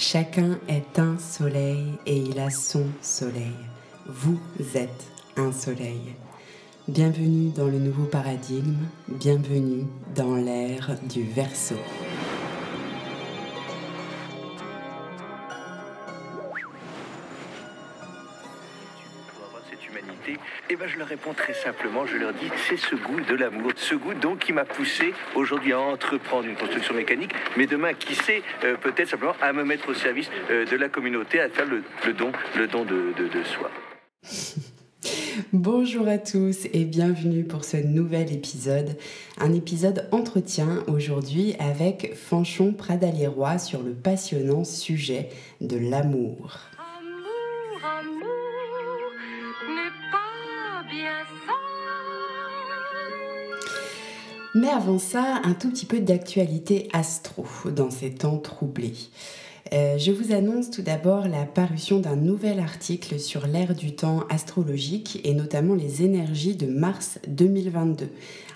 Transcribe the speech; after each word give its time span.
Chacun 0.00 0.60
est 0.68 1.00
un 1.00 1.18
soleil 1.18 1.94
et 2.06 2.16
il 2.16 2.38
a 2.38 2.50
son 2.50 2.86
soleil. 3.02 3.56
Vous 4.06 4.38
êtes 4.76 5.04
un 5.36 5.50
soleil. 5.50 6.14
Bienvenue 6.86 7.50
dans 7.50 7.66
le 7.66 7.80
nouveau 7.80 8.04
paradigme, 8.04 8.76
bienvenue 9.08 9.86
dans 10.14 10.36
l'ère 10.36 10.96
du 11.02 11.24
verso. 11.24 11.74
Ben, 20.78 20.86
je 20.86 20.98
leur 20.98 21.08
réponds 21.08 21.34
très 21.34 21.54
simplement, 21.54 22.06
je 22.06 22.16
leur 22.16 22.32
dis 22.32 22.48
c'est 22.68 22.76
ce 22.76 22.94
goût 22.94 23.20
de 23.20 23.34
l'amour, 23.34 23.72
ce 23.74 23.96
goût 23.96 24.14
donc 24.14 24.40
qui 24.40 24.52
m'a 24.52 24.64
poussé 24.64 25.12
aujourd'hui 25.34 25.72
à 25.72 25.80
entreprendre 25.80 26.46
une 26.46 26.54
construction 26.54 26.94
mécanique, 26.94 27.32
mais 27.56 27.66
demain, 27.66 27.94
qui 27.94 28.14
sait, 28.14 28.42
euh, 28.62 28.76
peut-être 28.76 29.08
simplement 29.08 29.34
à 29.40 29.52
me 29.52 29.64
mettre 29.64 29.88
au 29.88 29.94
service 29.94 30.30
euh, 30.50 30.66
de 30.66 30.76
la 30.76 30.88
communauté, 30.88 31.40
à 31.40 31.48
faire 31.48 31.66
le, 31.66 31.82
don, 32.12 32.30
de, 32.84 33.12
de 33.12 33.44
soi. 33.44 33.70
Bonjour 35.52 36.06
à 36.06 36.18
tous 36.18 36.66
et 36.72 36.84
bienvenue 36.84 37.44
pour 37.44 37.64
ce 37.64 37.76
nouvel 37.76 38.32
épisode. 38.32 38.96
Un 39.38 39.54
épisode 39.54 40.08
entretien 40.12 40.84
aujourd'hui 40.86 41.54
avec 41.58 42.14
Fanchon 42.14 42.72
Pradalier-Roy 42.72 43.58
sur 43.58 43.82
le 43.82 43.92
passionnant 43.92 44.64
sujet 44.64 45.28
de 45.60 45.76
l'amour. 45.76 46.67
Mais 54.60 54.70
avant 54.70 54.98
ça, 54.98 55.40
un 55.44 55.54
tout 55.54 55.70
petit 55.70 55.86
peu 55.86 56.00
d'actualité 56.00 56.88
astro 56.92 57.46
dans 57.70 57.92
ces 57.92 58.10
temps 58.10 58.38
troublés. 58.38 58.96
Euh, 59.72 59.98
je 59.98 60.10
vous 60.10 60.34
annonce 60.34 60.68
tout 60.68 60.82
d'abord 60.82 61.28
la 61.28 61.44
parution 61.44 62.00
d'un 62.00 62.16
nouvel 62.16 62.58
article 62.58 63.20
sur 63.20 63.46
l'ère 63.46 63.76
du 63.76 63.94
temps 63.94 64.24
astrologique 64.30 65.20
et 65.22 65.32
notamment 65.32 65.76
les 65.76 66.02
énergies 66.02 66.56
de 66.56 66.66
mars 66.66 67.20
2022 67.28 68.08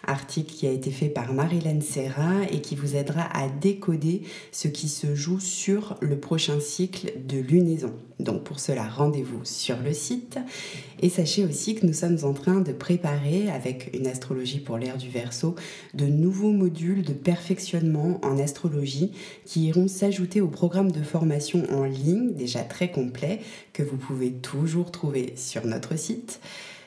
article 0.06 0.52
qui 0.52 0.66
a 0.66 0.70
été 0.70 0.90
fait 0.90 1.08
par 1.08 1.32
Marilyn 1.32 1.80
Serra 1.80 2.42
et 2.50 2.60
qui 2.60 2.76
vous 2.76 2.96
aidera 2.96 3.22
à 3.36 3.48
décoder 3.48 4.22
ce 4.50 4.68
qui 4.68 4.88
se 4.88 5.14
joue 5.14 5.40
sur 5.40 5.96
le 6.00 6.18
prochain 6.18 6.60
cycle 6.60 7.12
de 7.26 7.38
lunaison. 7.38 7.92
Donc 8.20 8.44
pour 8.44 8.60
cela, 8.60 8.84
rendez-vous 8.88 9.44
sur 9.44 9.76
le 9.82 9.92
site 9.92 10.38
et 11.00 11.08
sachez 11.08 11.44
aussi 11.44 11.74
que 11.74 11.86
nous 11.86 11.92
sommes 11.92 12.18
en 12.22 12.32
train 12.32 12.60
de 12.60 12.72
préparer 12.72 13.50
avec 13.50 13.90
une 13.94 14.06
astrologie 14.06 14.60
pour 14.60 14.78
l'ère 14.78 14.96
du 14.96 15.08
Verseau 15.08 15.56
de 15.94 16.06
nouveaux 16.06 16.52
modules 16.52 17.02
de 17.02 17.12
perfectionnement 17.12 18.20
en 18.22 18.38
astrologie 18.38 19.12
qui 19.44 19.66
iront 19.66 19.88
s'ajouter 19.88 20.40
au 20.40 20.48
programme 20.48 20.92
de 20.92 21.02
formation 21.02 21.64
en 21.72 21.84
ligne 21.84 22.32
déjà 22.34 22.60
très 22.60 22.90
complet 22.90 23.40
que 23.72 23.82
vous 23.82 23.96
pouvez 23.96 24.30
toujours 24.30 24.90
trouver 24.90 25.32
sur 25.36 25.66
notre 25.66 25.98
site. 25.98 26.40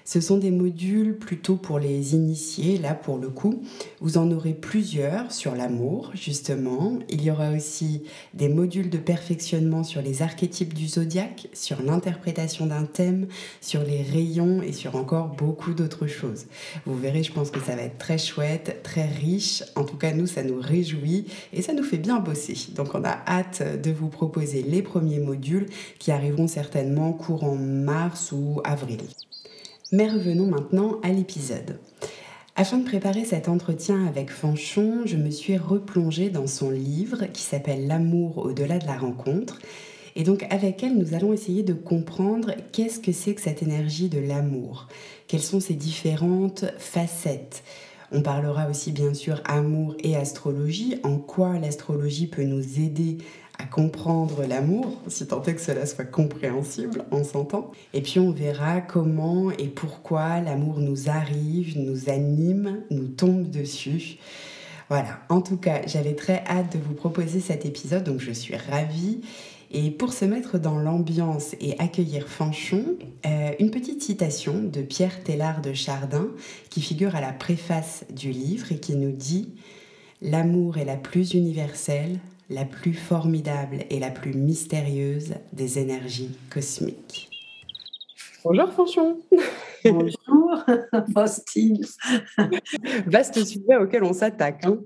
Ce 0.08 0.22
sont 0.22 0.38
des 0.38 0.52
modules 0.52 1.18
plutôt 1.18 1.56
pour 1.56 1.80
les 1.80 2.14
initiés, 2.14 2.78
là 2.78 2.94
pour 2.94 3.18
le 3.18 3.30
coup. 3.30 3.64
Vous 4.02 4.20
en 4.20 4.30
aurez 4.30 4.54
plusieurs 4.54 5.32
sur 5.32 5.56
l'amour, 5.56 6.12
justement. 6.14 7.00
Il 7.10 7.24
y 7.24 7.32
aura 7.32 7.50
aussi 7.50 8.04
des 8.36 8.48
modules 8.48 8.92
de 8.92 9.00
perfectionnement 9.00 9.84
sur 9.84 10.04
les 10.04 10.22
archétypes 10.22 10.76
du 10.76 10.88
zodiaque, 10.88 11.48
sur 11.54 11.82
l'interprétation 11.82 12.68
d'un 12.68 12.86
thème, 12.86 13.26
sur 13.62 13.82
les 13.82 14.04
rayons 14.04 14.62
et 14.62 14.74
sur 14.74 14.96
encore 14.96 15.30
beaucoup 15.30 15.74
d'autres 15.74 16.06
choses. 16.06 16.46
Vous 16.86 16.96
verrez, 16.96 17.24
je 17.24 17.34
pense 17.34 17.50
que 17.50 17.60
ça 17.60 17.76
va 17.76 17.82
être 17.82 17.98
très 17.98 18.20
chouette, 18.20 18.82
très 18.84 19.08
riche. 19.08 19.64
En 19.76 19.86
tout 19.86 19.98
cas, 19.98 20.14
nous, 20.14 20.28
ça 20.28 20.44
nous 20.44 20.62
réjouit 20.62 21.26
et 21.52 21.64
ça 21.64 21.74
nous 21.74 21.84
fait 21.84 21.98
bien 21.98 22.20
bosser. 22.20 22.56
Donc, 22.76 22.94
on 22.94 23.04
a 23.04 23.24
hâte 23.28 23.82
de 23.82 23.92
vous 23.92 24.10
proposer 24.10 24.62
les 24.62 24.84
premiers 24.84 25.20
modules 25.20 25.66
qui 25.98 26.12
arriveront 26.12 26.48
certainement 26.48 27.12
courant 27.12 27.56
mars 27.56 28.32
ou 28.32 28.62
avril. 28.64 29.02
Mais 29.92 30.10
revenons 30.10 30.48
maintenant 30.48 31.00
à 31.04 31.10
l'épisode. 31.10 31.80
Afin 32.56 32.80
de 32.80 32.86
préparer 32.86 33.24
cet 33.24 33.48
entretien 33.48 34.08
avec 34.08 34.32
Fanchon, 34.32 35.02
je 35.06 35.16
me 35.16 35.30
suis 35.30 35.58
replongée 35.58 36.32
dans 36.32 36.48
son 36.48 36.72
livre 36.72 37.26
qui 37.32 37.44
s'appelle 37.44 37.86
L'amour 37.86 38.40
au-delà 38.40 38.80
de 38.80 38.88
la 38.88 38.98
rencontre. 38.98 39.60
Et 40.16 40.24
donc 40.24 40.48
avec 40.50 40.82
elle, 40.82 40.98
nous 40.98 41.14
allons 41.14 41.34
essayer 41.34 41.62
de 41.62 41.74
comprendre 41.74 42.54
qu'est-ce 42.72 43.00
que 43.00 43.12
c'est 43.12 43.36
que 43.36 43.42
cette 43.42 43.62
énergie 43.62 44.10
de 44.10 44.20
l'amour, 44.20 44.88
quelles 45.28 45.44
sont 45.44 45.60
ses 45.60 45.76
différentes 45.76 46.66
facettes? 46.80 47.64
On 48.12 48.22
parlera 48.22 48.70
aussi 48.70 48.92
bien 48.92 49.14
sûr 49.14 49.42
amour 49.46 49.96
et 50.00 50.16
astrologie, 50.16 50.96
en 51.04 51.18
quoi 51.18 51.60
l'astrologie 51.60 52.28
peut 52.28 52.44
nous 52.44 52.80
aider 52.80 53.18
à 53.58 53.66
comprendre 53.66 54.44
l'amour, 54.48 55.02
si 55.08 55.28
tant 55.28 55.42
est 55.44 55.56
que 55.56 55.62
cela 55.62 55.86
soit 55.86 56.06
compréhensible, 56.06 57.06
on 57.12 57.24
s'entend. 57.24 57.72
Et 57.94 58.02
puis 58.02 58.20
on 58.20 58.32
verra 58.32 58.82
comment 58.82 59.52
et 59.52 59.68
pourquoi 59.68 60.42
l'amour 60.42 60.80
nous 60.80 61.10
arrive, 61.10 61.78
nous 61.78 62.10
anime, 62.10 62.84
nous 62.90 63.08
tombe 63.08 63.50
dessus. 63.50 64.18
Voilà, 64.90 65.20
en 65.30 65.42
tout 65.42 65.58
cas, 65.58 65.82
j'avais 65.88 66.14
très 66.14 66.44
hâte 66.48 66.74
de 66.74 66.80
vous 66.80 66.94
proposer 66.94 67.40
cet 67.40 67.66
épisode, 67.66 68.04
donc 68.04 68.20
je 68.20 68.32
suis 68.32 68.56
ravie. 68.56 69.22
Et 69.72 69.90
pour 69.90 70.14
se 70.14 70.26
mettre 70.26 70.60
dans 70.60 70.78
l'ambiance 70.78 71.56
et 71.60 71.78
accueillir 71.80 72.28
Fanchon, 72.28 72.98
euh, 73.26 73.52
une 73.60 73.72
petite 73.72 74.04
citation 74.04 74.62
de 74.62 74.82
Pierre 74.82 75.24
Tellard 75.24 75.62
de 75.62 75.74
Chardin 75.74 76.28
qui 76.70 76.82
figure 76.82 77.16
à 77.16 77.22
la 77.22 77.34
préface 77.34 78.06
du 78.12 78.30
livre 78.30 78.72
et 78.72 78.78
qui 78.78 78.96
nous 78.96 79.12
dit 79.12 79.50
L'amour 80.22 80.78
est 80.78 80.86
la 80.86 80.96
plus 80.96 81.34
universelle, 81.34 82.20
la 82.50 82.66
plus 82.66 82.94
formidable 82.94 83.86
et 83.90 84.00
la 84.00 84.12
plus 84.12 84.34
mystérieuse 84.34 85.36
des 85.54 85.80
énergies 85.80 86.38
cosmiques. 86.50 87.30
Bonjour 88.44 88.72
Fanchon 88.72 89.20
Bonjour 89.84 90.66
Faustine 91.14 91.84
Vaste 93.08 93.44
sujet 93.44 93.76
auquel 93.82 94.04
on 94.04 94.14
s'attaque. 94.14 94.64
Hein. 94.66 94.78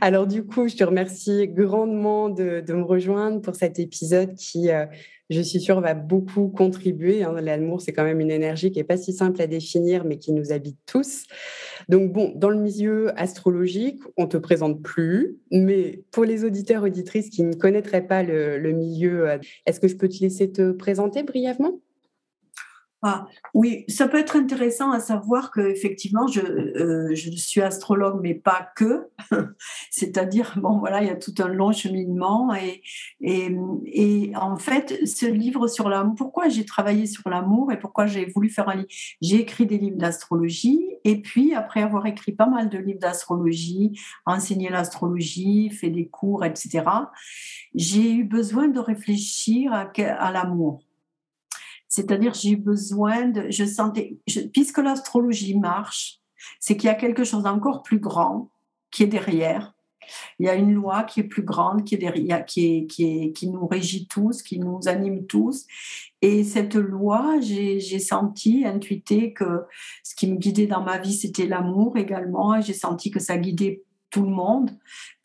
Alors 0.00 0.26
du 0.26 0.44
coup, 0.44 0.68
je 0.68 0.76
te 0.76 0.84
remercie 0.84 1.48
grandement 1.48 2.28
de, 2.28 2.62
me 2.68 2.82
rejoindre 2.82 3.40
pour 3.40 3.54
cet 3.54 3.78
épisode 3.78 4.34
qui, 4.34 4.70
euh, 4.70 4.84
je 5.30 5.40
suis 5.40 5.60
sûre, 5.60 5.80
va 5.80 5.94
beaucoup 5.94 6.48
contribuer. 6.48 7.22
Hein. 7.22 7.40
L'amour, 7.40 7.80
c'est 7.80 7.92
quand 7.92 8.04
même 8.04 8.20
une 8.20 8.30
énergie 8.30 8.70
qui 8.70 8.78
n'est 8.78 8.84
pas 8.84 8.96
si 8.96 9.12
simple 9.12 9.40
à 9.42 9.46
définir, 9.46 10.04
mais 10.04 10.18
qui 10.18 10.32
nous 10.32 10.52
habite 10.52 10.78
tous. 10.86 11.24
Donc 11.88 12.12
bon, 12.12 12.32
dans 12.34 12.50
le 12.50 12.58
milieu 12.58 13.18
astrologique, 13.18 14.00
on 14.16 14.26
te 14.26 14.36
présente 14.36 14.82
plus, 14.82 15.38
mais 15.50 16.04
pour 16.10 16.24
les 16.24 16.44
auditeurs 16.44 16.82
auditrices 16.82 17.30
qui 17.30 17.42
ne 17.42 17.54
connaîtraient 17.54 18.06
pas 18.06 18.22
le 18.22 18.72
milieu, 18.72 19.28
euh, 19.28 19.38
est-ce 19.66 19.80
que 19.80 19.88
je 19.88 19.96
peux 19.96 20.08
te 20.08 20.20
laisser 20.20 20.50
te 20.50 20.72
présenter 20.72 21.22
brièvement? 21.22 21.80
Ah, 23.02 23.26
oui, 23.52 23.84
ça 23.88 24.08
peut 24.08 24.18
être 24.18 24.36
intéressant 24.36 24.90
à 24.90 25.00
savoir 25.00 25.50
que 25.50 25.60
effectivement, 25.60 26.26
je, 26.26 26.40
euh, 26.40 27.14
suis 27.14 27.60
astrologue, 27.60 28.20
mais 28.22 28.34
pas 28.34 28.70
que. 28.74 29.08
C'est-à-dire, 29.90 30.54
bon, 30.56 30.78
voilà, 30.78 31.02
il 31.02 31.08
y 31.08 31.10
a 31.10 31.16
tout 31.16 31.34
un 31.38 31.48
long 31.48 31.72
cheminement. 31.72 32.54
Et, 33.20 34.32
en 34.34 34.56
fait, 34.56 35.06
ce 35.06 35.26
livre 35.26 35.68
sur 35.68 35.90
l'amour, 35.90 36.14
pourquoi 36.16 36.48
j'ai 36.48 36.64
travaillé 36.64 37.06
sur 37.06 37.28
l'amour 37.28 37.70
et 37.70 37.78
pourquoi 37.78 38.06
j'ai 38.06 38.24
voulu 38.24 38.48
faire 38.48 38.68
un 38.70 38.76
livre? 38.76 38.88
J'ai 39.20 39.40
écrit 39.40 39.66
des 39.66 39.78
livres 39.78 39.98
d'astrologie. 39.98 40.82
Et 41.04 41.20
puis, 41.20 41.54
après 41.54 41.82
avoir 41.82 42.06
écrit 42.06 42.32
pas 42.32 42.46
mal 42.46 42.70
de 42.70 42.78
livres 42.78 43.00
d'astrologie, 43.00 44.00
enseigné 44.24 44.70
l'astrologie, 44.70 45.70
fait 45.70 45.90
des 45.90 46.08
cours, 46.08 46.44
etc., 46.44 46.82
j'ai 47.74 48.10
eu 48.10 48.24
besoin 48.24 48.68
de 48.68 48.80
réfléchir 48.80 49.72
à 49.74 50.32
l'amour. 50.32 50.85
C'est-à-dire, 51.88 52.34
j'ai 52.34 52.56
besoin 52.56 53.26
de, 53.26 53.46
je 53.50 53.64
sentais, 53.64 54.18
puisque 54.52 54.78
l'astrologie 54.78 55.56
marche, 55.58 56.20
c'est 56.60 56.76
qu'il 56.76 56.88
y 56.88 56.90
a 56.90 56.94
quelque 56.94 57.24
chose 57.24 57.44
d'encore 57.44 57.82
plus 57.82 57.98
grand 57.98 58.50
qui 58.90 59.04
est 59.04 59.08
derrière. 59.08 59.72
Il 60.38 60.46
y 60.46 60.48
a 60.48 60.54
une 60.54 60.72
loi 60.72 61.02
qui 61.02 61.20
est 61.20 61.24
plus 61.24 61.42
grande, 61.42 61.84
qui 61.84 61.96
est 61.96 61.98
derrière, 61.98 62.44
qui, 62.44 62.66
est, 62.66 62.86
qui, 62.86 63.04
est, 63.04 63.32
qui 63.32 63.48
nous 63.48 63.66
régit 63.66 64.06
tous, 64.06 64.42
qui 64.42 64.58
nous 64.58 64.80
anime 64.86 65.26
tous. 65.26 65.66
Et 66.22 66.44
cette 66.44 66.76
loi, 66.76 67.40
j'ai 67.40 67.98
senti, 67.98 68.64
intuité 68.64 69.32
que 69.32 69.64
ce 70.04 70.14
qui 70.14 70.30
me 70.30 70.36
guidait 70.36 70.66
dans 70.66 70.82
ma 70.82 70.98
vie, 70.98 71.14
c'était 71.14 71.46
l'amour 71.46 71.96
également. 71.96 72.60
J'ai 72.60 72.74
senti 72.74 73.10
que 73.10 73.20
ça 73.20 73.36
guidait 73.36 73.82
tout 74.10 74.22
le 74.22 74.30
monde, 74.30 74.70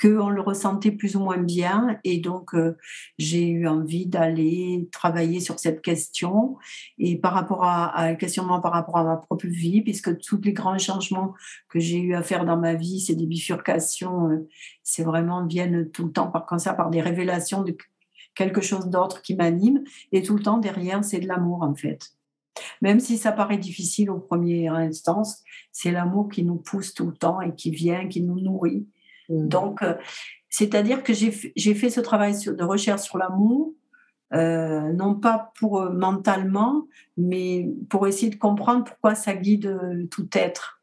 qu'on 0.01 0.29
le 0.29 0.41
ressentait 0.41 0.91
plus 0.91 1.15
ou 1.15 1.19
moins 1.19 1.37
bien. 1.37 1.99
Et 2.03 2.19
donc, 2.19 2.53
euh, 2.53 2.77
j'ai 3.17 3.47
eu 3.47 3.67
envie 3.67 4.05
d'aller 4.05 4.89
travailler 4.91 5.39
sur 5.39 5.59
cette 5.59 5.81
question. 5.81 6.57
Et 6.97 7.17
par 7.17 7.33
rapport 7.33 7.63
à, 7.63 7.99
un 8.01 8.15
questionnement 8.15 8.59
par 8.59 8.73
rapport 8.73 8.97
à 8.97 9.03
ma 9.03 9.17
propre 9.17 9.47
vie, 9.47 9.81
puisque 9.81 10.17
tous 10.19 10.41
les 10.43 10.53
grands 10.53 10.77
changements 10.77 11.33
que 11.69 11.79
j'ai 11.79 11.99
eu 11.99 12.15
à 12.15 12.23
faire 12.23 12.45
dans 12.45 12.57
ma 12.57 12.73
vie, 12.73 12.99
c'est 12.99 13.15
des 13.15 13.27
bifurcations, 13.27 14.29
euh, 14.29 14.49
c'est 14.83 15.03
vraiment 15.03 15.45
viennent 15.45 15.89
tout 15.91 16.05
le 16.05 16.11
temps 16.11 16.27
par 16.27 16.45
comme 16.45 16.59
ça, 16.59 16.73
par 16.73 16.89
des 16.89 17.01
révélations 17.01 17.63
de 17.63 17.75
quelque 18.35 18.61
chose 18.61 18.87
d'autre 18.87 19.21
qui 19.21 19.35
m'anime. 19.35 19.83
Et 20.11 20.21
tout 20.21 20.35
le 20.35 20.43
temps 20.43 20.57
derrière, 20.57 21.03
c'est 21.03 21.19
de 21.19 21.27
l'amour 21.27 21.63
en 21.63 21.75
fait. 21.75 22.11
Même 22.81 22.99
si 22.99 23.17
ça 23.17 23.31
paraît 23.31 23.57
difficile 23.57 24.09
au 24.09 24.19
premier 24.19 24.67
instance, 24.67 25.43
c'est 25.71 25.91
l'amour 25.91 26.29
qui 26.29 26.43
nous 26.43 26.55
pousse 26.55 26.93
tout 26.93 27.07
le 27.07 27.13
temps 27.13 27.41
et 27.41 27.53
qui 27.55 27.71
vient, 27.71 28.07
qui 28.07 28.21
nous 28.21 28.39
nourrit. 28.39 28.87
Mmh. 29.29 29.47
Donc, 29.47 29.83
euh, 29.83 29.95
c'est-à-dire 30.49 31.03
que 31.03 31.13
j'ai 31.13 31.73
fait 31.73 31.89
ce 31.89 32.01
travail 32.01 32.35
de 32.45 32.63
recherche 32.63 33.03
sur 33.03 33.17
l'amour, 33.17 33.73
euh, 34.33 34.91
non 34.93 35.15
pas 35.15 35.51
pour 35.59 35.89
mentalement, 35.91 36.87
mais 37.17 37.69
pour 37.89 38.07
essayer 38.07 38.29
de 38.29 38.37
comprendre 38.37 38.83
pourquoi 38.83 39.15
ça 39.15 39.33
guide 39.33 40.07
tout 40.09 40.27
être. 40.33 40.81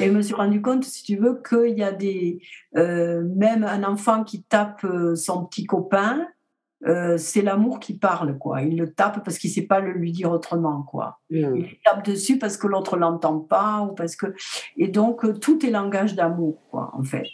Et 0.00 0.06
je 0.06 0.12
me 0.12 0.22
suis 0.22 0.34
rendu 0.34 0.62
compte, 0.62 0.84
si 0.84 1.04
tu 1.04 1.16
veux, 1.16 1.40
qu'il 1.46 1.78
y 1.78 1.82
a 1.82 1.92
des. 1.92 2.40
même 2.74 3.64
un 3.64 3.84
enfant 3.84 4.24
qui 4.24 4.42
tape 4.42 4.84
son 5.14 5.44
petit 5.44 5.66
copain, 5.66 6.26
euh, 6.86 7.18
c'est 7.18 7.42
l'amour 7.42 7.78
qui 7.78 7.98
parle, 7.98 8.38
quoi. 8.38 8.62
Il 8.62 8.78
le 8.78 8.92
tape 8.92 9.22
parce 9.24 9.38
qu'il 9.38 9.50
ne 9.50 9.54
sait 9.54 9.66
pas 9.66 9.80
le 9.80 9.92
lui 9.92 10.12
dire 10.12 10.30
autrement, 10.30 10.82
quoi. 10.82 11.20
Mm. 11.30 11.56
Il 11.56 11.78
tape 11.84 12.04
dessus 12.04 12.38
parce 12.38 12.56
que 12.56 12.66
l'autre 12.66 12.96
l'entend 12.96 13.38
pas 13.38 13.82
ou 13.82 13.94
parce 13.94 14.16
que 14.16 14.34
et 14.76 14.88
donc 14.88 15.24
euh, 15.24 15.34
tout 15.34 15.64
est 15.64 15.70
langage 15.70 16.14
d'amour, 16.14 16.58
quoi, 16.70 16.90
en 16.94 17.02
fait. 17.02 17.28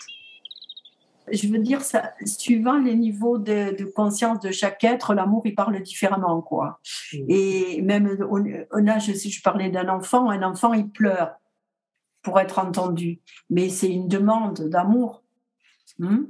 Je 1.33 1.49
veux 1.49 1.59
dire, 1.59 1.81
ça, 1.81 2.13
suivant 2.25 2.79
les 2.79 2.95
niveaux 2.95 3.39
de, 3.39 3.85
conscience 3.93 4.39
de 4.41 4.53
chaque 4.53 4.83
être, 4.85 5.13
l'amour, 5.13 5.43
il 5.45 5.55
parle 5.55 5.81
différemment, 5.83 6.41
quoi. 6.41 6.81
Mm. 7.13 7.25
Et 7.29 7.83
même 7.83 8.19
au 8.29 8.89
âge, 8.89 9.13
si 9.13 9.31
je 9.31 9.43
parlais 9.43 9.71
d'un 9.71 9.89
enfant, 9.89 10.31
un 10.31 10.43
enfant, 10.43 10.73
il 10.73 10.89
pleure 10.91 11.37
pour 12.23 12.41
être 12.41 12.59
entendu, 12.59 13.21
mais 13.51 13.69
c'est 13.69 13.89
une 13.89 14.09
demande 14.09 14.69
d'amour. 14.69 15.23
Hmm? 16.01 16.25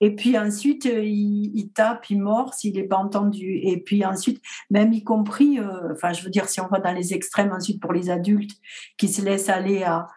Et 0.00 0.14
puis 0.14 0.36
ensuite, 0.36 0.86
euh, 0.86 1.02
il, 1.02 1.70
tape, 1.72 2.10
il 2.10 2.20
mord 2.20 2.54
s'il 2.54 2.74
n'est 2.74 2.84
pas 2.84 2.96
entendu. 2.96 3.58
Et 3.62 3.78
puis 3.80 4.04
ensuite, 4.04 4.42
même 4.70 4.92
y 4.92 5.02
compris, 5.02 5.58
euh, 5.58 5.94
je 6.12 6.22
veux 6.22 6.30
dire, 6.30 6.48
si 6.48 6.60
on 6.60 6.68
va 6.68 6.78
dans 6.78 6.92
les 6.92 7.14
extrêmes 7.14 7.52
ensuite 7.52 7.80
pour 7.80 7.92
les 7.92 8.10
adultes 8.10 8.52
qui 8.98 9.08
se 9.08 9.22
laissent 9.22 9.48
aller 9.48 9.82
à, 9.82 10.08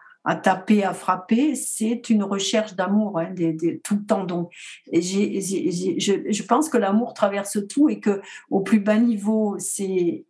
taper, 0.42 0.84
à 0.84 0.92
frapper, 0.92 1.54
c'est 1.54 2.10
une 2.10 2.22
recherche 2.22 2.74
d'amour 2.74 3.18
hein, 3.18 3.34
tout 3.82 3.94
le 3.94 4.04
temps. 4.04 4.24
Donc, 4.24 4.50
je, 4.92 6.42
pense 6.42 6.68
que 6.68 6.76
l'amour 6.76 7.14
traverse 7.14 7.58
tout 7.66 7.88
et 7.88 7.98
que 7.98 8.20
au 8.50 8.60
plus 8.60 8.80
bas 8.80 8.98
niveau, 8.98 9.56
c'est 9.58 10.26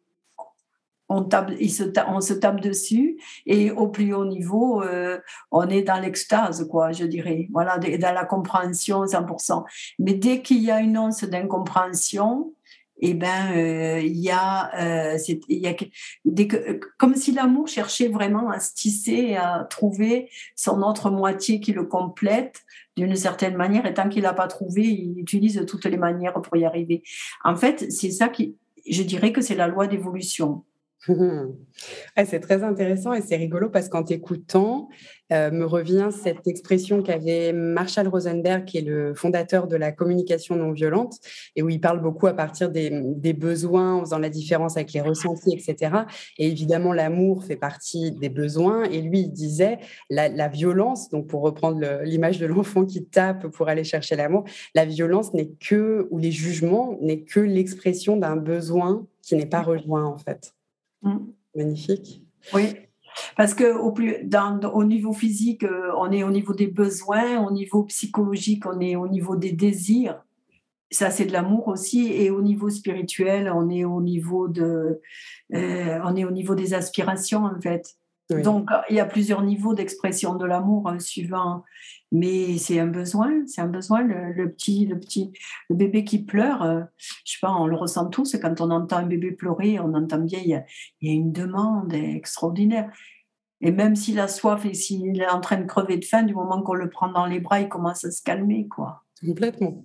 on, 1.08 1.24
tape, 1.24 1.50
se 1.50 1.84
on 2.08 2.20
se 2.20 2.34
tape 2.34 2.60
dessus 2.60 3.16
et 3.46 3.70
au 3.70 3.88
plus 3.88 4.12
haut 4.12 4.26
niveau, 4.26 4.82
euh, 4.82 5.18
on 5.50 5.68
est 5.68 5.82
dans 5.82 6.00
l'extase, 6.00 6.66
quoi, 6.70 6.92
je 6.92 7.04
dirais. 7.04 7.48
Voilà, 7.52 7.78
dans 7.78 8.14
la 8.14 8.24
compréhension 8.24 9.04
100%. 9.04 9.64
Mais 9.98 10.14
dès 10.14 10.42
qu'il 10.42 10.62
y 10.62 10.70
a 10.70 10.80
une 10.80 10.98
once 10.98 11.24
d'incompréhension, 11.24 12.52
eh 13.00 13.14
ben, 13.14 13.52
euh, 13.56 14.00
il 14.00 14.18
y 14.18 14.30
a, 14.30 15.14
euh, 15.14 15.18
y 15.48 15.66
a 15.66 15.74
que, 15.74 15.84
comme 16.98 17.14
si 17.14 17.32
l'amour 17.32 17.68
cherchait 17.68 18.08
vraiment 18.08 18.50
à 18.50 18.58
se 18.58 18.74
tisser, 18.74 19.36
à 19.36 19.66
trouver 19.70 20.28
son 20.56 20.82
autre 20.82 21.10
moitié 21.10 21.60
qui 21.60 21.72
le 21.72 21.84
complète 21.84 22.62
d'une 22.96 23.14
certaine 23.14 23.56
manière. 23.56 23.86
Et 23.86 23.94
tant 23.94 24.08
qu'il 24.08 24.22
n'a 24.22 24.34
pas 24.34 24.48
trouvé, 24.48 24.82
il 24.82 25.18
utilise 25.18 25.64
toutes 25.66 25.84
les 25.84 25.96
manières 25.96 26.40
pour 26.42 26.56
y 26.56 26.64
arriver. 26.64 27.02
En 27.44 27.54
fait, 27.54 27.90
c'est 27.92 28.10
ça 28.10 28.28
qui, 28.28 28.56
je 28.88 29.02
dirais 29.04 29.32
que 29.32 29.42
c'est 29.42 29.54
la 29.54 29.68
loi 29.68 29.86
d'évolution. 29.86 30.64
c'est 32.24 32.40
très 32.40 32.62
intéressant 32.64 33.12
et 33.12 33.22
c'est 33.22 33.36
rigolo 33.36 33.70
parce 33.70 33.88
qu'en 33.88 34.02
t'écoutant, 34.02 34.88
euh, 35.30 35.50
me 35.50 35.66
revient 35.66 36.08
cette 36.10 36.46
expression 36.46 37.02
qu'avait 37.02 37.52
Marshall 37.52 38.08
Rosenberg, 38.08 38.64
qui 38.64 38.78
est 38.78 38.82
le 38.82 39.14
fondateur 39.14 39.66
de 39.66 39.76
la 39.76 39.92
communication 39.92 40.56
non 40.56 40.72
violente, 40.72 41.16
et 41.54 41.62
où 41.62 41.68
il 41.68 41.80
parle 41.80 42.00
beaucoup 42.00 42.26
à 42.26 42.32
partir 42.32 42.70
des, 42.70 42.90
besoins, 43.34 43.96
en 43.96 44.00
faisant 44.00 44.18
la 44.18 44.30
différence 44.30 44.76
avec 44.76 44.92
les 44.92 45.02
ressentis, 45.02 45.52
etc. 45.52 45.92
Et 46.38 46.48
évidemment, 46.48 46.92
l'amour 46.92 47.44
fait 47.44 47.56
partie 47.56 48.12
des 48.12 48.30
besoins. 48.30 48.84
Et 48.84 49.02
lui, 49.02 49.20
il 49.20 49.32
disait 49.32 49.78
la, 50.08 50.48
violence, 50.48 51.10
donc 51.10 51.26
pour 51.26 51.42
reprendre 51.42 52.02
l'image 52.04 52.38
de 52.38 52.46
l'enfant 52.46 52.86
qui 52.86 53.04
tape 53.04 53.48
pour 53.48 53.68
aller 53.68 53.84
chercher 53.84 54.16
l'amour, 54.16 54.44
la 54.74 54.86
violence 54.86 55.34
n'est 55.34 55.50
que, 55.60 56.08
ou 56.10 56.18
les 56.18 56.32
jugements, 56.32 56.96
n'est 57.02 57.20
que 57.20 57.40
l'expression 57.40 58.16
d'un 58.16 58.36
besoin 58.36 59.06
qui 59.22 59.36
n'est 59.36 59.46
pas 59.46 59.62
rejoint 59.62 60.06
en 60.06 60.16
fait. 60.16 60.54
Mm. 61.02 61.18
Magnifique. 61.54 62.22
Oui, 62.54 62.74
parce 63.36 63.54
que 63.54 63.76
au, 63.76 63.92
plus, 63.92 64.16
dans, 64.24 64.60
au 64.72 64.84
niveau 64.84 65.12
physique, 65.12 65.64
euh, 65.64 65.90
on 65.96 66.10
est 66.12 66.22
au 66.22 66.30
niveau 66.30 66.54
des 66.54 66.66
besoins, 66.66 67.44
au 67.44 67.50
niveau 67.50 67.84
psychologique, 67.84 68.64
on 68.66 68.80
est 68.80 68.96
au 68.96 69.08
niveau 69.08 69.36
des 69.36 69.52
désirs. 69.52 70.22
Ça, 70.90 71.10
c'est 71.10 71.26
de 71.26 71.32
l'amour 71.32 71.68
aussi. 71.68 72.12
Et 72.12 72.30
au 72.30 72.40
niveau 72.40 72.70
spirituel, 72.70 73.52
on 73.54 73.68
est 73.68 73.84
au 73.84 74.00
niveau 74.00 74.48
de, 74.48 75.00
euh, 75.54 75.98
on 76.04 76.16
est 76.16 76.24
au 76.24 76.30
niveau 76.30 76.54
des 76.54 76.74
aspirations 76.74 77.44
en 77.44 77.60
fait. 77.60 77.96
Donc, 78.30 78.68
il 78.90 78.96
y 78.96 79.00
a 79.00 79.06
plusieurs 79.06 79.42
niveaux 79.42 79.74
d'expression 79.74 80.34
de 80.34 80.44
l'amour 80.44 80.88
hein, 80.88 80.98
suivant. 80.98 81.64
Mais 82.10 82.56
c'est 82.58 82.78
un 82.78 82.86
besoin, 82.86 83.46
c'est 83.46 83.60
un 83.60 83.66
besoin. 83.66 84.02
Le, 84.02 84.50
petit, 84.50 84.86
le 84.86 84.98
petit, 84.98 85.32
le 85.68 85.76
bébé 85.76 86.04
qui 86.04 86.24
pleure, 86.24 86.62
euh, 86.62 86.80
je 87.24 87.32
sais 87.32 87.38
pas, 87.40 87.52
on 87.52 87.66
le 87.66 87.76
ressent 87.76 88.08
tous. 88.08 88.36
Quand 88.40 88.60
on 88.60 88.70
entend 88.70 88.98
un 88.98 89.06
bébé 89.06 89.32
pleurer, 89.32 89.78
on 89.78 89.94
entend 89.94 90.18
bien, 90.18 90.40
il 90.42 90.48
y 90.48 90.54
a, 90.54 90.64
il 91.00 91.08
y 91.08 91.12
a 91.12 91.14
une 91.14 91.32
demande 91.32 91.92
extraordinaire. 91.92 92.90
Et 93.60 93.72
même 93.72 93.96
s'il 93.96 94.20
a 94.20 94.28
soif 94.28 94.64
et 94.64 94.74
s'il 94.74 95.20
est 95.20 95.28
en 95.28 95.40
train 95.40 95.58
de 95.58 95.66
crever 95.66 95.96
de 95.96 96.04
faim, 96.04 96.22
du 96.22 96.34
moment 96.34 96.62
qu'on 96.62 96.74
le 96.74 96.88
prend 96.88 97.10
dans 97.10 97.26
les 97.26 97.40
bras, 97.40 97.60
il 97.60 97.68
commence 97.68 98.04
à 98.04 98.10
se 98.10 98.22
calmer, 98.22 98.68
quoi. 98.68 99.04
Complètement. 99.24 99.82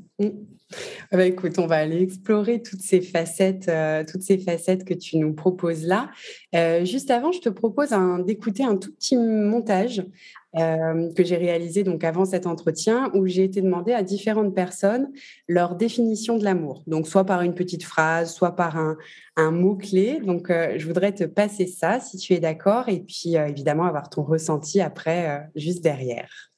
Bah, 1.13 1.27
écoute, 1.27 1.59
on 1.59 1.67
va 1.67 1.75
aller 1.75 2.01
explorer 2.01 2.63
toutes 2.63 2.81
ces 2.81 2.99
facettes, 2.99 3.69
euh, 3.69 4.03
toutes 4.03 4.23
ces 4.23 4.39
facettes 4.39 4.83
que 4.83 4.95
tu 4.95 5.17
nous 5.17 5.31
proposes 5.31 5.85
là. 5.85 6.09
Euh, 6.55 6.85
juste 6.85 7.11
avant, 7.11 7.31
je 7.31 7.39
te 7.39 7.49
propose 7.49 7.89
d'écouter 8.25 8.63
un 8.63 8.77
tout 8.77 8.91
petit 8.91 9.15
montage 9.15 10.03
euh, 10.57 11.13
que 11.13 11.23
j'ai 11.23 11.37
réalisé 11.37 11.83
donc 11.83 12.03
avant 12.03 12.25
cet 12.25 12.47
entretien 12.47 13.11
où 13.13 13.27
j'ai 13.27 13.43
été 13.43 13.61
demandé 13.61 13.93
à 13.93 14.01
différentes 14.01 14.55
personnes 14.55 15.07
leur 15.47 15.75
définition 15.75 16.39
de 16.39 16.43
l'amour. 16.43 16.81
Donc 16.87 17.07
soit 17.07 17.25
par 17.25 17.43
une 17.43 17.53
petite 17.53 17.83
phrase, 17.83 18.33
soit 18.33 18.55
par 18.55 18.77
un, 18.77 18.97
un 19.35 19.51
mot 19.51 19.75
clé. 19.75 20.19
Donc 20.19 20.47
je 20.49 20.83
voudrais 20.87 21.11
te 21.11 21.25
passer 21.25 21.67
ça 21.67 21.99
si 21.99 22.17
tu 22.17 22.33
es 22.33 22.39
d'accord 22.39 22.89
et 22.89 23.01
puis 23.01 23.35
évidemment 23.35 23.85
avoir 23.85 24.09
ton 24.09 24.23
ressenti 24.23 24.81
après 24.81 25.47
juste 25.55 25.83
derrière. 25.83 26.51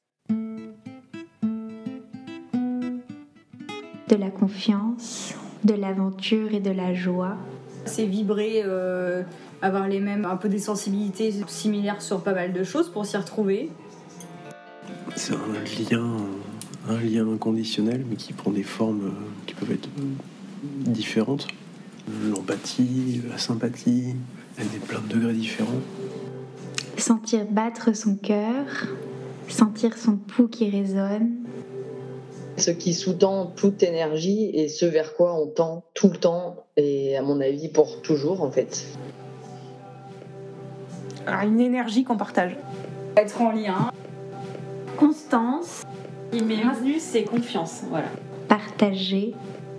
De 4.08 4.16
la 4.16 4.30
confiance, 4.30 5.34
de 5.64 5.74
l'aventure 5.74 6.54
et 6.54 6.60
de 6.60 6.70
la 6.70 6.94
joie. 6.94 7.36
C'est 7.84 8.06
vibrer, 8.06 8.62
euh, 8.64 9.22
avoir 9.62 9.88
les 9.88 10.00
mêmes, 10.00 10.24
un 10.24 10.36
peu 10.36 10.48
des 10.48 10.58
sensibilités 10.58 11.32
similaires 11.46 12.02
sur 12.02 12.22
pas 12.22 12.34
mal 12.34 12.52
de 12.52 12.64
choses 12.64 12.90
pour 12.90 13.06
s'y 13.06 13.16
retrouver. 13.16 13.70
C'est 15.14 15.34
un 15.34 15.90
lien, 15.90 16.16
un 16.88 17.00
lien 17.00 17.32
inconditionnel, 17.32 18.04
mais 18.08 18.16
qui 18.16 18.32
prend 18.32 18.50
des 18.50 18.62
formes 18.62 19.06
euh, 19.06 19.10
qui 19.46 19.54
peuvent 19.54 19.72
être 19.72 19.88
euh, 19.98 20.90
différentes. 20.90 21.46
L'empathie, 22.30 23.22
la 23.28 23.38
sympathie, 23.38 24.14
elle 24.58 24.66
est 24.66 24.86
plein 24.86 25.00
de 25.00 25.14
degrés 25.14 25.32
différents. 25.32 25.80
Sentir 26.96 27.44
battre 27.50 27.94
son 27.94 28.16
cœur, 28.16 28.64
sentir 29.48 29.96
son 29.96 30.16
pouls 30.16 30.48
qui 30.48 30.70
résonne, 30.70 31.30
ce 32.56 32.70
qui 32.70 32.94
sous-tend 32.94 33.46
toute 33.54 33.82
énergie 33.82 34.50
et 34.54 34.68
ce 34.68 34.86
vers 34.86 35.14
quoi 35.14 35.34
on 35.34 35.46
tend 35.46 35.84
tout 35.94 36.08
le 36.08 36.16
temps 36.16 36.64
et 36.76 37.16
à 37.16 37.22
mon 37.22 37.40
avis 37.40 37.68
pour 37.68 38.02
toujours 38.02 38.42
en 38.42 38.50
fait. 38.50 38.86
une 41.26 41.60
énergie 41.60 42.04
qu'on 42.04 42.16
partage. 42.16 42.56
Être 43.16 43.42
en 43.42 43.52
lien. 43.52 43.90
Constance. 44.96 45.82
Et 46.32 46.40
bienvenue, 46.40 46.98
c'est 46.98 47.24
confiance. 47.24 47.82
Voilà. 47.90 48.08
Partager. 48.48 49.34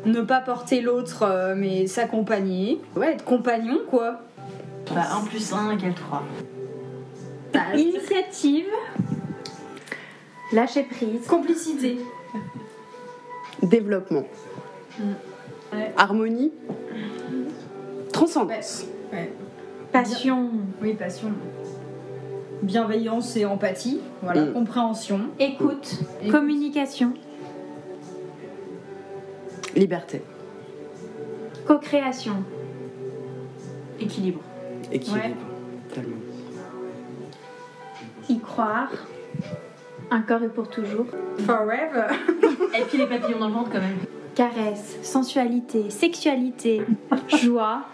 Ne 0.06 0.22
pas 0.22 0.40
porter 0.40 0.82
l'autre, 0.82 1.24
euh, 1.24 1.56
mais 1.56 1.88
s'accompagner. 1.88 2.80
Ouais, 2.96 3.14
être 3.14 3.26
compagnon, 3.26 3.80
quoi. 3.90 4.22
Bah, 4.94 5.02
1 5.22 5.26
plus 5.26 5.54
1 5.54 5.72
égale 5.72 5.94
3. 5.94 6.24
Initiative. 7.76 8.68
Lâcher 10.54 10.84
prise. 10.84 11.28
Complicité 11.28 11.98
développement, 13.64 14.26
harmonie, 15.98 16.52
transcendance, 18.14 18.86
passion. 19.92 20.52
Oui, 20.82 20.94
passion. 20.94 21.32
Bienveillance 22.64 23.38
et 23.38 23.46
empathie, 23.46 24.00
voilà, 24.24 24.46
mm. 24.46 24.54
compréhension, 24.54 25.20
écoute, 25.40 26.00
communication, 26.32 27.14
liberté, 29.76 30.24
co-création, 31.68 32.44
équilibre. 34.00 34.40
Équilibre, 34.92 35.36
Y 38.30 38.40
croire, 38.40 38.92
un 40.12 40.22
corps 40.22 40.44
et 40.44 40.50
pour 40.50 40.70
toujours. 40.70 41.06
Forever. 41.40 42.08
et 42.78 42.84
puis 42.84 42.98
les 42.98 43.08
papillons 43.08 43.40
dans 43.40 43.48
le 43.48 43.54
ventre 43.54 43.72
quand 43.72 43.82
même. 43.82 43.98
Caresse, 44.36 44.98
sensualité, 45.02 45.90
sexualité, 45.90 46.82
joie. 47.42 47.86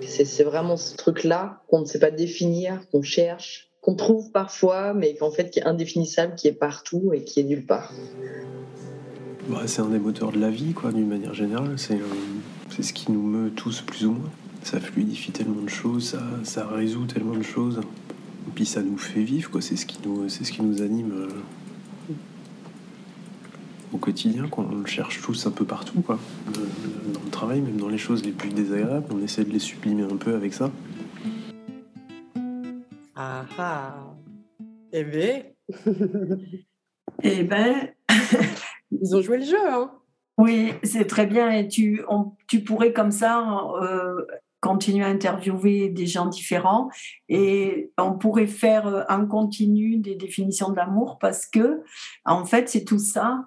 C'est 0.00 0.44
vraiment 0.44 0.76
ce 0.76 0.96
truc-là 0.96 1.62
qu'on 1.68 1.80
ne 1.80 1.84
sait 1.84 1.98
pas 1.98 2.10
définir, 2.10 2.80
qu'on 2.90 3.02
cherche, 3.02 3.70
qu'on 3.80 3.94
trouve 3.94 4.30
parfois, 4.32 4.94
mais 4.94 5.14
qu'en 5.14 5.30
fait 5.30 5.50
qui 5.50 5.60
est 5.60 5.64
indéfinissable, 5.64 6.34
qui 6.34 6.48
est 6.48 6.52
partout 6.52 7.12
et 7.12 7.22
qui 7.22 7.40
est 7.40 7.44
nulle 7.44 7.66
part. 7.66 7.92
Bah, 9.48 9.62
c'est 9.66 9.80
un 9.80 9.88
des 9.88 9.98
moteurs 9.98 10.32
de 10.32 10.40
la 10.40 10.50
vie, 10.50 10.72
quoi, 10.72 10.92
d'une 10.92 11.08
manière 11.08 11.34
générale. 11.34 11.78
C'est 11.78 11.94
euh, 11.94 12.14
c'est 12.70 12.82
ce 12.82 12.92
qui 12.92 13.10
nous 13.10 13.22
meut 13.22 13.50
tous 13.50 13.80
plus 13.80 14.06
ou 14.06 14.12
moins. 14.12 14.30
Ça 14.62 14.80
fluidifie 14.80 15.32
tellement 15.32 15.62
de 15.62 15.68
choses, 15.68 16.10
ça, 16.10 16.22
ça 16.44 16.66
résout 16.66 17.06
tellement 17.06 17.36
de 17.36 17.42
choses. 17.42 17.80
Et 18.48 18.50
puis 18.54 18.66
ça 18.66 18.82
nous 18.82 18.96
fait 18.98 19.22
vivre, 19.22 19.50
quoi. 19.50 19.60
C'est 19.60 19.76
ce 19.76 19.86
qui 19.86 19.98
nous, 20.06 20.28
c'est 20.28 20.44
ce 20.44 20.52
qui 20.52 20.62
nous 20.62 20.80
anime 20.82 21.12
euh, 21.12 21.28
au 23.92 23.98
quotidien, 23.98 24.48
quoi. 24.48 24.66
On 24.70 24.76
le 24.76 24.86
cherche 24.86 25.20
tous 25.22 25.46
un 25.46 25.50
peu 25.50 25.64
partout, 25.64 26.00
quoi. 26.00 26.18
Euh, 26.48 27.12
Dans 27.12 27.22
le 27.24 27.30
travail, 27.30 27.60
même 27.60 27.76
dans 27.76 27.88
les 27.88 27.98
choses 27.98 28.24
les 28.24 28.32
plus 28.32 28.48
désagréables, 28.50 29.06
on 29.12 29.22
essaie 29.22 29.44
de 29.44 29.50
les 29.50 29.58
sublimer 29.58 30.02
un 30.04 30.16
peu 30.16 30.34
avec 30.34 30.54
ça. 30.54 30.70
Ah 33.14 33.44
ah 33.58 34.06
Eh 34.92 35.04
bien, 35.04 35.42
Eh 37.22 37.42
ben, 37.42 37.88
ils 38.92 39.14
ont 39.16 39.20
joué 39.20 39.38
le 39.38 39.44
jeu, 39.44 39.56
hein 39.70 39.90
oui, 40.40 40.72
c'est 40.84 41.04
très 41.06 41.26
bien. 41.26 41.50
Et 41.50 41.66
tu, 41.66 42.02
on- 42.08 42.32
tu 42.46 42.60
pourrais 42.62 42.92
comme 42.92 43.10
ça 43.10 43.44
euh, 43.82 44.24
continuer 44.60 45.04
à 45.04 45.08
interviewer 45.08 45.88
des 45.88 46.06
gens 46.06 46.26
différents 46.26 46.88
et 47.28 47.92
on 47.98 48.12
pourrait 48.12 48.46
faire 48.46 48.86
euh, 48.86 49.02
en 49.08 49.26
continu 49.26 49.98
des 49.98 50.14
définitions 50.14 50.70
de 50.70 50.76
l'amour 50.76 51.18
parce 51.20 51.46
que, 51.46 51.82
en 52.24 52.44
fait, 52.44 52.68
c'est 52.68 52.84
tout 52.84 52.98
ça. 52.98 53.46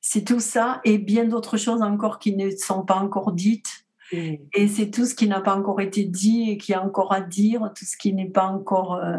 C'est 0.00 0.24
tout 0.24 0.40
ça 0.40 0.80
et 0.84 0.98
bien 0.98 1.26
d'autres 1.26 1.56
choses 1.56 1.80
encore 1.80 2.18
qui 2.18 2.34
ne 2.34 2.50
sont 2.50 2.84
pas 2.84 2.96
encore 2.96 3.32
dites. 3.32 3.86
Et 4.52 4.68
c'est 4.68 4.90
tout 4.90 5.06
ce 5.06 5.14
qui 5.14 5.26
n'a 5.26 5.40
pas 5.40 5.56
encore 5.56 5.80
été 5.80 6.04
dit 6.04 6.50
et 6.50 6.58
qui 6.58 6.74
a 6.74 6.84
encore 6.84 7.14
à 7.14 7.22
dire, 7.22 7.72
tout 7.74 7.86
ce 7.86 7.96
qui 7.96 8.12
n'est 8.12 8.28
pas 8.28 8.44
encore 8.44 8.96
euh, 8.96 9.18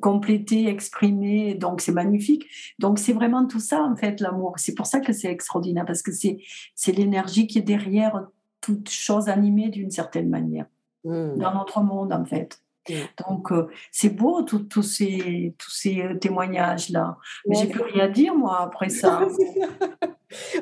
complété, 0.00 0.66
exprimé. 0.68 1.54
Donc 1.54 1.80
c'est 1.80 1.92
magnifique. 1.92 2.44
Donc 2.78 2.98
c'est 2.98 3.12
vraiment 3.12 3.46
tout 3.46 3.60
ça 3.60 3.82
en 3.84 3.94
fait 3.94 4.20
l'amour. 4.20 4.54
C'est 4.56 4.74
pour 4.74 4.86
ça 4.86 5.00
que 5.00 5.12
c'est 5.12 5.30
extraordinaire 5.30 5.84
parce 5.86 6.02
que 6.02 6.10
c'est 6.10 6.38
c'est 6.74 6.92
l'énergie 6.92 7.46
qui 7.46 7.58
est 7.58 7.62
derrière 7.62 8.26
toute 8.66 8.90
chose 8.90 9.28
animée 9.28 9.68
d'une 9.68 9.90
certaine 9.90 10.28
manière 10.28 10.66
Mm. 11.04 11.38
dans 11.38 11.54
notre 11.54 11.80
monde 11.82 12.12
en 12.12 12.24
fait. 12.24 12.58
Mm. 12.88 12.94
Donc 13.28 13.52
euh, 13.52 13.68
c'est 13.92 14.08
beau 14.10 14.42
tous 14.42 14.82
ces 14.82 15.54
tous 15.56 15.70
ces 15.70 16.00
euh, 16.02 16.14
témoignages 16.18 16.88
là. 16.90 17.16
Mais 17.46 17.54
j'ai 17.56 17.68
plus 17.68 17.82
rien 17.82 18.04
à 18.06 18.08
dire 18.08 18.34
moi 18.34 18.60
après 18.62 18.88
ça. 19.00 19.28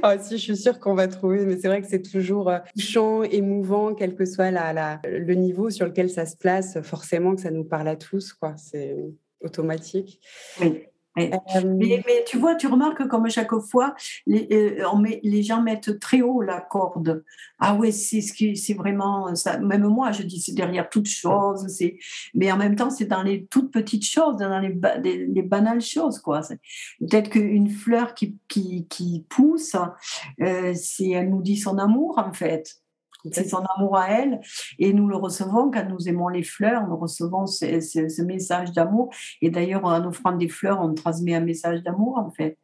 Ah, 0.02 0.18
si, 0.18 0.36
je 0.36 0.42
suis 0.42 0.56
sûre 0.58 0.78
qu'on 0.78 0.94
va 0.94 1.08
trouver, 1.08 1.46
mais 1.46 1.56
c'est 1.58 1.68
vrai 1.68 1.80
que 1.80 1.88
c'est 1.88 2.02
toujours 2.02 2.50
euh, 2.50 2.58
touchant, 2.76 3.22
émouvant, 3.22 3.94
quel 3.94 4.14
que 4.14 4.26
soit 4.26 4.50
la, 4.50 4.74
la- 4.74 5.00
le 5.04 5.34
niveau 5.34 5.70
sur 5.70 5.86
lequel 5.86 6.10
ça 6.10 6.26
se 6.26 6.36
place, 6.36 6.78
forcément 6.82 7.34
que 7.34 7.40
ça 7.40 7.50
nous 7.50 7.64
parle 7.64 7.88
à 7.88 7.96
tous, 7.96 8.34
quoi. 8.34 8.54
C'est 8.58 8.94
automatique. 9.40 10.20
Oui, 10.60 10.82
Euh, 11.18 11.28
Mais, 11.64 12.02
mais 12.06 12.24
tu 12.26 12.38
vois, 12.38 12.54
tu 12.56 12.66
remarques 12.66 13.06
comme 13.08 13.28
chaque 13.30 13.54
fois, 13.70 13.94
les, 14.26 14.48
euh, 14.50 14.88
on 14.92 14.98
met, 14.98 15.20
les 15.22 15.42
gens 15.42 15.62
mettent 15.62 16.00
très 16.00 16.22
haut 16.22 16.42
la 16.42 16.60
corde. 16.60 17.24
Ah 17.60 17.74
ouais, 17.76 17.92
c'est 17.92 18.20
ce 18.20 18.32
qui, 18.32 18.56
c'est 18.56 18.74
vraiment 18.74 19.34
ça. 19.34 19.58
Même 19.58 19.86
moi, 19.86 20.10
je 20.12 20.22
dis 20.24 20.40
c'est 20.40 20.54
derrière 20.54 20.88
toute 20.90 21.06
chose. 21.06 21.66
C'est, 21.68 21.98
mais 22.34 22.50
en 22.50 22.56
même 22.56 22.74
temps, 22.76 22.90
c'est 22.90 23.04
dans 23.04 23.22
les 23.22 23.46
toutes 23.46 23.72
petites 23.72 24.04
choses, 24.04 24.36
dans 24.38 24.58
les, 24.58 24.70
ba- 24.70 24.96
les, 24.98 25.26
les 25.26 25.42
banales 25.42 25.80
choses, 25.80 26.18
quoi. 26.18 26.40
Peut-être 26.98 27.30
qu'une 27.30 27.70
fleur 27.70 28.14
qui, 28.14 28.36
qui, 28.48 28.86
qui 28.88 29.24
pousse, 29.28 29.76
euh, 30.42 30.74
elle 31.00 31.30
nous 31.30 31.42
dit 31.42 31.56
son 31.56 31.78
amour 31.78 32.18
en 32.18 32.32
fait. 32.32 32.74
C'est 33.32 33.48
son 33.48 33.62
amour 33.76 33.96
à 33.96 34.10
elle. 34.10 34.40
Et 34.78 34.92
nous 34.92 35.08
le 35.08 35.16
recevons 35.16 35.70
quand 35.70 35.88
nous 35.88 36.08
aimons 36.08 36.28
les 36.28 36.42
fleurs, 36.42 36.86
nous 36.86 36.96
recevons 36.96 37.46
ce, 37.46 37.80
ce- 37.80 38.08
ce 38.08 38.22
message 38.22 38.72
d'amour. 38.72 39.10
Et 39.40 39.50
d'ailleurs, 39.50 39.84
en 39.84 40.04
offrant 40.06 40.32
des 40.32 40.48
fleurs, 40.48 40.80
on 40.80 40.92
transmet 40.94 41.34
un 41.34 41.40
message 41.40 41.82
d'amour, 41.82 42.18
en 42.18 42.30
fait. 42.30 42.58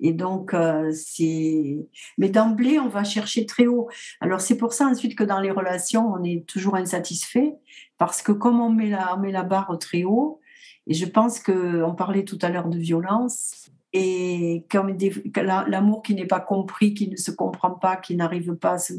Et 0.00 0.12
donc, 0.12 0.54
euh, 0.54 0.92
c'est. 0.94 1.86
Mais 2.18 2.28
d'emblée, 2.28 2.78
on 2.78 2.88
va 2.88 3.04
chercher 3.04 3.46
très 3.46 3.66
haut. 3.66 3.88
Alors, 4.20 4.40
c'est 4.40 4.56
pour 4.56 4.72
ça 4.72 4.86
ensuite 4.86 5.16
que 5.16 5.24
dans 5.24 5.40
les 5.40 5.50
relations, 5.50 6.12
on 6.12 6.22
est 6.22 6.46
toujours 6.46 6.76
insatisfait, 6.76 7.54
parce 7.98 8.22
que 8.22 8.32
comme 8.32 8.60
on 8.60 8.70
met 8.70 8.90
la, 8.90 9.16
on 9.16 9.20
met 9.20 9.32
la 9.32 9.42
barre 9.42 9.76
très 9.78 10.04
haut, 10.04 10.40
et 10.86 10.94
je 10.94 11.04
pense 11.04 11.40
qu'on 11.40 11.94
parlait 11.96 12.24
tout 12.24 12.38
à 12.42 12.48
l'heure 12.48 12.68
de 12.68 12.78
violence, 12.78 13.68
et 13.92 14.66
comme 14.70 14.96
l'amour 15.34 16.02
qui 16.02 16.14
n'est 16.14 16.26
pas 16.26 16.40
compris, 16.40 16.94
qui 16.94 17.08
ne 17.08 17.16
se 17.16 17.30
comprend 17.30 17.70
pas, 17.70 17.96
qui 17.96 18.16
n'arrive 18.16 18.54
pas 18.54 18.72
à 18.72 18.78
se 18.78 18.92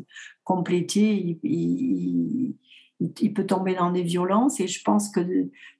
compléter, 0.43 1.39
il, 1.43 2.55
peut 3.33 3.45
tomber 3.45 3.75
dans 3.75 3.91
des 3.91 4.01
violences. 4.01 4.59
Et 4.59 4.67
je 4.67 4.81
pense 4.83 5.09
que 5.09 5.21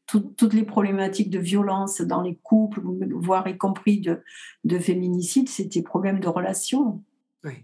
tout- 0.06 0.34
toutes 0.38 0.54
les 0.54 0.64
problématiques 0.64 1.32
de 1.32 1.40
violence 1.40 2.02
dans 2.02 2.22
les 2.22 2.36
couples, 2.44 2.82
voire 3.12 3.48
y 3.48 3.58
compris 3.58 4.00
de, 4.00 4.22
de 4.64 4.78
féminicide, 4.78 5.50
c'est 5.50 5.66
des 5.66 5.82
problèmes 5.82 6.20
de 6.20 6.28
relation. 6.28 7.04
Ouais. 7.44 7.64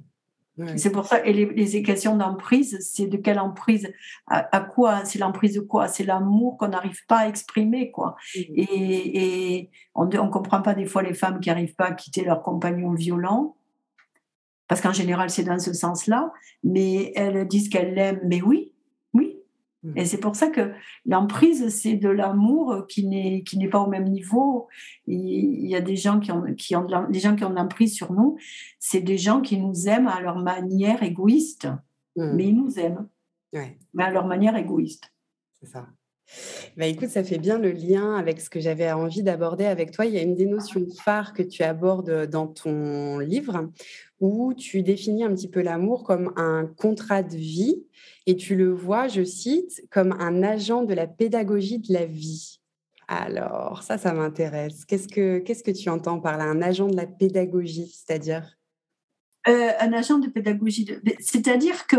C'est 0.77 0.89
pour 0.89 1.05
ça, 1.05 1.25
et 1.25 1.33
les, 1.33 1.45
les 1.45 1.83
questions 1.83 2.15
d'emprise, 2.15 2.77
c'est 2.79 3.07
de 3.07 3.17
quelle 3.17 3.39
emprise, 3.39 3.91
à, 4.27 4.55
à 4.55 4.61
quoi, 4.61 5.03
c'est 5.03 5.19
l'emprise 5.19 5.53
de 5.55 5.59
quoi? 5.59 5.89
C'est 5.89 6.05
l'amour 6.05 6.57
qu'on 6.57 6.69
n'arrive 6.69 7.05
pas 7.07 7.19
à 7.19 7.27
exprimer, 7.27 7.91
quoi. 7.91 8.15
Et, 8.35 9.57
et 9.57 9.69
on 9.95 10.05
ne 10.05 10.29
comprend 10.29 10.61
pas 10.61 10.73
des 10.73 10.85
fois 10.85 11.03
les 11.03 11.13
femmes 11.13 11.41
qui 11.41 11.49
n'arrivent 11.49 11.75
pas 11.75 11.87
à 11.87 11.91
quitter 11.93 12.23
leur 12.23 12.41
compagnon 12.41 12.93
violent, 12.93 13.57
parce 14.67 14.79
qu'en 14.81 14.93
général 14.93 15.29
c'est 15.29 15.43
dans 15.43 15.59
ce 15.59 15.73
sens-là, 15.73 16.31
mais 16.63 17.11
elles 17.15 17.47
disent 17.47 17.69
qu'elles 17.69 17.93
l'aiment, 17.93 18.21
mais 18.25 18.41
oui. 18.41 18.71
Et 19.95 20.05
c'est 20.05 20.19
pour 20.19 20.35
ça 20.35 20.47
que 20.49 20.71
l'emprise, 21.05 21.69
c'est 21.69 21.95
de 21.95 22.09
l'amour 22.09 22.85
qui 22.87 23.05
n'est 23.05 23.43
qui 23.43 23.57
n'est 23.57 23.69
pas 23.69 23.79
au 23.79 23.87
même 23.89 24.05
niveau. 24.05 24.67
Il 25.07 25.67
y 25.67 25.75
a 25.75 25.81
des 25.81 25.95
gens 25.95 26.19
qui 26.19 26.31
ont, 26.31 26.43
qui 26.55 26.75
ont 26.75 26.87
des 27.09 27.19
gens 27.19 27.35
qui 27.35 27.43
ont 27.43 27.49
l'emprise 27.51 27.93
sur 27.93 28.13
nous, 28.13 28.37
c'est 28.79 29.01
des 29.01 29.17
gens 29.17 29.41
qui 29.41 29.57
nous 29.57 29.87
aiment 29.87 30.07
à 30.07 30.21
leur 30.21 30.37
manière 30.39 31.03
égoïste, 31.03 31.67
Mm. 32.15 32.31
mais 32.35 32.47
ils 32.47 32.55
nous 32.55 32.79
aiment, 32.79 33.07
Ouais. 33.53 33.77
mais 33.93 34.03
à 34.05 34.11
leur 34.11 34.25
manière 34.25 34.55
égoïste. 34.55 35.11
C'est 35.59 35.67
ça. 35.67 35.87
Bah, 36.75 36.87
écoute, 36.87 37.09
ça 37.09 37.23
fait 37.23 37.37
bien 37.37 37.59
le 37.59 37.71
lien 37.71 38.15
avec 38.15 38.41
ce 38.41 38.49
que 38.49 38.59
j'avais 38.59 38.91
envie 38.91 39.21
d'aborder 39.21 39.65
avec 39.65 39.91
toi. 39.91 40.05
Il 40.05 40.13
y 40.13 40.17
a 40.17 40.23
une 40.23 40.33
des 40.33 40.47
notions 40.47 40.85
phares 41.03 41.33
que 41.33 41.43
tu 41.43 41.61
abordes 41.61 42.25
dans 42.27 42.47
ton 42.47 43.19
livre 43.19 43.69
où 44.19 44.53
tu 44.53 44.81
définis 44.81 45.23
un 45.23 45.33
petit 45.33 45.49
peu 45.49 45.61
l'amour 45.61 46.03
comme 46.03 46.33
un 46.37 46.65
contrat 46.77 47.23
de 47.23 47.35
vie 47.35 47.85
et 48.25 48.35
tu 48.35 48.55
le 48.55 48.71
vois, 48.71 49.07
je 49.07 49.23
cite, 49.23 49.85
comme 49.91 50.13
un 50.19 50.41
agent 50.41 50.83
de 50.83 50.93
la 50.93 51.07
pédagogie 51.07 51.79
de 51.79 51.93
la 51.93 52.05
vie. 52.05 52.59
Alors, 53.07 53.83
ça, 53.83 53.97
ça 53.97 54.13
m'intéresse. 54.13 54.85
Qu'est-ce 54.85 55.07
que, 55.07 55.39
qu'est-ce 55.39 55.63
que 55.63 55.71
tu 55.71 55.89
entends 55.89 56.19
par 56.19 56.37
là, 56.37 56.45
un 56.45 56.61
agent 56.61 56.87
de 56.87 56.95
la 56.95 57.05
pédagogie, 57.05 57.93
c'est-à-dire? 57.93 58.57
Euh, 59.47 59.71
un 59.79 59.93
agent 59.93 60.17
de 60.17 60.27
pédagogie, 60.27 60.87
c'est-à-dire 61.19 61.85
que 61.85 61.97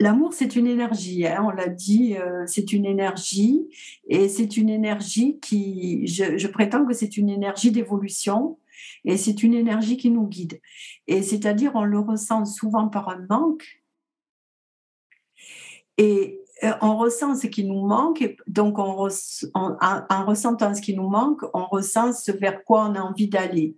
l'amour, 0.00 0.34
c'est 0.34 0.56
une 0.56 0.66
énergie, 0.66 1.24
hein, 1.24 1.44
on 1.44 1.50
l'a 1.50 1.68
dit, 1.68 2.16
euh, 2.16 2.42
c'est 2.46 2.72
une 2.72 2.84
énergie, 2.84 3.68
et 4.08 4.28
c'est 4.28 4.56
une 4.56 4.68
énergie 4.68 5.38
qui, 5.38 6.08
je 6.08 6.48
prétends 6.48 6.84
que 6.84 6.94
c'est 6.94 7.16
une 7.16 7.28
énergie 7.28 7.70
d'évolution, 7.70 8.58
et 9.04 9.16
c'est 9.16 9.42
une 9.42 9.54
énergie 9.54 9.96
qui 9.96 10.10
nous 10.10 10.26
guide. 10.26 10.60
Et 11.06 11.22
c'est-à-dire, 11.22 11.72
on 11.74 11.84
le 11.84 11.98
ressent 11.98 12.44
souvent 12.44 12.88
par 12.88 13.08
un 13.08 13.24
manque, 13.28 13.82
et 15.96 16.40
euh, 16.62 16.72
on 16.82 16.96
ressent 16.96 17.34
ce 17.34 17.46
qui 17.46 17.64
nous 17.64 17.86
manque, 17.86 18.22
et 18.22 18.36
donc 18.46 18.78
on 18.78 18.94
res- 18.96 19.48
en- 19.54 19.76
en- 19.80 20.02
en 20.08 20.24
ressentant 20.24 20.74
ce 20.74 20.80
qui 20.80 20.94
nous 20.94 21.08
manque, 21.08 21.42
on 21.52 21.66
ressent 21.66 22.12
ce 22.12 22.32
vers 22.32 22.64
quoi 22.64 22.88
on 22.88 22.94
a 22.94 23.00
envie 23.00 23.28
d'aller. 23.28 23.76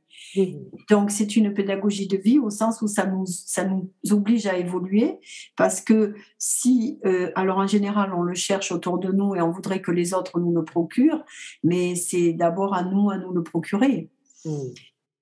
Donc, 0.89 1.11
c'est 1.11 1.37
une 1.37 1.53
pédagogie 1.53 2.07
de 2.07 2.17
vie 2.17 2.39
au 2.39 2.49
sens 2.51 2.81
où 2.83 2.87
ça 2.89 3.07
nous, 3.07 3.27
ça 3.27 3.65
nous 3.65 3.91
oblige 4.11 4.47
à 4.47 4.57
évoluer 4.59 5.19
parce 5.57 5.81
que 5.81 6.15
si, 6.39 6.99
euh, 7.05 7.31
alors 7.35 7.59
en 7.59 7.67
général, 7.67 8.13
on 8.15 8.23
le 8.23 8.35
cherche 8.35 8.73
autour 8.73 8.99
de 8.99 9.11
nous 9.13 9.35
et 9.35 9.43
on 9.43 9.51
voudrait 9.51 9.83
que 9.83 9.91
les 9.91 10.15
autres 10.15 10.39
nous 10.41 10.55
le 10.55 10.65
procurent, 10.65 11.25
mais 11.65 11.95
c'est 11.97 12.33
d'abord 12.33 12.75
à 12.75 12.83
nous 12.83 13.11
à 13.11 13.19
nous 13.19 13.33
le 13.33 13.43
procurer. 13.43 14.11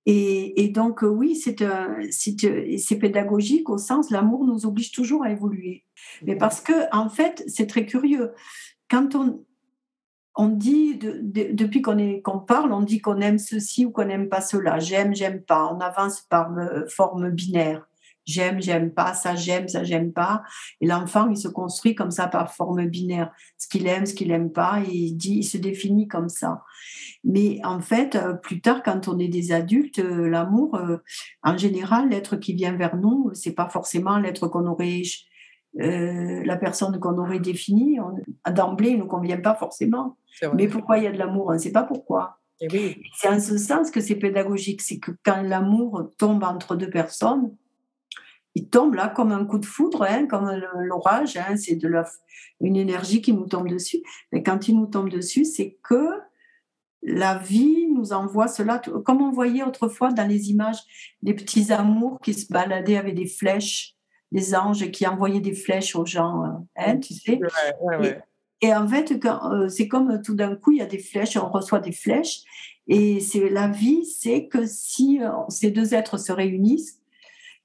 Et, 0.06 0.64
et 0.64 0.68
donc, 0.68 1.02
euh, 1.02 1.08
oui, 1.08 1.34
c'est 1.34 1.56
c'est 2.10 2.44
euh, 2.44 2.76
c'est 2.78 2.98
pédagogique 2.98 3.70
au 3.70 3.78
sens 3.78 4.10
l'amour 4.10 4.44
nous 4.44 4.66
oblige 4.66 4.92
toujours 4.92 5.24
à 5.24 5.30
évoluer. 5.30 5.84
Mais 6.26 6.36
parce 6.36 6.60
que, 6.60 6.72
en 6.94 7.08
fait, 7.08 7.42
c'est 7.46 7.66
très 7.66 7.86
curieux. 7.86 8.32
Quand 8.90 9.14
on, 9.14 9.42
on 10.36 10.48
dit, 10.48 10.96
de- 10.98 11.20
de- 11.22 11.52
depuis 11.52 11.80
qu'on 11.80 12.38
parle, 12.40 12.72
on 12.72 12.82
dit 12.82 13.00
qu'on 13.00 13.20
aime 13.20 13.38
ceci 13.38 13.86
ou 13.86 13.90
qu'on 13.92 14.04
n'aime 14.04 14.28
pas 14.28 14.42
cela. 14.42 14.78
J'aime, 14.78 15.14
j'aime 15.14 15.40
pas. 15.42 15.72
On 15.72 15.80
avance 15.80 16.20
par 16.22 16.52
euh, 16.58 16.86
forme 16.88 17.30
binaire. 17.30 17.88
J'aime, 18.26 18.60
j'aime 18.60 18.92
pas, 18.92 19.14
ça 19.14 19.34
j'aime, 19.34 19.68
ça 19.68 19.84
j'aime 19.84 20.12
pas. 20.12 20.42
Et 20.80 20.86
l'enfant, 20.86 21.28
il 21.28 21.36
se 21.36 21.48
construit 21.48 21.94
comme 21.94 22.10
ça 22.10 22.26
par 22.26 22.52
forme 22.54 22.86
binaire. 22.86 23.30
Ce 23.58 23.68
qu'il 23.68 23.86
aime, 23.86 24.06
ce 24.06 24.14
qu'il 24.14 24.30
aime 24.30 24.50
pas, 24.50 24.80
et 24.86 24.92
il, 24.92 25.14
dit, 25.14 25.38
il 25.38 25.44
se 25.44 25.58
définit 25.58 26.08
comme 26.08 26.28
ça. 26.28 26.62
Mais 27.22 27.60
en 27.64 27.80
fait, 27.80 28.16
euh, 28.16 28.34
plus 28.34 28.60
tard, 28.60 28.82
quand 28.82 29.08
on 29.08 29.18
est 29.18 29.28
des 29.28 29.52
adultes, 29.52 29.98
euh, 29.98 30.28
l'amour, 30.28 30.74
euh, 30.76 30.98
en 31.42 31.56
général, 31.56 32.08
l'être 32.08 32.36
qui 32.36 32.54
vient 32.54 32.76
vers 32.76 32.96
nous, 32.96 33.30
c'est 33.34 33.54
pas 33.54 33.68
forcément 33.68 34.18
l'être 34.18 34.48
qu'on 34.48 34.66
aurait 34.66 35.02
euh, 35.80 36.42
la 36.44 36.56
personne 36.56 37.00
qu'on 37.00 37.18
aurait 37.18 37.40
définie, 37.40 37.98
d'emblée, 38.52 38.92
ne 38.92 38.98
nous 38.98 39.06
convient 39.06 39.40
pas 39.40 39.54
forcément. 39.54 40.16
Mais 40.54 40.68
pourquoi 40.68 40.98
il 40.98 41.04
y 41.04 41.06
a 41.06 41.12
de 41.12 41.18
l'amour 41.18 41.46
On 41.48 41.54
ne 41.54 41.58
sait 41.58 41.72
pas 41.72 41.82
pourquoi. 41.82 42.38
Oui. 42.72 42.96
C'est 43.16 43.28
en 43.28 43.40
ce 43.40 43.58
sens 43.58 43.90
que 43.90 44.00
c'est 44.00 44.14
pédagogique, 44.14 44.82
c'est 44.82 44.98
que 44.98 45.10
quand 45.24 45.42
l'amour 45.42 46.12
tombe 46.18 46.44
entre 46.44 46.76
deux 46.76 46.90
personnes, 46.90 47.54
il 48.54 48.68
tombe 48.68 48.94
là 48.94 49.08
comme 49.08 49.32
un 49.32 49.44
coup 49.44 49.58
de 49.58 49.66
foudre, 49.66 50.02
hein, 50.02 50.26
comme 50.26 50.50
l'orage, 50.78 51.36
hein, 51.36 51.56
c'est 51.56 51.74
de 51.74 51.88
la, 51.88 52.04
une 52.60 52.76
énergie 52.76 53.20
qui 53.20 53.32
nous 53.32 53.46
tombe 53.46 53.68
dessus. 53.68 54.02
Mais 54.32 54.42
quand 54.42 54.68
il 54.68 54.78
nous 54.78 54.86
tombe 54.86 55.08
dessus, 55.08 55.44
c'est 55.44 55.78
que 55.82 56.08
la 57.02 57.36
vie 57.36 57.88
nous 57.92 58.12
envoie 58.12 58.48
cela, 58.48 58.80
comme 59.04 59.20
on 59.20 59.30
voyait 59.30 59.62
autrefois 59.62 60.12
dans 60.12 60.26
les 60.26 60.50
images 60.50 60.78
des 61.22 61.34
petits 61.34 61.72
amours 61.72 62.18
qui 62.20 62.32
se 62.32 62.50
baladaient 62.50 62.96
avec 62.96 63.14
des 63.14 63.26
flèches, 63.26 63.94
des 64.32 64.54
anges 64.54 64.90
qui 64.90 65.06
envoyaient 65.06 65.40
des 65.40 65.54
flèches 65.54 65.94
aux 65.96 66.06
gens, 66.06 66.44
hein, 66.76 66.98
tu 66.98 67.14
sais. 67.14 67.38
Et, 68.60 68.74
en 68.74 68.88
fait, 68.88 69.12
euh, 69.26 69.68
c'est 69.68 69.88
comme 69.88 70.22
tout 70.22 70.34
d'un 70.34 70.56
coup, 70.56 70.72
il 70.72 70.78
y 70.78 70.80
a 70.82 70.86
des 70.86 70.98
flèches, 70.98 71.36
on 71.36 71.50
reçoit 71.50 71.80
des 71.80 71.92
flèches. 71.92 72.40
Et 72.86 73.20
c'est 73.20 73.50
la 73.50 73.68
vie, 73.68 74.06
c'est 74.06 74.46
que 74.46 74.64
si 74.64 75.20
euh, 75.22 75.28
ces 75.50 75.70
deux 75.70 75.92
êtres 75.92 76.18
se 76.18 76.32
réunissent, 76.32 77.00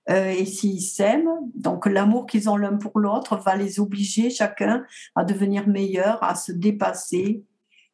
euh, 0.10 0.32
et 0.32 0.46
s'ils 0.46 0.82
s'aiment, 0.82 1.30
donc 1.56 1.86
l'amour 1.86 2.26
qu'ils 2.26 2.50
ont 2.50 2.58
l'un 2.58 2.78
pour 2.78 3.00
l'autre 3.00 3.38
va 3.38 3.56
les 3.56 3.80
obliger 3.80 4.30
chacun 4.30 4.84
à 5.16 5.24
devenir 5.24 5.68
meilleur, 5.68 6.24
à 6.24 6.36
se 6.36 6.52
dépasser, 6.52 7.44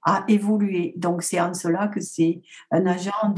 à 0.03 0.23
évoluer. 0.27 0.93
Donc 0.97 1.23
c'est 1.23 1.41
en 1.41 1.53
cela 1.53 1.87
que 1.87 1.99
c'est 1.99 2.41
un 2.71 2.85
agent 2.85 3.33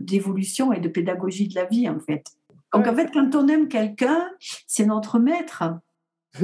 d'évolution 0.00 0.70
de, 0.70 0.76
et 0.76 0.80
de 0.80 0.88
pédagogie 0.88 1.48
de 1.48 1.54
la 1.54 1.64
vie 1.64 1.88
en 1.88 1.98
fait. 1.98 2.24
Donc 2.72 2.86
en 2.86 2.94
fait, 2.94 3.10
quand 3.12 3.34
on 3.34 3.48
aime 3.48 3.68
quelqu'un, 3.68 4.30
c'est 4.66 4.86
notre 4.86 5.18
maître. 5.18 5.64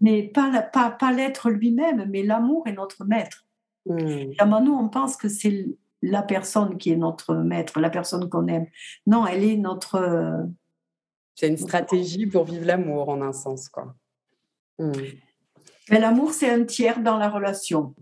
mais 0.00 0.22
pas, 0.28 0.62
pas, 0.62 0.90
pas 0.90 1.12
l'être 1.12 1.50
lui-même, 1.50 2.06
mais 2.10 2.22
l'amour 2.22 2.66
est 2.66 2.72
notre 2.72 3.04
maître. 3.04 3.44
Mm. 3.86 4.32
nous, 4.64 4.72
on 4.72 4.88
pense 4.88 5.16
que 5.16 5.28
c'est 5.28 5.66
la 6.02 6.22
personne 6.22 6.78
qui 6.78 6.90
est 6.90 6.96
notre 6.96 7.34
maître, 7.34 7.80
la 7.80 7.90
personne 7.90 8.28
qu'on 8.28 8.46
aime. 8.46 8.66
Non, 9.06 9.26
elle 9.26 9.44
est 9.44 9.56
notre... 9.56 10.46
C'est 11.34 11.48
une 11.48 11.56
stratégie 11.56 12.26
pour 12.26 12.44
vivre 12.44 12.66
l'amour, 12.66 13.08
en 13.08 13.22
un 13.22 13.32
sens. 13.32 13.68
quoi. 13.68 13.94
Mm. 14.78 14.92
Mais 15.90 15.98
l'amour, 15.98 16.32
c'est 16.32 16.48
un 16.48 16.64
tiers 16.64 17.00
dans 17.00 17.18
la 17.18 17.28
relation. 17.28 17.94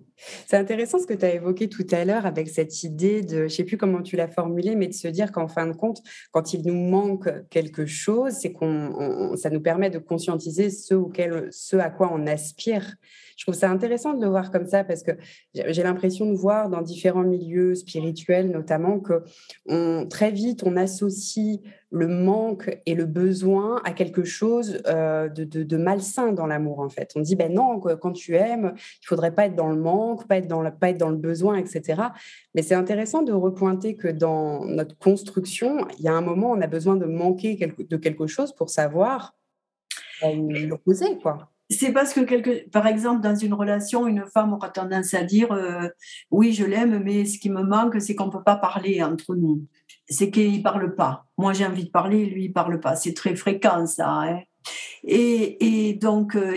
C'est 0.46 0.56
intéressant 0.56 0.98
ce 0.98 1.06
que 1.06 1.14
tu 1.14 1.24
as 1.24 1.34
évoqué 1.34 1.68
tout 1.68 1.86
à 1.90 2.04
l'heure 2.04 2.26
avec 2.26 2.48
cette 2.48 2.82
idée 2.82 3.22
de, 3.22 3.38
je 3.38 3.42
ne 3.44 3.48
sais 3.48 3.64
plus 3.64 3.78
comment 3.78 4.02
tu 4.02 4.16
l'as 4.16 4.28
formulé, 4.28 4.74
mais 4.74 4.88
de 4.88 4.92
se 4.92 5.08
dire 5.08 5.32
qu'en 5.32 5.48
fin 5.48 5.66
de 5.66 5.72
compte, 5.72 6.02
quand 6.32 6.52
il 6.52 6.66
nous 6.66 6.74
manque 6.74 7.28
quelque 7.48 7.86
chose, 7.86 8.32
c'est 8.32 8.52
qu'on, 8.52 9.36
ça 9.36 9.48
nous 9.48 9.60
permet 9.60 9.90
de 9.90 9.98
conscientiser 9.98 10.70
ce, 10.70 10.94
auquel, 10.94 11.48
ce 11.50 11.76
à 11.76 11.88
quoi 11.88 12.10
on 12.12 12.26
aspire. 12.26 12.96
Je 13.38 13.44
trouve 13.44 13.54
ça 13.54 13.70
intéressant 13.70 14.14
de 14.14 14.20
le 14.20 14.28
voir 14.28 14.50
comme 14.50 14.66
ça 14.66 14.82
parce 14.82 15.04
que 15.04 15.12
j'ai 15.54 15.84
l'impression 15.84 16.26
de 16.26 16.34
voir 16.34 16.68
dans 16.68 16.82
différents 16.82 17.22
milieux 17.22 17.76
spirituels 17.76 18.50
notamment 18.50 18.98
que 18.98 19.22
très 20.08 20.32
vite 20.32 20.64
on 20.66 20.76
associe 20.76 21.60
le 21.90 22.08
manque 22.08 22.76
et 22.84 22.96
le 22.96 23.06
besoin 23.06 23.80
à 23.84 23.92
quelque 23.92 24.24
chose 24.24 24.82
euh, 24.88 25.28
de, 25.28 25.76
malsain 25.76 26.32
dans 26.32 26.46
l'amour 26.48 26.80
en 26.80 26.88
fait. 26.88 27.12
On 27.14 27.20
dit 27.20 27.36
ben 27.36 27.54
non 27.54 27.78
quand 27.78 28.12
tu 28.12 28.34
aimes 28.34 28.74
il 28.76 29.06
faudrait 29.06 29.32
pas 29.32 29.46
être 29.46 29.54
dans 29.54 29.68
le 29.68 29.80
manque, 29.80 30.26
pas 30.26 30.38
être 30.38 30.48
dans 30.48 30.60
le, 30.60 31.16
besoin 31.16 31.54
etc. 31.58 32.02
Mais 32.56 32.62
c'est 32.62 32.74
intéressant 32.74 33.22
de 33.22 33.32
repointer 33.32 33.94
que 33.94 34.08
dans 34.08 34.64
notre 34.64 34.98
construction 34.98 35.86
il 36.00 36.04
y 36.04 36.08
a 36.08 36.12
un 36.12 36.22
moment 36.22 36.50
on 36.50 36.60
a 36.60 36.66
besoin 36.66 36.96
de 36.96 37.06
manquer 37.06 37.56
de 37.56 37.96
quelque 37.96 38.26
chose 38.26 38.52
pour 38.52 38.68
savoir 38.68 39.36
euh, 40.24 40.34
l'opposer 40.66 41.18
quoi 41.22 41.52
c'est 41.70 41.92
parce 41.92 42.14
que, 42.14 42.20
quelque, 42.20 42.68
par 42.70 42.86
exemple, 42.86 43.20
dans 43.20 43.34
une 43.34 43.52
relation, 43.52 44.06
une 44.06 44.24
femme 44.26 44.54
aura 44.54 44.70
tendance 44.70 45.12
à 45.14 45.22
dire 45.22 45.52
euh, 45.52 45.88
Oui, 46.30 46.52
je 46.52 46.64
l'aime, 46.64 47.02
mais 47.02 47.24
ce 47.26 47.38
qui 47.38 47.50
me 47.50 47.62
manque, 47.62 48.00
c'est 48.00 48.14
qu'on 48.14 48.30
peut 48.30 48.42
pas 48.42 48.56
parler 48.56 49.02
entre 49.02 49.34
nous. 49.34 49.66
C'est 50.08 50.30
qu'il 50.30 50.62
parle 50.62 50.94
pas. 50.94 51.26
Moi, 51.36 51.52
j'ai 51.52 51.66
envie 51.66 51.84
de 51.84 51.90
parler, 51.90 52.26
lui, 52.26 52.46
il 52.46 52.52
parle 52.52 52.80
pas. 52.80 52.96
C'est 52.96 53.14
très 53.14 53.36
fréquent, 53.36 53.86
ça. 53.86 54.08
Hein. 54.08 54.40
et, 55.04 55.88
et, 55.90 55.94
donc, 55.94 56.36
euh, 56.36 56.56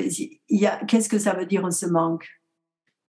qu'est-ce 0.88 1.10
que 1.10 1.20
ça 1.20 1.34
veut 1.34 1.46
dire 1.46 1.72
ce 1.74 1.88
manque? 1.88 2.28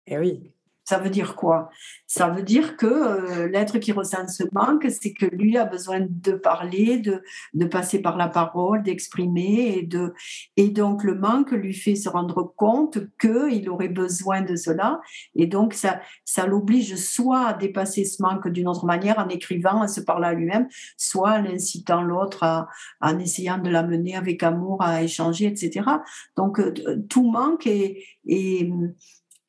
Eh 0.06 0.18
oui. 0.18 0.52
Ça 0.90 0.98
veut 0.98 1.08
dire 1.08 1.36
quoi? 1.36 1.70
Ça 2.08 2.30
veut 2.30 2.42
dire 2.42 2.76
que 2.76 2.84
euh, 2.84 3.46
l'être 3.46 3.78
qui 3.78 3.92
ressent 3.92 4.26
ce 4.26 4.42
manque, 4.50 4.88
c'est 4.90 5.12
que 5.12 5.26
lui 5.26 5.56
a 5.56 5.64
besoin 5.64 6.00
de 6.00 6.32
parler, 6.32 6.98
de, 6.98 7.22
de 7.54 7.64
passer 7.64 8.02
par 8.02 8.16
la 8.16 8.26
parole, 8.26 8.82
d'exprimer, 8.82 9.76
et, 9.78 9.82
de, 9.82 10.12
et 10.56 10.70
donc 10.70 11.04
le 11.04 11.14
manque 11.14 11.52
lui 11.52 11.74
fait 11.74 11.94
se 11.94 12.08
rendre 12.08 12.42
compte 12.56 12.98
qu'il 13.20 13.70
aurait 13.70 13.88
besoin 13.88 14.40
de 14.40 14.56
cela, 14.56 15.00
et 15.36 15.46
donc 15.46 15.74
ça, 15.74 16.00
ça 16.24 16.44
l'oblige 16.44 16.96
soit 16.96 17.46
à 17.46 17.52
dépasser 17.52 18.04
ce 18.04 18.20
manque 18.20 18.48
d'une 18.48 18.66
autre 18.66 18.84
manière 18.84 19.20
en 19.20 19.28
écrivant, 19.28 19.84
en 19.84 19.86
se 19.86 20.00
parlant 20.00 20.26
à 20.26 20.32
lui-même, 20.32 20.66
soit 20.96 21.34
en 21.34 21.46
incitant 21.46 22.02
l'autre, 22.02 22.66
en 23.00 23.18
essayant 23.20 23.58
de 23.58 23.70
l'amener 23.70 24.16
avec 24.16 24.42
amour 24.42 24.82
à 24.82 25.04
échanger, 25.04 25.46
etc. 25.46 25.88
Donc 26.36 26.58
euh, 26.58 26.74
tout 27.08 27.30
manque 27.30 27.68
est, 27.68 28.02
est 28.26 28.68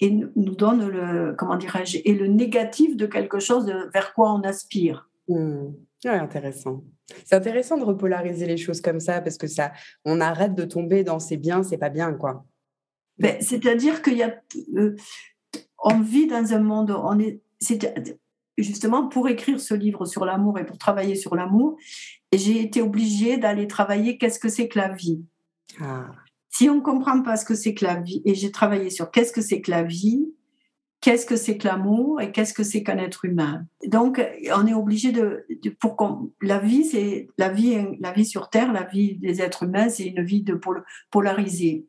et 0.02 0.10
nous 0.10 0.56
donne 0.56 0.88
le, 0.88 1.36
comment 1.38 1.56
dirais-je, 1.56 2.00
et 2.04 2.14
le 2.14 2.28
négatif 2.28 2.98
de 2.98 3.06
quelque 3.06 3.40
chose 3.40 3.72
vers 3.94 4.14
quoi 4.14 4.34
on 4.34 4.42
aspire. 4.42 5.10
Mmh. 5.28 5.68
intéressant. 6.06 6.84
C'est 7.26 7.36
intéressant 7.36 7.78
de 7.78 7.84
repolariser 7.84 8.48
les 8.48 8.58
choses 8.58 8.82
comme 8.82 9.00
ça 9.00 9.22
parce 9.22 9.38
que 9.38 9.48
ça, 9.48 9.72
on 10.04 10.20
arrête 10.20 10.56
de 10.56 10.64
tomber 10.64 11.04
dans 11.04 11.20
c'est 11.20 11.38
bien, 11.38 11.64
c'est 11.64 11.78
pas 11.78 11.90
bien, 11.90 12.14
quoi. 12.14 12.46
Ben, 13.20 13.38
c'est-à-dire 13.40 14.02
qu'il 14.02 14.18
y 14.18 14.24
a, 14.24 14.42
euh, 14.78 14.96
on 15.84 16.00
vit 16.00 16.26
dans 16.26 16.54
un 16.54 16.60
monde, 16.60 16.92
on 16.92 17.20
est, 17.20 17.42
justement 18.58 19.08
pour 19.08 19.30
écrire 19.30 19.60
ce 19.60 19.76
livre 19.76 20.06
sur 20.06 20.26
l'amour 20.26 20.58
et 20.58 20.66
pour 20.66 20.80
travailler 20.80 21.16
sur 21.16 21.36
l'amour, 21.36 21.78
j'ai 22.34 22.62
été 22.62 22.82
obligée 22.82 23.38
d'aller 23.38 23.68
travailler 23.68 24.18
qu'est-ce 24.18 24.40
que 24.40 24.50
c'est 24.50 24.68
que 24.68 24.80
la 24.80 24.90
vie. 24.94 25.24
Ah. 25.80 26.12
Si 26.62 26.70
on 26.70 26.76
ne 26.76 26.82
comprend 26.82 27.24
pas 27.24 27.38
ce 27.38 27.46
que 27.46 27.56
c'est 27.56 27.74
que 27.74 27.84
la 27.84 27.96
vie, 27.96 28.22
et 28.24 28.36
j'ai 28.36 28.52
travaillé 28.52 28.92
sur 28.92 29.10
qu'est-ce 29.10 29.32
que 29.32 29.42
c'est 29.42 29.62
que 29.62 29.72
la 29.72 29.82
vie, 29.82 30.32
qu'est-ce 31.00 31.26
que 31.26 31.36
c'est 31.36 31.58
que 31.58 31.68
l'amour 31.68 32.22
et 32.22 32.32
qu'est-ce 32.32 32.54
que 32.54 32.62
c'est 32.62 32.84
qu'un 32.84 33.00
être 33.00 33.26
humain. 33.26 33.66
Donc, 33.88 34.24
on 34.56 34.68
est 34.68 34.74
obligé 34.76 35.12
de, 35.12 35.44
pour 35.80 35.98
la 36.40 36.60
vie, 36.60 36.86
c'est 36.86 37.30
la 37.40 37.50
vie, 37.50 37.80
la 38.00 38.12
vie 38.12 38.28
sur 38.28 38.52
Terre, 38.52 38.72
la 38.74 38.84
vie 38.84 39.16
des 39.16 39.42
êtres 39.42 39.64
humains, 39.64 39.90
c'est 39.90 40.06
une 40.06 40.24
vie 40.24 40.44
de 40.44 40.56
polarisée. 41.10 41.88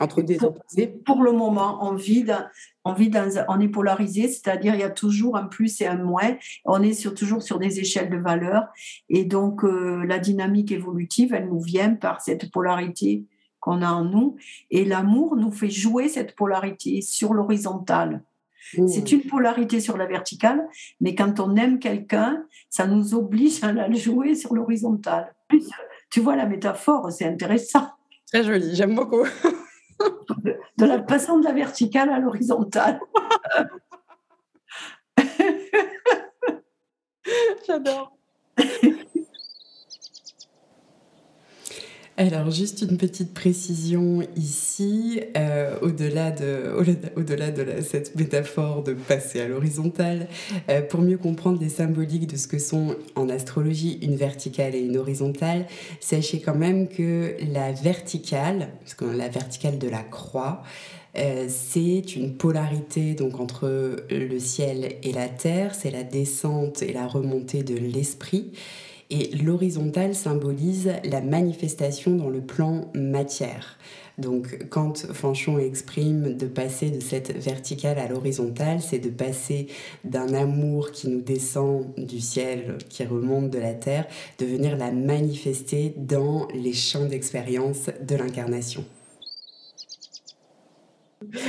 Entre 0.00 0.22
des 0.22 0.42
opposés. 0.42 0.88
Pour 1.06 1.22
le 1.22 1.30
moment, 1.30 1.78
on 1.88 1.94
vit, 1.94 2.24
dans, 2.24 2.44
on 2.84 2.92
vit 2.92 3.08
dans, 3.08 3.30
on 3.46 3.60
est 3.60 3.68
polarisé, 3.68 4.26
c'est-à-dire 4.26 4.74
il 4.74 4.80
y 4.80 4.82
a 4.82 4.90
toujours 4.90 5.36
un 5.36 5.44
plus 5.44 5.80
et 5.80 5.86
un 5.86 6.02
moins. 6.02 6.36
On 6.64 6.82
est 6.82 6.94
sur, 6.94 7.14
toujours 7.14 7.44
sur 7.44 7.60
des 7.60 7.78
échelles 7.78 8.10
de 8.10 8.16
valeur, 8.16 8.64
et 9.08 9.24
donc 9.24 9.62
euh, 9.62 10.04
la 10.06 10.18
dynamique 10.18 10.72
évolutive, 10.72 11.34
elle 11.34 11.46
nous 11.46 11.60
vient 11.60 11.94
par 11.94 12.20
cette 12.20 12.50
polarité 12.50 13.26
qu'on 13.60 13.82
a 13.82 13.90
en 13.90 14.04
nous. 14.04 14.36
Et 14.70 14.84
l'amour 14.84 15.36
nous 15.36 15.52
fait 15.52 15.70
jouer 15.70 16.08
cette 16.08 16.34
polarité 16.34 17.00
sur 17.02 17.34
l'horizontale. 17.34 18.22
Mmh. 18.76 18.88
C'est 18.88 19.12
une 19.12 19.22
polarité 19.22 19.80
sur 19.80 19.96
la 19.96 20.06
verticale, 20.06 20.68
mais 21.00 21.14
quand 21.14 21.40
on 21.40 21.56
aime 21.56 21.78
quelqu'un, 21.78 22.44
ça 22.68 22.86
nous 22.86 23.14
oblige 23.14 23.62
à 23.64 23.72
la 23.72 23.90
jouer 23.92 24.34
sur 24.34 24.54
l'horizontale. 24.54 25.34
Tu 26.10 26.20
vois 26.20 26.36
la 26.36 26.46
métaphore, 26.46 27.10
c'est 27.10 27.26
intéressant. 27.26 27.88
Très 28.26 28.44
joli, 28.44 28.74
j'aime 28.74 28.94
beaucoup. 28.94 29.24
de, 30.78 30.84
la 30.84 30.98
passant 30.98 31.38
de 31.38 31.44
la 31.44 31.52
verticale 31.52 32.10
à 32.10 32.18
l'horizontale. 32.18 33.00
J'adore. 37.66 38.16
Alors, 42.20 42.50
juste 42.50 42.82
une 42.82 42.98
petite 42.98 43.32
précision 43.32 44.20
ici, 44.36 45.22
euh, 45.38 45.78
au-delà 45.80 46.30
de, 46.30 46.70
au-delà 47.16 47.50
de 47.50 47.80
cette 47.80 48.14
métaphore 48.14 48.82
de 48.82 48.92
passer 48.92 49.40
à 49.40 49.48
l'horizontale, 49.48 50.28
euh, 50.68 50.82
pour 50.82 51.00
mieux 51.00 51.16
comprendre 51.16 51.58
les 51.62 51.70
symboliques 51.70 52.26
de 52.26 52.36
ce 52.36 52.46
que 52.46 52.58
sont 52.58 52.94
en 53.16 53.30
astrologie 53.30 53.98
une 54.02 54.16
verticale 54.16 54.74
et 54.74 54.80
une 54.80 54.98
horizontale, 54.98 55.66
sachez 55.98 56.40
quand 56.40 56.54
même 56.54 56.88
que 56.88 57.36
la 57.54 57.72
verticale, 57.72 58.68
parce 58.84 59.16
la 59.16 59.30
verticale 59.30 59.78
de 59.78 59.88
la 59.88 60.02
croix, 60.02 60.62
euh, 61.16 61.46
c'est 61.48 62.16
une 62.16 62.34
polarité 62.34 63.14
donc 63.14 63.40
entre 63.40 63.96
le 64.10 64.38
ciel 64.38 64.96
et 65.02 65.12
la 65.12 65.28
terre, 65.28 65.74
c'est 65.74 65.90
la 65.90 66.02
descente 66.02 66.82
et 66.82 66.92
la 66.92 67.06
remontée 67.06 67.62
de 67.62 67.76
l'esprit. 67.76 68.52
Et 69.10 69.34
l'horizontale 69.36 70.14
symbolise 70.14 70.92
la 71.04 71.20
manifestation 71.20 72.14
dans 72.14 72.30
le 72.30 72.40
plan 72.40 72.90
matière. 72.94 73.76
Donc 74.18 74.66
quand 74.68 74.98
Fanchon 75.12 75.58
exprime 75.58 76.36
de 76.36 76.46
passer 76.46 76.90
de 76.90 77.00
cette 77.00 77.32
verticale 77.36 77.98
à 77.98 78.06
l'horizontale, 78.06 78.80
c'est 78.80 78.98
de 78.98 79.08
passer 79.08 79.66
d'un 80.04 80.32
amour 80.34 80.92
qui 80.92 81.08
nous 81.08 81.22
descend 81.22 81.92
du 81.96 82.20
ciel, 82.20 82.78
qui 82.88 83.04
remonte 83.04 83.50
de 83.50 83.58
la 83.58 83.74
terre, 83.74 84.06
de 84.38 84.46
venir 84.46 84.76
la 84.76 84.92
manifester 84.92 85.94
dans 85.96 86.46
les 86.54 86.74
champs 86.74 87.06
d'expérience 87.06 87.90
de 88.00 88.14
l'incarnation. 88.14 88.84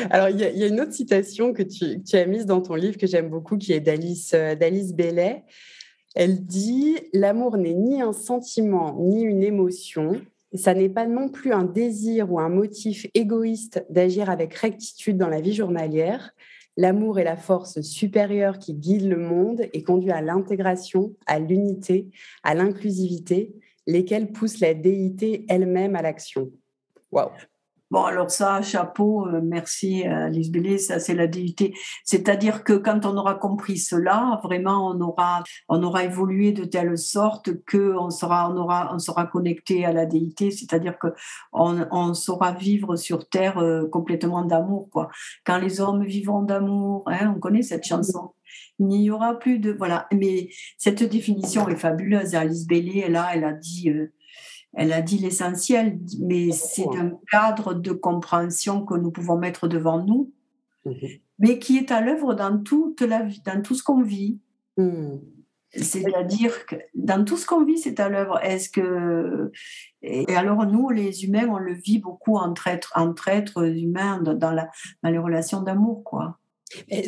Alors, 0.09 0.29
il 0.29 0.39
y, 0.39 0.63
a 0.63 0.67
une 0.67 0.81
autre 0.81 0.93
citation 0.93 1.53
que 1.53 1.63
tu, 1.63 2.01
as 2.17 2.25
mise 2.25 2.45
dans 2.45 2.61
ton 2.61 2.75
livre 2.75 2.97
que 2.97 3.07
j'aime 3.07 3.29
beaucoup, 3.29 3.57
qui 3.57 3.71
est 3.71 3.79
d'Alice 3.79 4.33
euh, 4.33 4.55
Bellet. 4.55 5.43
Elle 6.15 6.45
dit 6.45 6.97
L'amour 7.13 7.57
n'est 7.57 7.73
ni 7.73 8.01
un 8.01 8.13
sentiment 8.13 8.97
ni 8.99 9.23
une 9.23 9.43
émotion, 9.43 10.21
ça 10.53 10.73
n'est 10.73 10.89
pas 10.89 11.07
non 11.07 11.29
plus 11.29 11.53
un 11.53 11.63
désir 11.63 12.31
ou 12.31 12.39
un 12.39 12.49
motif 12.49 13.07
égoïste 13.13 13.85
d'agir 13.89 14.29
avec 14.29 14.53
rectitude 14.53 15.17
dans 15.17 15.29
la 15.29 15.39
vie 15.39 15.53
journalière. 15.53 16.33
L'amour 16.77 17.19
est 17.19 17.23
la 17.23 17.37
force 17.37 17.81
supérieure 17.81 18.59
qui 18.59 18.73
guide 18.73 19.07
le 19.07 19.17
monde 19.17 19.65
et 19.73 19.83
conduit 19.83 20.11
à 20.11 20.21
l'intégration, 20.21 21.13
à 21.25 21.39
l'unité, 21.39 22.09
à 22.43 22.55
l'inclusivité, 22.55 23.53
lesquelles 23.87 24.31
poussent 24.31 24.59
la 24.59 24.73
déité 24.73 25.45
elle-même 25.49 25.95
à 25.95 26.01
l'action. 26.01 26.51
Waouh 27.11 27.31
Bon, 27.91 28.05
alors 28.05 28.31
ça, 28.31 28.61
chapeau, 28.61 29.27
euh, 29.27 29.41
merci 29.43 30.07
euh, 30.07 30.27
Alice 30.27 30.49
Bélé, 30.49 30.77
ça 30.77 30.97
c'est 30.97 31.13
la 31.13 31.27
déité. 31.27 31.73
C'est-à-dire 32.05 32.63
que 32.63 32.71
quand 32.71 33.05
on 33.05 33.17
aura 33.17 33.35
compris 33.35 33.77
cela, 33.77 34.39
vraiment, 34.45 34.87
on 34.91 35.01
aura, 35.01 35.43
on 35.67 35.83
aura 35.83 36.05
évolué 36.05 36.53
de 36.53 36.63
telle 36.63 36.97
sorte 36.97 37.65
que 37.65 37.93
on 37.97 38.09
sera, 38.09 38.49
on 38.49 38.55
aura, 38.55 38.91
on 38.93 38.99
sera 38.99 39.25
connecté 39.25 39.83
à 39.83 39.91
la 39.91 40.05
déité. 40.05 40.51
C'est-à-dire 40.51 40.97
que 40.97 41.07
on, 41.51 41.85
on, 41.91 42.13
saura 42.13 42.53
vivre 42.53 42.95
sur 42.95 43.27
terre 43.27 43.57
euh, 43.57 43.85
complètement 43.89 44.45
d'amour, 44.45 44.87
quoi. 44.89 45.09
Quand 45.45 45.57
les 45.57 45.81
hommes 45.81 46.05
vivront 46.05 46.43
d'amour, 46.43 47.03
hein, 47.07 47.33
on 47.35 47.41
connaît 47.41 47.61
cette 47.61 47.83
chanson. 47.83 48.33
Il 48.79 48.87
n'y 48.87 49.11
aura 49.11 49.37
plus 49.37 49.59
de 49.59 49.73
voilà. 49.73 50.07
Mais 50.13 50.47
cette 50.77 51.03
définition 51.03 51.67
est 51.67 51.75
fabuleuse. 51.75 52.35
Alice 52.35 52.65
Bellé, 52.67 53.09
là, 53.09 53.31
elle 53.33 53.43
a 53.43 53.51
dit 53.51 53.91
elle 54.73 54.93
a 54.93 55.01
dit 55.01 55.17
l'essentiel, 55.17 55.99
mais 56.19 56.51
c'est 56.51 56.87
un 56.97 57.11
cadre 57.29 57.73
de 57.73 57.91
compréhension 57.91 58.85
que 58.85 58.95
nous 58.95 59.11
pouvons 59.11 59.37
mettre 59.37 59.67
devant 59.67 60.03
nous, 60.03 60.31
mhm. 60.85 60.95
mais 61.39 61.59
qui 61.59 61.77
est 61.77 61.91
à 61.91 62.01
l'œuvre 62.01 62.33
dans 62.33 62.57
toute 62.57 63.01
la 63.01 63.23
vie, 63.23 63.41
dans 63.45 63.61
tout 63.61 63.75
ce 63.75 63.83
qu'on 63.83 64.01
vit. 64.01 64.39
Mhm. 64.77 65.21
C'est-à-dire 65.73 66.65
que 66.65 66.75
dans 66.95 67.23
tout 67.23 67.37
ce 67.37 67.45
qu'on 67.45 67.63
vit, 67.63 67.77
c'est 67.77 68.01
à 68.01 68.09
l'œuvre. 68.09 68.39
Est-ce 68.43 68.69
que 68.69 69.51
et 70.01 70.27
alors 70.35 70.65
nous, 70.65 70.89
les 70.89 71.23
humains, 71.23 71.47
on 71.49 71.59
le 71.59 71.73
vit 71.73 71.99
beaucoup 71.99 72.35
entre 72.35 72.67
êtres, 72.67 72.91
entre 72.95 73.29
êtres 73.29 73.63
humains 73.63 74.21
dans, 74.21 74.51
la, 74.51 74.69
dans 75.01 75.09
les 75.09 75.17
relations 75.17 75.61
d'amour, 75.61 76.03
quoi. 76.03 76.37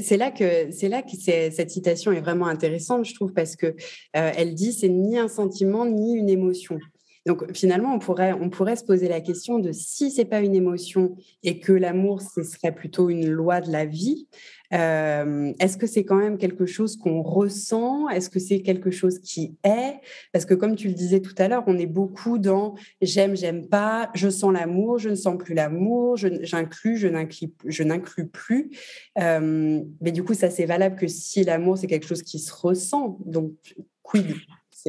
C'est 0.03 0.17
là 0.17 0.29
que 0.31 0.71
c'est 0.71 0.89
là 0.89 1.01
que 1.01 1.15
cette 1.15 1.69
citation 1.69 2.11
est 2.11 2.19
vraiment 2.19 2.47
intéressante, 2.47 3.05
je 3.05 3.15
trouve, 3.15 3.31
parce 3.31 3.55
que 3.55 3.67
euh, 3.67 3.73
elle 4.13 4.55
dit 4.55 4.73
c'est 4.73 4.89
ni 4.89 5.17
un 5.17 5.29
sentiment 5.29 5.85
ni 5.85 6.15
une 6.15 6.29
émotion. 6.29 6.79
Donc 7.25 7.53
finalement, 7.53 7.93
on 7.93 7.99
pourrait, 7.99 8.33
on 8.33 8.49
pourrait 8.49 8.75
se 8.75 8.83
poser 8.83 9.07
la 9.07 9.21
question 9.21 9.59
de 9.59 9.71
si 9.71 10.11
c'est 10.11 10.25
pas 10.25 10.41
une 10.41 10.55
émotion 10.55 11.15
et 11.41 11.59
que 11.59 11.71
l'amour, 11.71 12.21
ce 12.21 12.43
serait 12.43 12.73
plutôt 12.73 13.09
une 13.09 13.29
loi 13.29 13.61
de 13.61 13.71
la 13.71 13.85
vie, 13.85 14.27
euh, 14.73 15.53
est-ce 15.59 15.77
que 15.77 15.85
c'est 15.85 16.03
quand 16.03 16.15
même 16.15 16.37
quelque 16.37 16.65
chose 16.65 16.97
qu'on 16.97 17.21
ressent? 17.21 18.09
Est-ce 18.09 18.29
que 18.29 18.39
c'est 18.39 18.61
quelque 18.61 18.91
chose 18.91 19.19
qui 19.19 19.55
est? 19.63 19.99
Parce 20.31 20.45
que 20.45 20.53
comme 20.53 20.75
tu 20.75 20.87
le 20.87 20.95
disais 20.95 21.21
tout 21.21 21.35
à 21.37 21.47
l'heure, 21.47 21.63
on 21.67 21.77
est 21.77 21.85
beaucoup 21.85 22.39
dans 22.39 22.73
j'aime, 23.01 23.37
j'aime 23.37 23.67
pas, 23.67 24.09
je 24.15 24.29
sens 24.29 24.51
l'amour, 24.51 24.97
je 24.97 25.09
ne 25.09 25.15
sens 25.15 25.37
plus 25.37 25.53
l'amour, 25.53 26.17
j'inclus, 26.17 26.97
je 26.97 27.83
n'inclus 27.83 28.27
plus. 28.27 28.71
Euh, 29.19 29.81
mais 30.01 30.11
du 30.11 30.23
coup, 30.23 30.33
ça 30.33 30.49
c'est 30.49 30.65
valable 30.65 30.95
que 30.95 31.07
si 31.07 31.43
l'amour 31.43 31.77
c'est 31.77 31.87
quelque 31.87 32.07
chose 32.07 32.23
qui 32.23 32.39
se 32.39 32.51
ressent. 32.51 33.19
Donc, 33.25 33.53
quid? 34.01 34.35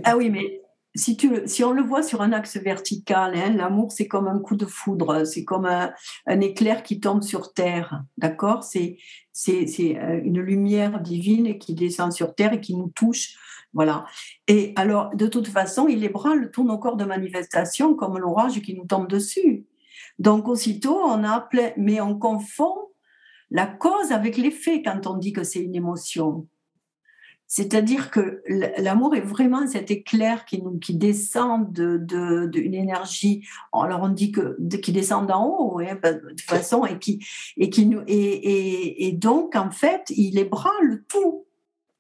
Ah 0.03 0.17
oui, 0.17 0.31
mais 0.31 0.64
si, 0.95 1.17
tu, 1.17 1.43
si 1.47 1.65
on 1.65 1.73
le 1.73 1.83
voit 1.83 2.03
sur 2.03 2.23
un 2.23 2.33
axe 2.33 2.57
vertical, 2.57 3.35
hein, 3.35 3.53
l'amour, 3.55 3.91
c'est 3.91 4.07
comme 4.07 4.29
un 4.29 4.39
coup 4.39 4.57
de 4.57 4.67
foudre, 4.67 5.25
c'est 5.25 5.45
comme 5.45 5.67
un, 5.67 5.93
éclair 6.41 6.83
qui 6.83 7.01
tombe 7.01 7.23
sur 7.23 7.53
terre, 7.53 8.05
d'accord? 8.17 8.63
C'est 8.63 8.99
euh, 9.49 10.21
une 10.25 10.41
lumière 10.41 11.01
divine 11.01 11.59
qui 11.59 11.75
descend 11.75 12.13
sur 12.13 12.35
terre 12.35 12.53
et 12.53 12.61
qui 12.61 12.77
nous 12.77 12.91
touche, 12.95 13.37
voilà. 13.73 14.05
Et 14.47 14.73
alors, 14.77 15.15
de 15.17 15.27
toute 15.27 15.49
façon, 15.49 15.89
il 15.89 16.05
ébranle 16.05 16.51
tout 16.53 16.65
nos 16.65 16.79
corps 16.79 16.97
de 16.97 17.05
manifestation 17.05 17.95
comme 17.95 18.19
l'orage 18.19 18.63
qui 18.63 18.75
nous 18.75 18.87
tombe 18.87 19.09
dessus. 19.09 19.67
Donc, 20.21 20.47
aussitôt, 20.47 21.01
on 21.03 21.25
a 21.25 21.41
plein, 21.41 21.73
mais 21.77 22.01
on 22.01 22.17
confond 22.17 22.75
la 23.51 23.67
cause 23.67 24.13
avec 24.13 24.37
l'effet 24.37 24.83
quand 24.83 25.09
on 25.09 25.17
dit 25.17 25.33
que 25.33 25.43
c'est 25.43 25.61
une 25.61 25.75
émotion. 25.75 26.47
C'est-à-dire 27.47 28.11
que 28.11 28.43
l'amour 28.79 29.15
est 29.15 29.21
vraiment 29.21 29.67
cet 29.67 29.91
éclair 29.91 30.45
qui, 30.45 30.63
nous, 30.63 30.79
qui 30.79 30.95
descend 30.95 31.71
d'une 31.73 32.05
de, 32.05 32.47
de, 32.47 32.61
énergie. 32.61 33.47
Alors 33.73 34.01
on 34.03 34.09
dit 34.09 34.33
que 34.33 34.57
qui 34.79 34.93
descend 34.93 35.27
d'en 35.27 35.47
haut, 35.47 35.79
hein, 35.79 35.99
de 36.03 36.31
toute 36.31 36.41
façon, 36.41 36.85
et 36.85 36.99
qui 36.99 37.25
et 37.57 37.71
qui 37.71 37.87
nous 37.87 38.03
et, 38.07 39.07
et, 39.07 39.13
donc 39.13 39.57
en 39.57 39.71
fait 39.71 40.13
il 40.17 40.39
ébranle 40.39 41.05
tout. 41.09 41.47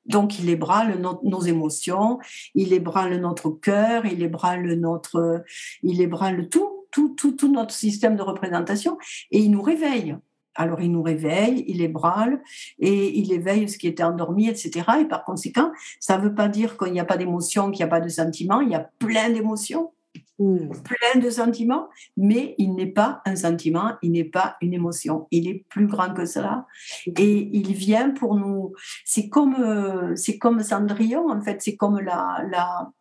Donc 0.06 0.38
il 0.38 0.50
ébranle 0.50 1.00
nos 1.22 1.40
émotions, 1.42 2.18
il 2.54 2.72
ébranle 2.72 3.16
notre 3.16 3.50
cœur, 3.50 4.04
il 4.04 4.22
ébranle 4.22 4.74
notre, 4.74 5.44
il 5.82 6.00
ébranle 6.02 6.48
tout, 6.48 6.86
tout, 6.90 7.14
tout, 7.14 7.32
tout 7.32 7.50
notre 7.50 7.74
système 7.74 8.16
de 8.16 8.22
représentation 8.22 8.98
et 9.30 9.38
il 9.38 9.50
nous 9.50 9.62
réveille. 9.62 10.16
Alors 10.54 10.80
il 10.80 10.92
nous 10.92 11.02
réveille, 11.02 11.64
il 11.66 11.80
ébranle 11.80 12.40
et 12.78 13.18
il 13.18 13.32
éveille 13.32 13.68
ce 13.68 13.78
qui 13.78 13.88
était 13.88 14.02
endormi, 14.02 14.48
etc. 14.48 14.84
Et 15.00 15.04
par 15.04 15.24
conséquent, 15.24 15.72
ça 16.00 16.18
ne 16.18 16.22
veut 16.22 16.34
pas 16.34 16.48
dire 16.48 16.76
qu'il 16.76 16.92
n'y 16.92 17.00
a 17.00 17.04
pas 17.04 17.16
d'émotion, 17.16 17.70
qu'il 17.70 17.84
n'y 17.84 17.88
a 17.88 17.88
pas 17.88 18.00
de 18.00 18.08
sentiments. 18.08 18.60
Il 18.60 18.70
y 18.70 18.74
a 18.74 18.88
plein 18.98 19.30
d'émotions, 19.30 19.92
mmh. 20.38 20.68
plein 20.84 21.20
de 21.20 21.30
sentiments, 21.30 21.88
mais 22.16 22.54
il 22.58 22.74
n'est 22.74 22.92
pas 22.92 23.22
un 23.26 23.36
sentiment, 23.36 23.92
il 24.02 24.12
n'est 24.12 24.24
pas 24.24 24.56
une 24.60 24.74
émotion. 24.74 25.26
Il 25.30 25.48
est 25.48 25.64
plus 25.68 25.86
grand 25.86 26.12
que 26.14 26.24
cela 26.26 26.66
et 27.06 27.50
il 27.52 27.72
vient 27.74 28.10
pour 28.10 28.36
nous. 28.36 28.72
C'est 29.04 29.28
comme 29.28 29.56
euh, 29.60 30.14
c'est 30.16 30.38
comme 30.38 30.62
Cendrillon 30.62 31.30
en 31.30 31.40
fait. 31.40 31.62
C'est 31.62 31.76
comme 31.76 31.98
la 31.98 32.44
la 32.50 32.92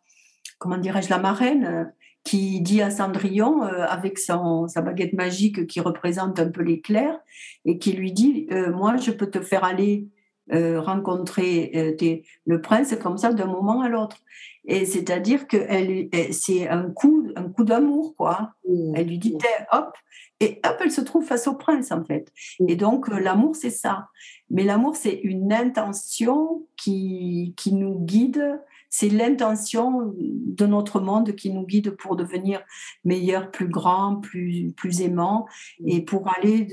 comment 0.58 0.78
dirais-je 0.78 1.10
la 1.10 1.18
marraine 1.18 1.92
qui 2.24 2.62
dit 2.62 2.80
à 2.80 2.90
Cendrillon, 2.90 3.62
euh, 3.62 3.84
avec 3.86 4.18
son, 4.18 4.66
sa 4.66 4.80
baguette 4.80 5.12
magique 5.12 5.66
qui 5.66 5.80
représente 5.80 6.40
un 6.40 6.50
peu 6.50 6.62
l'éclair, 6.62 7.20
et 7.66 7.78
qui 7.78 7.92
lui 7.92 8.12
dit, 8.12 8.46
euh, 8.50 8.72
moi, 8.72 8.96
je 8.96 9.10
peux 9.10 9.30
te 9.30 9.40
faire 9.40 9.62
aller 9.62 10.08
euh, 10.52 10.80
rencontrer 10.80 11.96
le 12.46 12.60
prince 12.60 12.94
comme 13.00 13.18
ça 13.18 13.32
d'un 13.32 13.46
moment 13.46 13.82
à 13.82 13.88
l'autre. 13.88 14.16
Et 14.66 14.86
c'est-à-dire 14.86 15.46
que 15.46 15.58
elle, 15.68 16.08
c'est 16.32 16.68
un 16.68 16.90
coup, 16.90 17.28
un 17.36 17.50
coup 17.50 17.64
d'amour, 17.64 18.14
quoi. 18.16 18.54
Mmh. 18.66 18.94
Elle 18.96 19.08
lui 19.08 19.18
dit, 19.18 19.36
hop, 19.72 19.94
et 20.40 20.60
hop, 20.64 20.76
elle 20.82 20.90
se 20.90 21.02
trouve 21.02 21.24
face 21.24 21.46
au 21.46 21.54
prince, 21.54 21.92
en 21.92 22.02
fait. 22.04 22.32
Mmh. 22.58 22.70
Et 22.70 22.76
donc, 22.76 23.08
l'amour, 23.08 23.54
c'est 23.54 23.70
ça. 23.70 24.08
Mais 24.50 24.64
l'amour, 24.64 24.96
c'est 24.96 25.20
une 25.22 25.52
intention 25.52 26.66
qui, 26.76 27.52
qui 27.58 27.74
nous 27.74 27.98
guide 28.00 28.58
c'est 28.96 29.08
l'intention 29.08 30.14
de 30.16 30.66
notre 30.66 31.00
monde 31.00 31.34
qui 31.34 31.50
nous 31.50 31.66
guide 31.66 31.96
pour 31.96 32.14
devenir 32.14 32.62
meilleur, 33.04 33.50
plus 33.50 33.66
grand, 33.66 34.20
plus, 34.20 34.70
plus 34.76 35.00
aimant 35.00 35.48
et 35.84 36.04
pour 36.04 36.28
aller 36.28 36.68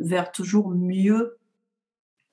vers 0.00 0.32
toujours 0.32 0.70
mieux 0.70 1.36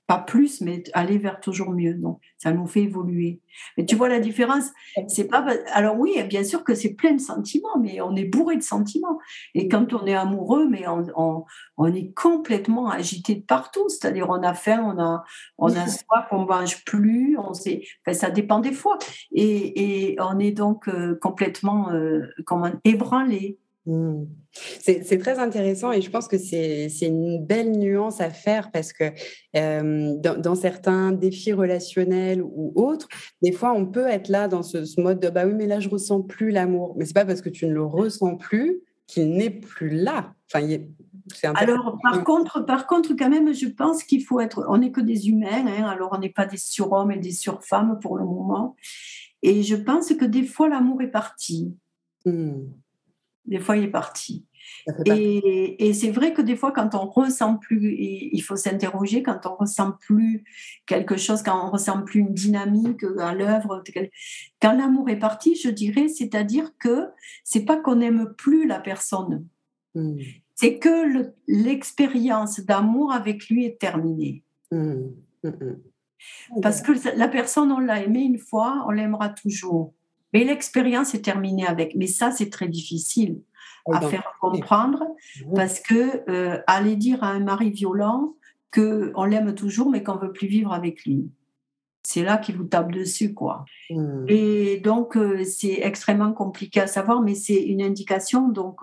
pas 0.09 0.17
plus, 0.17 0.61
mais 0.61 0.81
aller 0.93 1.19
vers 1.19 1.39
toujours 1.39 1.69
mieux. 1.69 1.93
Donc, 1.93 2.19
ça 2.39 2.51
nous 2.51 2.65
fait 2.65 2.81
évoluer. 2.81 3.41
Mais 3.77 3.85
tu 3.85 3.95
vois 3.95 4.09
la 4.09 4.19
différence? 4.19 4.71
C'est 5.07 5.27
pas. 5.27 5.45
Alors 5.71 5.99
oui, 5.99 6.15
bien 6.23 6.43
sûr 6.43 6.63
que 6.63 6.73
c'est 6.73 6.95
plein 6.95 7.11
de 7.11 7.21
sentiments, 7.21 7.77
mais 7.79 8.01
on 8.01 8.15
est 8.15 8.25
bourré 8.25 8.57
de 8.57 8.63
sentiments. 8.63 9.19
Et 9.53 9.67
quand 9.67 9.93
on 9.93 10.07
est 10.07 10.15
amoureux, 10.15 10.67
mais 10.67 10.87
on, 10.87 11.45
on, 11.77 11.93
est 11.93 12.11
complètement 12.15 12.89
agité 12.89 13.35
de 13.35 13.43
partout. 13.43 13.87
C'est-à-dire, 13.87 14.25
on 14.31 14.41
a 14.41 14.55
faim, 14.55 14.81
on 14.83 14.99
a, 14.99 15.23
on 15.59 15.67
a 15.67 15.85
soif, 15.85 16.25
on 16.31 16.47
mange 16.47 16.83
plus. 16.85 17.37
On 17.37 17.53
sait. 17.53 17.83
Enfin, 18.03 18.17
ça 18.17 18.31
dépend 18.31 18.61
des 18.61 18.73
fois. 18.73 18.97
Et, 19.31 20.13
et 20.13 20.21
on 20.21 20.39
est 20.39 20.53
donc 20.53 20.87
euh, 20.87 21.19
complètement 21.21 21.91
euh, 21.91 22.21
comment 22.47 22.71
ébranlé. 22.83 23.59
Mmh. 23.85 24.25
C'est 24.51 25.17
très 25.19 25.39
intéressant 25.39 25.91
et 25.91 26.01
je 26.01 26.09
pense 26.09 26.27
que 26.27 26.37
c'est 26.37 26.89
une 27.01 27.43
belle 27.45 27.71
nuance 27.71 28.19
à 28.19 28.29
faire 28.29 28.71
parce 28.71 28.93
que 28.93 29.05
dans, 29.53 30.55
certains 30.55 31.11
défis 31.11 31.53
relationnels 31.53 32.41
ou 32.43 32.73
autres, 32.75 33.07
des 33.41 33.51
fois 33.51 33.73
on 33.73 33.85
peut 33.85 34.07
être 34.07 34.27
là 34.27 34.47
dans 34.47 34.63
ce, 34.63 34.99
mode 34.99 35.19
de 35.19 35.29
bah 35.29 35.45
oui 35.47 35.53
mais 35.55 35.65
là 35.65 35.79
je 35.79 35.89
ressens 35.89 36.21
plus 36.21 36.51
l'amour, 36.51 36.95
mais 36.97 37.05
c'est 37.05 37.13
pas 37.13 37.25
parce 37.25 37.41
que 37.41 37.49
tu 37.49 37.65
ne 37.67 37.73
le 37.73 37.83
ressens 37.83 38.35
plus 38.35 38.81
qu'il 39.07 39.31
n'est 39.31 39.49
plus 39.49 39.89
là. 39.89 40.33
Enfin, 40.53 40.67
alors, 41.55 41.97
par 42.01 42.23
contre, 42.23 42.65
par 42.65 42.87
contre, 42.87 43.13
quand 43.17 43.29
même, 43.29 43.53
je 43.53 43.67
pense 43.67 44.03
qu'il 44.03 44.23
faut 44.23 44.39
être. 44.39 44.65
On 44.67 44.79
n'est 44.79 44.91
que 44.91 45.01
des 45.01 45.29
humains, 45.29 45.67
hein, 45.67 45.85
alors 45.85 46.09
on 46.11 46.17
n'est 46.17 46.29
pas 46.29 46.45
des 46.45 46.57
surhommes 46.57 47.11
et 47.11 47.17
des 47.17 47.31
surfemmes 47.31 47.99
pour 48.01 48.17
le 48.17 48.25
moment. 48.25 48.75
Et 49.41 49.63
je 49.63 49.75
pense 49.75 50.13
que 50.13 50.25
des 50.25 50.43
fois, 50.43 50.69
l'amour 50.69 51.01
est 51.01 51.11
parti. 51.11 51.75
Hmm. 52.25 52.65
Des 53.49 53.59
fois, 53.59 53.75
il 53.75 53.83
est 53.83 53.87
parti. 53.91 54.45
Et, 55.05 55.87
et 55.87 55.93
c'est 55.93 56.11
vrai 56.11 56.33
que 56.33 56.41
des 56.41 56.55
fois, 56.55 56.71
quand 56.71 56.95
on 56.95 57.05
ressent 57.09 57.57
plus, 57.57 57.89
et 57.93 58.29
il 58.33 58.41
faut 58.41 58.55
s'interroger, 58.55 59.23
quand 59.23 59.39
on 59.45 59.55
ressent 59.55 59.91
plus 59.99 60.43
quelque 60.85 61.17
chose, 61.17 61.41
quand 61.41 61.67
on 61.67 61.71
ressent 61.71 62.03
plus 62.03 62.21
une 62.21 62.33
dynamique 62.33 63.03
à 63.19 63.33
l'œuvre, 63.33 63.83
quand 64.61 64.73
l'amour 64.73 65.09
est 65.09 65.19
parti, 65.19 65.55
je 65.55 65.69
dirais, 65.69 66.07
c'est-à-dire 66.07 66.71
que 66.79 67.07
c'est 67.43 67.65
pas 67.65 67.77
qu'on 67.77 67.95
n'aime 67.95 68.33
plus 68.37 68.65
la 68.67 68.79
personne, 68.79 69.45
Hmm. 69.95 70.17
c'est 70.53 70.77
que 70.77 71.11
le- 71.13 71.33
l'expérience 71.47 72.59
d'amour 72.59 73.11
avec 73.11 73.49
lui 73.49 73.65
est 73.65 73.79
terminée. 73.79 74.43
Hmm. 74.71 75.07
Hmm. 75.43 76.61
Parce 76.61 76.81
que 76.83 76.91
la 77.17 77.27
personne, 77.27 77.71
on 77.71 77.79
l'a 77.79 78.03
aimée 78.03 78.21
une 78.21 78.37
fois, 78.37 78.85
on 78.87 78.91
l'aimera 78.91 79.29
toujours. 79.29 79.93
Mais 80.33 80.43
l'expérience 80.43 81.13
est 81.15 81.21
terminée 81.21 81.65
avec. 81.65 81.95
Mais 81.95 82.07
ça, 82.07 82.31
c'est 82.31 82.49
très 82.49 82.67
difficile 82.67 83.41
à 83.91 84.01
faire 84.01 84.33
comprendre 84.39 85.03
parce 85.55 85.79
que 85.79 86.29
euh, 86.29 86.61
aller 86.67 86.95
dire 86.95 87.23
à 87.23 87.29
un 87.29 87.39
mari 87.39 87.71
violent 87.71 88.35
que 88.71 89.11
on 89.15 89.25
l'aime 89.25 89.55
toujours 89.55 89.89
mais 89.89 90.03
qu'on 90.03 90.17
veut 90.17 90.31
plus 90.31 90.47
vivre 90.47 90.73
avec 90.73 91.05
lui, 91.05 91.31
c'est 92.03 92.23
là 92.23 92.37
qu'il 92.37 92.55
vous 92.57 92.65
tape 92.65 92.91
dessus 92.91 93.33
quoi. 93.33 93.65
Hmm. 93.89 94.25
Et 94.27 94.79
donc 94.79 95.17
euh, 95.17 95.43
c'est 95.43 95.79
extrêmement 95.81 96.33
compliqué 96.33 96.81
à 96.81 96.87
savoir, 96.87 97.21
mais 97.21 97.35
c'est 97.35 97.61
une 97.61 97.81
indication 97.81 98.49
donc. 98.49 98.81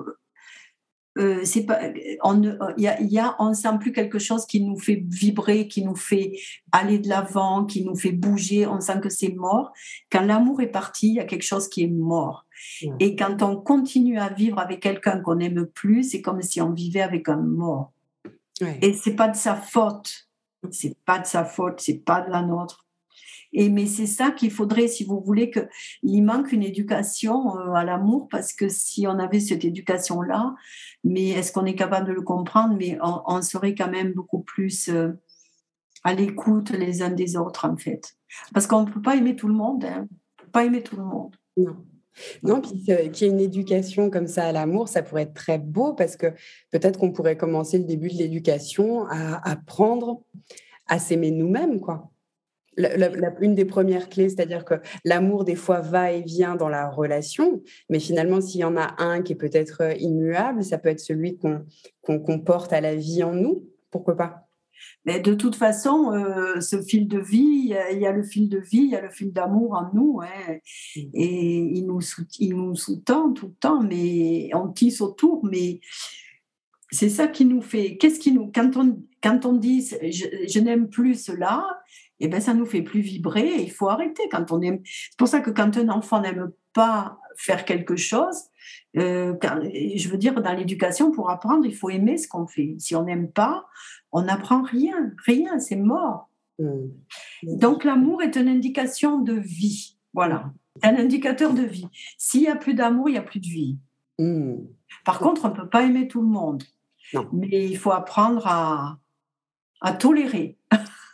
Euh, 1.16 1.40
c'est 1.44 1.64
pas, 1.64 1.81
on 2.22 2.42
y 2.76 2.87
a, 2.87 3.00
y 3.00 3.18
a, 3.18 3.37
on 3.38 3.55
sent 3.55 3.79
plus 3.81 3.92
quelque 3.92 4.18
chose 4.18 4.46
qui 4.46 4.62
nous 4.62 4.79
fait 4.79 5.02
vibrer, 5.07 5.68
qui 5.68 5.85
nous 5.85 5.96
fait 5.96 6.33
aller 6.72 6.98
de 6.98 7.09
l'avant, 7.09 7.64
qui 7.64 7.85
nous 7.85 7.94
fait 7.94 8.12
bouger. 8.12 8.66
On 8.66 8.81
sent 8.81 9.00
que 9.00 9.09
c'est 9.09 9.33
mort. 9.33 9.72
Quand 10.11 10.22
l'amour 10.22 10.61
est 10.61 10.70
parti, 10.70 11.09
il 11.09 11.14
y 11.14 11.20
a 11.20 11.24
quelque 11.24 11.44
chose 11.44 11.68
qui 11.68 11.85
est 11.85 11.88
mort. 11.88 12.44
Et 13.00 13.16
quand 13.16 13.42
on 13.42 13.57
continue 13.57 14.18
à 14.18 14.29
vivre 14.29 14.59
avec 14.59 14.81
quelqu'un 14.81 15.20
qu'on 15.20 15.37
n'aime 15.37 15.66
plus, 15.66 16.05
c'est 16.11 16.20
comme 16.20 16.42
si 16.42 16.61
on 16.61 16.72
vivait 16.72 17.02
avec 17.02 17.29
un 17.29 17.37
mort. 17.37 17.92
Ouais. 18.61 18.79
Et 18.83 18.92
c'est 18.92 19.14
pas 19.14 19.29
de 19.29 19.37
sa 19.37 19.55
faute. 19.55 20.29
C'est 20.70 20.96
pas 21.05 21.18
de 21.18 21.26
sa 21.26 21.44
faute, 21.44 21.81
c'est 21.81 22.05
pas 22.05 22.22
de 22.22 22.31
la 22.31 22.42
nôtre. 22.42 22.86
Et 23.52 23.68
mais 23.68 23.87
c'est 23.87 24.06
ça 24.06 24.30
qu'il 24.30 24.50
faudrait, 24.50 24.88
si 24.88 25.04
vous 25.04 25.20
voulez, 25.20 25.50
que 25.50 25.68
il 26.02 26.22
manque 26.22 26.52
une 26.52 26.62
éducation 26.62 27.56
euh, 27.56 27.72
à 27.72 27.85
l'amour, 27.85 28.28
parce 28.30 28.52
que 28.52 28.68
si 28.68 29.06
on 29.06 29.18
avait 29.18 29.40
cette 29.40 29.64
éducation-là, 29.64 30.54
mais 31.04 31.28
est-ce 31.30 31.52
qu'on 31.52 31.66
est 31.66 31.74
capable 31.74 32.09
de 32.09 32.12
le 32.12 32.22
comprendre? 32.22 32.76
Mais 32.78 32.98
on, 33.02 33.42
serait 33.42 33.74
quand 33.74 33.90
même 33.90 34.12
beaucoup 34.12 34.40
plus 34.40 34.88
euh, 34.88 35.12
à 36.04 36.14
l'écoute 36.14 36.70
les 36.70 37.02
uns 37.02 37.11
des 37.11 37.37
autres, 37.37 37.68
en 37.68 37.76
fait. 37.76 38.16
Parce 38.52 38.66
qu'on 38.66 38.85
ne 38.85 38.90
peut 38.90 39.02
pas 39.02 39.16
aimer 39.16 39.37
tout 39.37 39.48
le 39.48 39.54
monde. 39.54 39.85
Hein. 39.85 40.09
On 40.09 40.44
peut 40.44 40.50
pas 40.50 40.64
aimer 40.64 40.82
tout 40.82 40.96
le 40.96 41.04
monde. 41.04 41.37
Non. 41.56 41.76
Non, 42.42 42.61
puis 42.61 42.82
qu'il 42.82 42.94
y 42.94 43.24
ait 43.24 43.28
une 43.28 43.40
éducation 43.40 44.11
comme 44.11 44.26
ça 44.26 44.46
à 44.46 44.52
l'amour, 44.52 44.88
ça 44.88 45.02
pourrait 45.02 45.22
être 45.22 45.35
très 45.35 45.59
beau 45.59 45.92
parce 45.92 46.16
que 46.16 46.28
peut-être 46.70 46.98
qu'on 46.98 47.12
pourrait 47.12 47.37
commencer 47.37 47.78
le 47.78 47.85
début 47.85 48.09
de 48.09 48.14
l'éducation 48.14 49.06
à 49.06 49.48
apprendre 49.48 50.22
à 50.87 50.98
s'aimer 50.98 51.30
nous-mêmes, 51.30 51.80
quoi. 51.80 52.11
La- 52.76 52.96
la- 52.96 53.08
la- 53.08 53.34
une 53.40 53.54
des 53.54 53.64
premières 53.64 54.08
clés, 54.08 54.28
c'est-à-dire 54.28 54.64
que 54.64 54.74
l'amour, 55.04 55.44
des 55.44 55.54
fois, 55.54 55.80
va 55.80 56.12
et 56.12 56.22
vient 56.22 56.56
dans 56.56 56.68
la 56.68 56.90
relation, 56.90 57.62
mais 57.88 58.00
finalement, 58.00 58.40
s'il 58.40 58.60
y 58.60 58.64
en 58.64 58.76
a 58.76 58.94
un 58.98 59.22
qui 59.22 59.32
est 59.32 59.36
peut-être 59.36 59.82
euh, 59.82 59.94
immuable, 59.94 60.62
ça 60.62 60.78
peut 60.78 60.90
être 60.90 61.00
celui 61.00 61.38
qu'on 61.38 61.64
qu'on 62.02 62.38
porte 62.40 62.72
à 62.72 62.80
la 62.80 62.94
vie 62.94 63.22
en 63.22 63.32
nous. 63.32 63.64
Pourquoi 63.90 64.16
pas? 64.16 64.42
Mais 65.06 65.20
de 65.20 65.34
toute 65.34 65.56
façon, 65.56 66.12
euh, 66.12 66.60
ce 66.60 66.82
fil 66.82 67.08
de 67.08 67.18
vie, 67.18 67.38
il 67.64 67.68
y, 67.68 67.74
a, 67.74 67.90
il 67.92 68.00
y 68.00 68.06
a 68.06 68.12
le 68.12 68.22
fil 68.22 68.48
de 68.48 68.58
vie, 68.58 68.82
il 68.82 68.90
y 68.90 68.96
a 68.96 69.00
le 69.00 69.10
fil 69.10 69.32
d'amour 69.32 69.72
en 69.72 69.90
nous. 69.94 70.20
hein. 70.22 70.58
Et 70.94 71.56
il 71.78 71.86
nous, 71.86 72.00
il 72.38 72.54
nous 72.56 72.74
sous-tend 72.74 73.32
tout 73.32 73.46
le 73.46 73.54
temps, 73.54 73.82
mais 73.82 74.50
on 74.54 74.68
tisse 74.68 75.00
autour. 75.00 75.44
Mais 75.44 75.80
c'est 76.90 77.08
ça 77.08 77.26
qui 77.26 77.44
nous 77.44 77.62
fait. 77.62 77.96
Qu'est-ce 77.96 78.20
qui 78.20 78.32
nous. 78.32 78.50
Quand 78.54 78.76
on, 78.76 78.98
quand 79.22 79.46
on 79.46 79.54
dit 79.54 79.80
je, 80.02 80.24
je 80.46 80.60
n'aime 80.60 80.88
plus 80.88 81.14
cela, 81.14 81.64
eh 82.20 82.29
ben, 82.29 82.40
ça 82.40 82.55
nous 82.55 82.66
fait 82.66 82.83
plus 82.83 83.00
vibrer. 83.00 83.46
et 83.46 83.62
Il 83.62 83.70
faut 83.70 83.88
arrêter 83.88 84.22
quand 84.31 84.50
on 84.52 84.61
aime. 84.62 84.81
C'est 84.85 85.16
pour 85.18 85.29
ça 85.29 85.40
que 85.40 85.50
quand 85.50 85.76
un 85.76 85.88
enfant 85.88 86.20
n'aime 86.20 86.50
pas 86.72 87.18
faire 87.37 87.64
quelque 87.64 87.96
chose, 87.96 88.37
euh, 88.96 89.35
quand- 89.40 89.61
je 89.62 90.09
veux 90.09 90.16
dire, 90.18 90.40
dans 90.40 90.52
l'éducation, 90.55 91.11
pour 91.12 91.31
apprendre, 91.31 91.66
il 91.66 91.74
faut 91.74 91.90
aimer 91.90 92.16
ce 92.18 92.29
qu'on 92.29 92.46
fait. 92.46 92.74
Si 92.79 92.94
on 92.96 93.05
n'aime 93.05 93.31
pas, 93.31 93.66
on 94.12 94.22
n'apprend 94.22 94.62
rien, 94.62 95.12
rien, 95.26 95.59
c'est 95.59 95.76
mort. 95.76 96.31
Hmm. 96.59 96.88
Donc 97.42 97.85
l'amour 97.85 98.22
est 98.22 98.37
une 98.37 98.48
indication 98.48 99.20
de 99.20 99.35
vie. 99.35 99.98
Voilà, 100.14 100.50
un 100.83 100.96
indicateur 100.96 101.52
de 101.52 101.62
vie. 101.62 101.88
S'il 102.16 102.40
n'y 102.40 102.48
a 102.48 102.57
plus 102.57 102.72
d'amour, 102.72 103.11
il 103.11 103.12
n'y 103.12 103.18
a 103.18 103.22
plus 103.22 103.40
de 103.40 103.46
vie. 103.46 103.79
Hmm. 104.18 104.55
Par 105.05 105.18
contre, 105.18 105.44
on 105.44 105.48
ne 105.50 105.55
peut 105.55 105.68
pas 105.68 105.83
aimer 105.83 106.09
tout 106.09 106.22
le 106.22 106.29
monde. 106.29 106.62
Non. 107.12 107.29
Mais 107.33 107.66
il 107.66 107.76
faut 107.76 107.92
apprendre 107.92 108.46
à, 108.46 108.98
à 109.83 109.92
tolérer. 109.92 110.57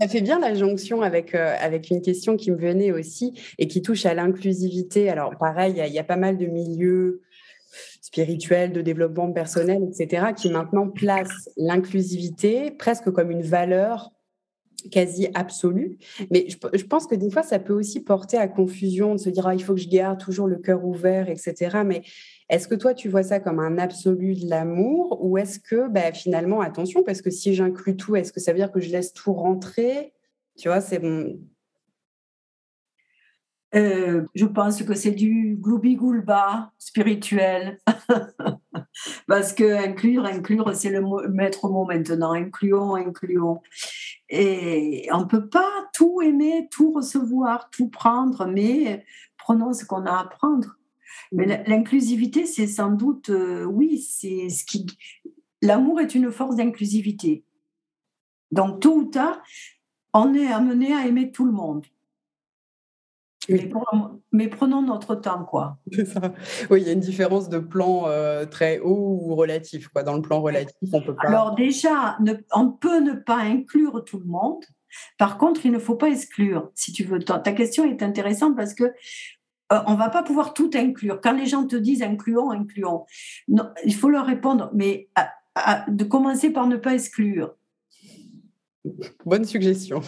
Ça 0.00 0.08
fait 0.08 0.20
bien 0.20 0.38
la 0.38 0.54
jonction 0.54 1.02
avec, 1.02 1.34
euh, 1.34 1.54
avec 1.60 1.90
une 1.90 2.02
question 2.02 2.36
qui 2.36 2.50
me 2.50 2.56
venait 2.56 2.92
aussi 2.92 3.32
et 3.58 3.66
qui 3.66 3.82
touche 3.82 4.06
à 4.06 4.14
l'inclusivité. 4.14 5.08
Alors, 5.08 5.36
pareil, 5.38 5.74
il 5.86 5.92
y 5.92 5.98
a- 5.98 6.04
pas 6.04 6.16
mal 6.16 6.36
de 6.38 6.46
milieux 6.46 7.22
spirituels, 8.00 8.72
de 8.72 8.80
développement 8.80 9.32
personnel, 9.32 9.82
etc., 9.82 10.28
qui 10.36 10.50
maintenant 10.50 10.88
placent 10.88 11.50
l'inclusivité 11.56 12.70
presque 12.70 13.10
comme 13.10 13.30
une 13.30 13.42
valeur 13.42 14.12
quasi 14.92 15.28
absolue. 15.34 15.98
Mais 16.30 16.46
je, 16.48 16.56
je 16.72 16.84
pense 16.84 17.06
que 17.06 17.14
des 17.16 17.30
fois, 17.30 17.42
ça 17.42 17.58
peut 17.58 17.72
aussi 17.72 18.00
porter 18.00 18.36
à 18.36 18.46
confusion 18.46 19.14
de 19.14 19.18
se 19.20 19.30
dire, 19.30 19.46
ah, 19.46 19.54
il 19.54 19.62
faut 19.62 19.74
que 19.74 19.80
je 19.80 19.88
garde 19.88 20.20
toujours 20.20 20.46
le 20.46 20.58
cœur 20.58 20.84
ouvert, 20.84 21.28
etc. 21.28 21.78
Mais 21.84 22.02
est-ce 22.48 22.68
que 22.68 22.74
toi, 22.74 22.94
tu 22.94 23.08
vois 23.08 23.22
ça 23.24 23.40
comme 23.40 23.58
un 23.58 23.78
absolu 23.78 24.34
de 24.34 24.48
l'amour 24.48 25.18
ou 25.24 25.36
est-ce 25.38 25.58
que 25.58 25.88
bah, 25.88 26.12
finalement, 26.12 26.60
attention, 26.60 27.02
parce 27.02 27.22
que 27.22 27.30
si 27.30 27.54
j'inclus 27.54 27.96
tout, 27.96 28.16
est-ce 28.16 28.32
que 28.32 28.40
ça 28.40 28.52
veut 28.52 28.58
dire 28.58 28.70
que 28.72 28.80
je 28.80 28.90
laisse 28.90 29.12
tout 29.12 29.32
rentrer? 29.32 30.12
Tu 30.56 30.68
vois, 30.68 30.80
c'est 30.80 30.98
bon. 31.00 31.38
Euh, 33.74 34.24
je 34.34 34.46
pense 34.46 34.82
que 34.82 34.94
c'est 34.94 35.10
du 35.10 35.58
gloubi-goulba 35.60 36.70
spirituel. 36.78 37.78
Parce 39.26 39.52
que 39.52 39.84
inclure, 39.84 40.24
inclure, 40.24 40.74
c'est 40.74 40.90
le 40.90 41.00
mot- 41.00 41.28
maître 41.28 41.68
mot 41.68 41.84
maintenant. 41.84 42.32
Incluons, 42.32 42.94
incluons. 42.94 43.60
Et 44.30 45.08
on 45.12 45.20
ne 45.20 45.24
peut 45.24 45.48
pas 45.48 45.68
tout 45.92 46.22
aimer, 46.22 46.68
tout 46.70 46.92
recevoir, 46.92 47.68
tout 47.70 47.88
prendre, 47.88 48.46
mais 48.46 49.04
prenons 49.36 49.72
ce 49.72 49.84
qu'on 49.84 50.06
a 50.06 50.20
à 50.20 50.24
prendre. 50.24 50.76
Mais 51.32 51.46
la- 51.46 51.62
l'inclusivité, 51.64 52.46
c'est 52.46 52.66
sans 52.66 52.90
doute, 52.90 53.30
euh, 53.30 53.64
oui, 53.64 53.98
c'est 53.98 54.48
ce 54.48 54.64
qui. 54.64 54.86
L'amour 55.62 56.00
est 56.00 56.14
une 56.14 56.30
force 56.30 56.56
d'inclusivité. 56.56 57.44
Donc, 58.52 58.80
tôt 58.80 58.94
ou 58.96 59.04
tard, 59.04 59.40
on 60.12 60.34
est 60.34 60.46
amené 60.52 60.92
à 60.94 61.06
aimer 61.06 61.32
tout 61.32 61.44
le 61.44 61.52
monde. 61.52 61.84
Mais, 63.48 63.68
pour- 63.68 63.88
mais 64.32 64.48
prenons 64.48 64.82
notre 64.82 65.14
temps, 65.14 65.44
quoi. 65.44 65.78
C'est 65.92 66.04
ça. 66.06 66.32
Oui, 66.68 66.80
il 66.80 66.86
y 66.86 66.90
a 66.90 66.92
une 66.92 67.00
différence 67.00 67.48
de 67.48 67.58
plan 67.58 68.08
euh, 68.08 68.44
très 68.44 68.80
haut 68.80 69.20
ou 69.22 69.34
relatif. 69.36 69.86
Quoi. 69.88 70.02
Dans 70.02 70.14
le 70.16 70.22
plan 70.22 70.40
relatif, 70.40 70.74
on 70.92 71.00
peut 71.00 71.14
pas. 71.14 71.28
Alors 71.28 71.54
déjà, 71.54 72.16
ne- 72.20 72.34
on 72.52 72.70
peut 72.72 72.98
ne 73.00 73.12
pas 73.12 73.36
inclure 73.38 74.04
tout 74.04 74.18
le 74.18 74.24
monde. 74.24 74.64
Par 75.18 75.38
contre, 75.38 75.64
il 75.64 75.70
ne 75.72 75.78
faut 75.78 75.94
pas 75.94 76.08
exclure, 76.08 76.70
si 76.74 76.90
tu 76.92 77.04
veux. 77.04 77.20
Ta, 77.20 77.38
ta 77.38 77.52
question 77.52 77.84
est 77.84 78.02
intéressante 78.02 78.56
parce 78.56 78.74
que 78.74 78.92
euh, 79.72 79.80
on 79.86 79.94
va 79.94 80.10
pas 80.10 80.22
pouvoir 80.22 80.54
tout 80.54 80.70
inclure. 80.74 81.20
Quand 81.20 81.32
les 81.32 81.46
gens 81.46 81.66
te 81.66 81.76
disent 81.76 82.02
incluons, 82.02 82.50
incluons, 82.50 83.04
non, 83.48 83.70
il 83.84 83.94
faut 83.94 84.08
leur 84.08 84.26
répondre, 84.26 84.70
mais 84.74 85.08
à- 85.14 85.32
à- 85.54 85.90
de 85.90 86.04
commencer 86.04 86.50
par 86.50 86.66
ne 86.66 86.76
pas 86.76 86.94
exclure. 86.94 87.54
Bonne 89.24 89.44
suggestion. 89.44 90.00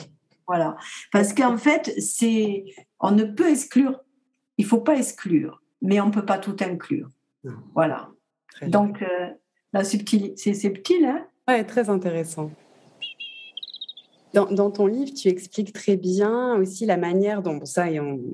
Voilà. 0.47 0.77
Parce 1.13 1.33
qu'en 1.33 1.57
fait, 1.59 1.93
c'est, 2.01 2.65
on 3.01 3.11
ne 3.11 3.25
peut 3.25 3.49
exclure, 3.51 4.01
il 4.57 4.65
faut 4.65 4.81
pas 4.81 4.97
exclure, 4.97 5.63
mais 5.83 6.01
on 6.01 6.11
peut 6.11 6.25
pas 6.25 6.39
tout 6.39 6.57
inclure. 6.61 7.11
Non. 7.45 7.55
Voilà. 7.75 8.11
Très. 8.53 8.69
Donc, 8.69 9.03
euh, 9.03 9.31
la 9.73 9.85
subtilité, 9.85 10.35
c'est 10.37 10.55
subtil, 10.55 11.05
hein? 11.05 11.27
Ouais, 11.47 11.65
très 11.65 11.91
intéressant. 11.91 12.51
Dans, 14.35 14.71
ton 14.71 14.87
livre, 14.87 15.13
tu 15.15 15.29
expliques 15.29 15.73
très 15.73 15.97
bien 15.97 16.55
aussi 16.57 16.85
la 16.85 16.99
manière 16.99 17.43
dont, 17.43 17.55
bon, 17.55 17.65
ça, 17.65 17.87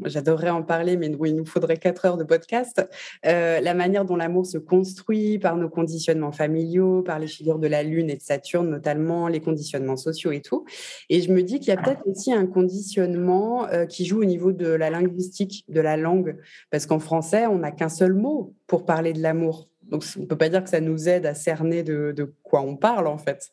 j'adorerais 0.05 0.51
en 0.51 0.63
parler, 0.63 0.97
mais 0.97 1.07
il 1.07 1.37
nous 1.37 1.47
faudrait 1.47 1.77
quatre 1.77 2.05
heures 2.05 2.17
de 2.17 2.25
podcast, 2.25 2.87
euh, 3.27 3.61
la 3.61 3.75
manière 3.75 4.05
dont 4.05 4.17
l'amour 4.17 4.45
se 4.45 4.59
construit 4.59 5.39
par 5.39 5.57
nos 5.57 5.69
conditionnements 5.69 6.33
familiaux, 6.33 7.03
par 7.03 7.21
les 7.21 7.29
figures 7.29 7.61
de 7.61 7.69
la 7.69 7.85
Lune 7.85 8.11
et 8.11 8.17
de 8.17 8.23
Saturne 8.23 8.71
notamment, 8.71 9.29
les 9.29 9.41
conditionnements 9.41 9.97
sociaux 9.97 10.33
et 10.33 10.41
tout. 10.41 10.65
Et 11.11 11.21
je 11.21 11.33
me 11.33 11.43
dis 11.43 11.61
qu'il 11.61 11.69
y 11.69 11.77
a 11.77 11.81
peut-être 11.81 12.07
aussi 12.07 12.33
un 12.33 12.47
conditionnement 12.47 13.69
euh, 13.69 13.87
qui 13.87 14.05
joue 14.05 14.21
au 14.23 14.27
niveau 14.27 14.51
de 14.51 14.67
la 14.67 14.91
linguistique, 14.91 15.65
de 15.69 15.81
la 15.81 15.97
langue, 15.97 16.39
parce 16.71 16.87
qu'en 16.87 16.99
français, 16.99 17.47
on 17.47 17.59
n'a 17.59 17.71
qu'un 17.71 17.89
seul 17.89 18.15
mot 18.15 18.55
pour 18.67 18.85
parler 18.85 19.13
de 19.13 19.23
l'amour. 19.23 19.69
Donc, 19.83 20.03
on 20.17 20.23
ne 20.23 20.27
peut 20.27 20.39
pas 20.39 20.49
dire 20.49 20.65
que 20.65 20.71
ça 20.71 20.81
nous 20.81 21.09
aide 21.09 21.27
à 21.27 21.35
cerner 21.35 21.83
de 21.83 22.35
quoi 22.43 22.63
on 22.63 22.75
parle, 22.75 23.07
en 23.07 23.19
fait. 23.19 23.53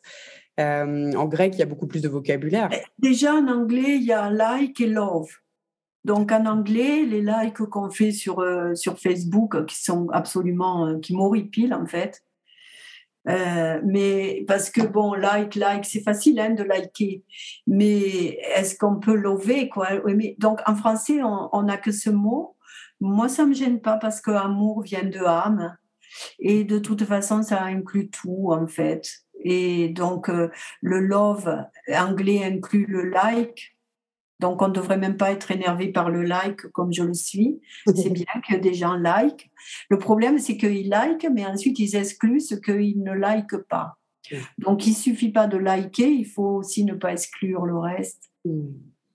Euh, 0.60 1.12
en 1.14 1.24
grec, 1.26 1.54
il 1.54 1.60
y 1.60 1.62
a 1.62 1.66
beaucoup 1.66 1.86
plus 1.86 2.02
de 2.02 2.08
vocabulaire. 2.08 2.68
Déjà, 2.98 3.34
en 3.34 3.48
anglais, 3.48 3.96
il 3.96 4.04
y 4.04 4.12
a 4.12 4.30
like 4.30 4.80
et 4.80 4.86
love. 4.86 5.30
Donc 6.04 6.32
en 6.32 6.46
anglais, 6.46 7.04
les 7.04 7.22
likes 7.22 7.64
qu'on 7.70 7.90
fait 7.90 8.12
sur, 8.12 8.40
euh, 8.40 8.74
sur 8.74 8.98
Facebook, 8.98 9.64
qui 9.66 9.80
sont 9.80 10.08
absolument, 10.10 10.86
euh, 10.86 10.98
qui 10.98 11.14
m'horripilent 11.14 11.74
en 11.74 11.86
fait. 11.86 12.22
Euh, 13.28 13.80
mais 13.84 14.44
parce 14.48 14.68
que 14.68 14.82
bon, 14.82 15.14
like, 15.14 15.54
like, 15.54 15.84
c'est 15.84 16.02
facile 16.02 16.40
hein, 16.40 16.50
de 16.50 16.64
liker, 16.64 17.22
mais 17.68 18.38
est-ce 18.56 18.76
qu'on 18.76 18.98
peut 18.98 19.14
lover 19.14 19.68
quoi? 19.68 19.90
Donc 20.38 20.60
en 20.66 20.74
français, 20.74 21.20
on 21.22 21.62
n'a 21.62 21.76
que 21.76 21.92
ce 21.92 22.10
mot. 22.10 22.56
Moi, 23.00 23.28
ça 23.28 23.46
me 23.46 23.54
gêne 23.54 23.80
pas 23.80 23.96
parce 23.96 24.20
que 24.20 24.32
amour 24.32 24.82
vient 24.82 25.04
de 25.04 25.20
âme 25.20 25.76
et 26.40 26.64
de 26.64 26.80
toute 26.80 27.04
façon, 27.04 27.42
ça 27.44 27.62
inclut 27.62 28.10
tout 28.10 28.48
en 28.50 28.66
fait. 28.66 29.08
Et 29.44 29.88
donc 29.88 30.28
le 30.28 31.00
love 31.00 31.64
anglais 31.88 32.44
inclut 32.44 32.86
le 32.86 33.08
like. 33.08 33.76
Donc, 34.42 34.60
on 34.60 34.66
ne 34.66 34.72
devrait 34.72 34.98
même 34.98 35.16
pas 35.16 35.30
être 35.30 35.52
énervé 35.52 35.92
par 35.92 36.10
le 36.10 36.24
like 36.24 36.62
comme 36.72 36.92
je 36.92 37.04
le 37.04 37.14
suis. 37.14 37.60
C'est 37.86 38.10
bien 38.10 38.26
que 38.48 38.56
des 38.56 38.74
gens 38.74 38.94
like. 38.94 39.52
Le 39.88 39.98
problème, 39.98 40.40
c'est 40.40 40.56
qu'ils 40.56 40.88
like, 40.88 41.24
mais 41.32 41.46
ensuite, 41.46 41.78
ils 41.78 41.94
excluent 41.94 42.40
ce 42.40 42.56
qu'ils 42.56 43.04
ne 43.04 43.12
like 43.12 43.56
pas. 43.68 43.98
Donc, 44.58 44.84
il 44.84 44.90
ne 44.90 44.96
suffit 44.96 45.30
pas 45.30 45.46
de 45.46 45.58
liker, 45.58 46.10
il 46.10 46.26
faut 46.26 46.56
aussi 46.56 46.84
ne 46.84 46.94
pas 46.94 47.12
exclure 47.12 47.66
le 47.66 47.78
reste, 47.78 48.32
mm. 48.44 48.66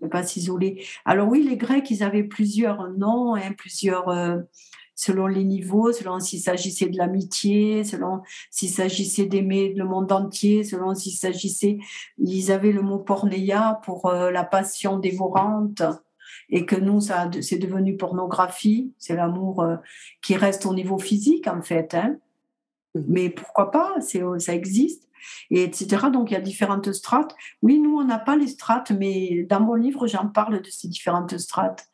ne 0.02 0.08
pas 0.08 0.24
s'isoler. 0.24 0.86
Alors 1.04 1.28
oui, 1.28 1.44
les 1.44 1.58
Grecs, 1.58 1.92
ils 1.92 2.04
avaient 2.04 2.24
plusieurs 2.24 2.90
noms, 2.92 3.36
hein, 3.36 3.52
plusieurs... 3.58 4.08
Euh, 4.08 4.38
selon 4.98 5.28
les 5.28 5.44
niveaux, 5.44 5.94
selon 5.94 6.20
s'il 6.20 6.42
s'agissait 6.42 6.90
de 6.90 6.98
l'amitié, 6.98 7.84
selon 7.84 8.24
s'il 8.50 8.70
s'agissait 8.70 9.28
d'aimer 9.28 9.74
le 9.76 9.86
monde 9.86 10.12
entier, 10.12 10.64
selon 10.64 10.96
s'il 10.96 11.14
s'agissait, 11.14 11.78
ils 12.18 12.52
avaient 12.52 12.72
le 12.72 12.82
mot 12.82 12.98
pornéia 12.98 13.80
pour 13.86 14.08
euh, 14.08 14.32
la 14.32 14.44
passion 14.44 14.98
dévorante 14.98 15.84
et 16.50 16.66
que 16.66 16.76
nous, 16.76 17.00
ça, 17.00 17.30
c'est 17.42 17.60
devenu 17.60 17.96
pornographie, 17.96 18.92
c'est 18.98 19.16
l'amour 19.16 19.62
euh, 19.62 19.76
qui 20.24 20.36
reste 20.36 20.66
au 20.66 20.74
niveau 20.74 20.98
physique 20.98 21.48
en 21.48 21.62
fait. 21.62 21.94
Hein. 21.94 22.18
Mmh. 22.96 23.02
Mais 23.08 23.30
pourquoi 23.30 23.70
pas, 23.70 23.94
c'est, 24.02 24.24
ça 24.40 24.56
existe 24.56 25.07
et 25.50 25.64
etc. 25.64 26.08
Donc 26.12 26.32
il 26.32 26.34
y 26.34 26.38
a 26.38 26.42
différentes 26.42 26.92
strates. 26.94 27.36
Oui, 27.62 27.80
nous, 27.80 27.98
on 27.98 28.04
n'a 28.04 28.20
pas 28.20 28.36
les 28.36 28.48
strates, 28.48 28.92
mais 28.92 29.46
dans 29.50 29.60
mon 29.60 29.76
livre, 29.76 30.08
j'en 30.08 30.28
parle 30.28 30.62
de 30.62 30.70
ces 30.70 30.88
différentes 30.88 31.38
strates. 31.38 31.86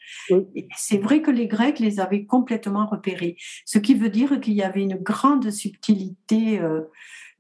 C'est 0.76 0.98
vrai 0.98 1.22
que 1.22 1.32
les 1.32 1.48
Grecs 1.48 1.80
les 1.80 2.00
avaient 2.00 2.26
complètement 2.26 2.86
repérées, 2.86 3.38
ce 3.66 3.80
qui 3.80 3.96
veut 3.96 4.10
dire 4.10 4.40
qu'il 4.40 4.54
y 4.54 4.64
avait 4.64 4.84
une 4.84 4.98
grande 4.98 5.50
subtilité. 5.50 6.60
Euh, 6.60 6.82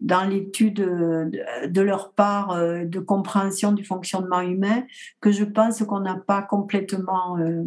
dans 0.04 0.26
l'étude 0.26 0.76
de, 0.76 1.82
leur 1.82 2.14
part 2.14 2.52
euh, 2.52 2.84
de 2.84 3.00
compréhension 3.00 3.72
du 3.72 3.86
fonctionnement 3.86 4.42
humain 4.42 4.84
que 5.22 5.32
je 5.32 5.46
pense 5.46 5.82
qu'on 5.84 6.02
n'a 6.02 6.16
pas 6.16 6.42
complètement 6.42 7.38
euh, 7.38 7.64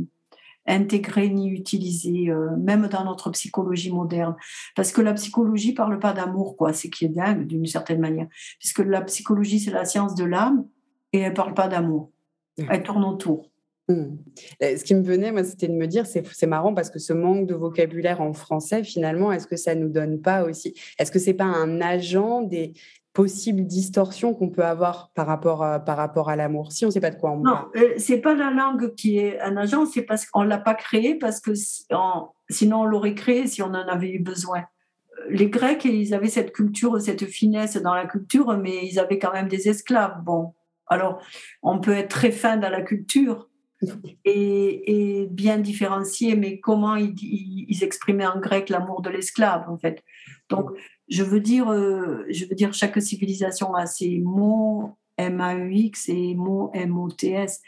intégré 0.66 1.28
ni 1.28 1.48
utilisé, 1.48 2.30
euh, 2.30 2.56
même 2.56 2.88
dans 2.88 3.04
notre 3.04 3.30
psychologie 3.30 3.92
moderne. 3.92 4.36
Parce 4.74 4.92
que 4.92 5.00
la 5.00 5.14
psychologie 5.14 5.72
parle 5.72 5.98
pas 5.98 6.12
d'amour, 6.12 6.56
quoi, 6.56 6.72
c'est 6.72 6.90
qui 6.90 7.04
est 7.04 7.10
dingue 7.10 7.46
d'une 7.46 7.66
certaine 7.66 8.00
manière. 8.00 8.28
Puisque 8.58 8.80
la 8.80 9.02
psychologie, 9.02 9.60
c'est 9.60 9.70
la 9.70 9.84
science 9.84 10.14
de 10.14 10.24
l'âme 10.24 10.66
et 11.12 11.20
elle 11.20 11.34
parle 11.34 11.54
pas 11.54 11.68
d'amour. 11.68 12.10
Elle 12.56 12.82
tourne 12.82 13.04
autour. 13.04 13.50
Mmh. 13.88 14.16
Ce 14.60 14.82
qui 14.82 14.94
me 14.94 15.02
venait, 15.02 15.30
moi, 15.30 15.44
c'était 15.44 15.68
de 15.68 15.74
me 15.74 15.86
dire, 15.86 16.06
c'est 16.06 16.46
marrant 16.46 16.74
parce 16.74 16.90
que 16.90 16.98
ce 16.98 17.12
manque 17.12 17.46
de 17.46 17.54
vocabulaire 17.54 18.20
en 18.20 18.32
français, 18.32 18.82
finalement, 18.82 19.30
est-ce 19.30 19.46
que 19.46 19.56
ça 19.56 19.74
nous 19.74 19.88
donne 19.88 20.20
pas 20.20 20.44
aussi, 20.44 20.74
est-ce 20.98 21.12
que 21.12 21.18
c'est 21.20 21.34
pas 21.34 21.44
un 21.44 21.80
agent 21.80 22.42
des, 22.42 22.72
possibles 23.16 23.64
distorsions 23.64 24.34
qu'on 24.34 24.50
peut 24.50 24.64
avoir 24.64 25.10
par 25.14 25.26
rapport 25.26 25.64
à, 25.64 25.80
par 25.80 25.96
rapport 25.96 26.28
à 26.28 26.36
l'amour 26.36 26.70
si 26.70 26.84
on 26.84 26.88
ne 26.88 26.92
sait 26.92 27.00
pas 27.00 27.10
de 27.10 27.16
quoi 27.16 27.30
on 27.30 27.42
parle 27.42 27.70
Non, 27.74 27.82
euh, 27.82 27.94
c'est 27.96 28.18
pas 28.18 28.34
la 28.34 28.50
langue 28.50 28.94
qui 28.94 29.16
est 29.16 29.40
un 29.40 29.56
agent, 29.56 29.86
c'est 29.86 30.02
parce 30.02 30.26
qu'on 30.26 30.42
l'a 30.42 30.58
pas 30.58 30.74
créé 30.74 31.14
parce 31.14 31.40
que 31.40 31.52
sinon 31.54 32.82
on 32.82 32.84
l'aurait 32.84 33.14
créé 33.14 33.46
si 33.46 33.62
on 33.62 33.68
en 33.68 33.88
avait 33.88 34.10
eu 34.10 34.18
besoin. 34.18 34.64
Les 35.30 35.48
Grecs, 35.48 35.86
ils 35.86 36.12
avaient 36.12 36.28
cette 36.28 36.52
culture, 36.52 37.00
cette 37.00 37.24
finesse 37.24 37.78
dans 37.78 37.94
la 37.94 38.04
culture, 38.04 38.54
mais 38.58 38.86
ils 38.86 38.98
avaient 38.98 39.18
quand 39.18 39.32
même 39.32 39.48
des 39.48 39.66
esclaves. 39.70 40.22
Bon, 40.22 40.52
alors 40.86 41.22
on 41.62 41.80
peut 41.80 41.94
être 41.94 42.10
très 42.10 42.30
fin 42.30 42.58
dans 42.58 42.68
la 42.68 42.82
culture, 42.82 43.48
et, 44.26 45.22
et, 45.22 45.26
bien 45.26 45.58
différencier, 45.58 46.36
mais 46.36 46.60
comment 46.60 46.96
ils, 46.96 47.14
ils, 47.18 47.82
exprimaient 47.82 48.26
en 48.26 48.40
grec 48.40 48.68
l'amour 48.68 49.00
de 49.02 49.10
l'esclave, 49.10 49.68
en 49.68 49.76
fait. 49.76 50.02
Donc, 50.48 50.70
je 51.08 51.22
veux 51.22 51.40
dire, 51.40 51.70
euh, 51.70 52.24
je 52.30 52.44
veux 52.46 52.54
dire, 52.54 52.72
chaque 52.74 53.00
civilisation 53.00 53.74
a 53.74 53.86
ses 53.86 54.18
mots 54.18 54.96
M-A-U-X 55.16 56.08
et 56.08 56.34
mots 56.34 56.70
M-O-T-S. 56.74 57.62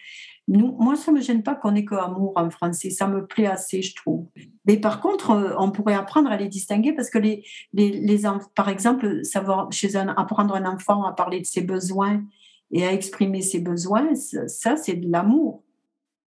Nous, 0.49 0.73
moi, 0.79 0.97
ça 0.97 1.13
ne 1.13 1.19
me 1.19 1.23
gêne 1.23 1.43
pas 1.43 1.55
qu'on 1.55 1.75
ait 1.75 1.85
que 1.85 1.95
amour 1.95 2.33
en 2.37 2.49
français. 2.51 2.91
Ça 2.91 3.07
me 3.07 3.27
plaît 3.27 3.47
assez, 3.47 3.83
je 3.83 3.95
trouve. 3.95 4.27
Mais 4.65 4.79
par 4.79 5.01
contre, 5.01 5.31
euh, 5.31 5.55
on 5.59 5.71
pourrait 5.71 5.95
apprendre 5.95 6.31
à 6.31 6.37
les 6.37 6.49
distinguer 6.49 6.95
parce 6.95 7.11
que, 7.11 7.19
les, 7.19 7.45
les, 7.75 7.91
les 7.91 8.23
par 8.55 8.69
exemple, 8.69 9.25
savoir 9.25 9.71
chez 9.73 9.97
un, 9.97 10.09
apprendre 10.09 10.55
un 10.55 10.65
enfant 10.65 11.05
à 11.05 11.13
parler 11.13 11.41
de 11.41 11.47
ses 11.47 11.63
besoins 11.63 12.25
et 12.71 12.87
à 12.87 12.93
exprimer 12.93 13.43
ses 13.43 13.61
besoins, 13.61 14.15
ça, 14.15 14.77
c'est 14.77 14.97
de 14.97 15.11
l'amour. 15.11 15.63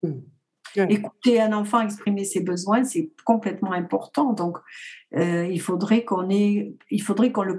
Mmh. 0.04 0.12
Écouter 0.76 1.42
un 1.42 1.54
enfant 1.54 1.82
exprimer 1.82 2.24
ses 2.24 2.42
besoins, 2.42 2.84
c'est 2.84 3.12
complètement 3.26 3.74
important. 3.74 4.34
Donc, 4.34 4.58
euh, 5.16 5.46
il 5.46 5.60
faudrait 5.60 6.06
qu'on 6.06 6.30
ait, 6.30 6.74
il 6.90 7.02
faudrait 7.02 7.32
qu'on 7.32 7.44
le 7.44 7.58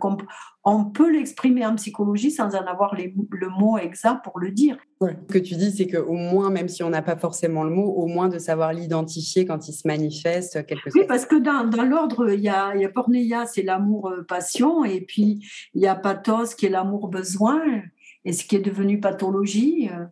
on 0.65 0.85
peut 0.85 1.11
l'exprimer 1.11 1.67
en 1.67 1.75
psychologie 1.75 2.31
sans 2.31 2.55
en 2.55 2.67
avoir 2.67 2.95
le 2.95 3.49
mot 3.49 3.77
exact 3.79 4.23
pour 4.25 4.39
le 4.39 4.51
dire. 4.51 4.79
Ce 5.01 5.33
que 5.33 5.39
tu 5.39 5.57
dis, 5.57 5.73
c'est 5.73 5.89
qu'au 5.89 6.15
moins, 6.15 6.51
même 6.51 6.69
si 6.69 6.83
on 6.83 6.91
n'a 6.91 7.03
pas 7.03 7.17
forcément 7.17 7.65
le 7.65 7.71
mot, 7.71 7.85
au 7.85 8.07
moins 8.07 8.29
de 8.29 8.39
savoir 8.39 8.73
l'identifier 8.73 9.45
quand 9.45 9.69
il 9.69 9.73
se 9.73 9.87
manifeste. 9.87 10.65
Quelque 10.67 10.91
oui, 10.95 11.03
parce 11.09 11.27
que 11.27 11.37
dans, 11.37 11.65
dans 11.65 11.83
l'ordre, 11.83 12.31
il 12.31 12.41
y 12.41 12.49
a, 12.49 12.75
il 12.75 12.81
y 12.81 12.85
a 12.85 12.89
pornéia, 12.89 13.47
c'est 13.47 13.63
l'amour-passion, 13.63 14.85
et 14.85 15.01
puis 15.01 15.45
il 15.75 15.83
y 15.83 15.87
a 15.87 15.95
pathos, 15.95 16.55
qui 16.55 16.67
est 16.67 16.71
l'amour-besoin 16.71 17.61
et 18.25 18.33
ce 18.33 18.45
qui 18.45 18.57
est 18.57 18.61
devenu 18.61 19.01
pathologie. 19.01 19.91
Euh, 19.93 20.05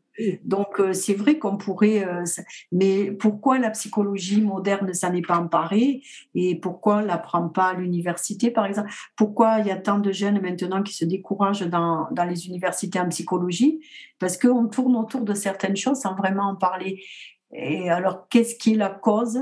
donc, 0.44 0.80
euh, 0.80 0.92
c'est 0.92 1.14
vrai 1.14 1.38
qu'on 1.38 1.56
pourrait. 1.56 2.04
Euh, 2.04 2.24
mais 2.72 3.10
pourquoi 3.10 3.58
la 3.58 3.70
psychologie 3.70 4.40
moderne 4.40 4.86
ne 4.86 4.92
s'en 4.92 5.12
est 5.12 5.26
pas 5.26 5.38
emparée 5.38 6.02
et 6.34 6.56
pourquoi 6.56 6.96
on 6.96 7.00
ne 7.02 7.06
l'apprend 7.06 7.48
pas 7.48 7.68
à 7.68 7.74
l'université, 7.74 8.50
par 8.50 8.66
exemple? 8.66 8.90
Pourquoi 9.16 9.58
il 9.60 9.66
y 9.66 9.70
a 9.70 9.76
tant 9.76 9.98
de 9.98 10.12
jeunes 10.12 10.40
maintenant 10.40 10.82
qui 10.82 10.94
se 10.94 11.04
découragent 11.04 11.68
dans, 11.68 12.08
dans 12.12 12.24
les 12.24 12.46
universités 12.46 13.00
en 13.00 13.08
psychologie? 13.08 13.80
Parce 14.18 14.36
qu'on 14.36 14.68
tourne 14.68 14.96
autour 14.96 15.22
de 15.22 15.34
certaines 15.34 15.76
choses 15.76 16.00
sans 16.00 16.14
vraiment 16.14 16.50
en 16.50 16.56
parler. 16.56 17.02
Et 17.52 17.90
alors, 17.90 18.28
qu'est-ce 18.28 18.54
qui 18.54 18.74
est 18.74 18.76
la 18.76 18.90
cause? 18.90 19.40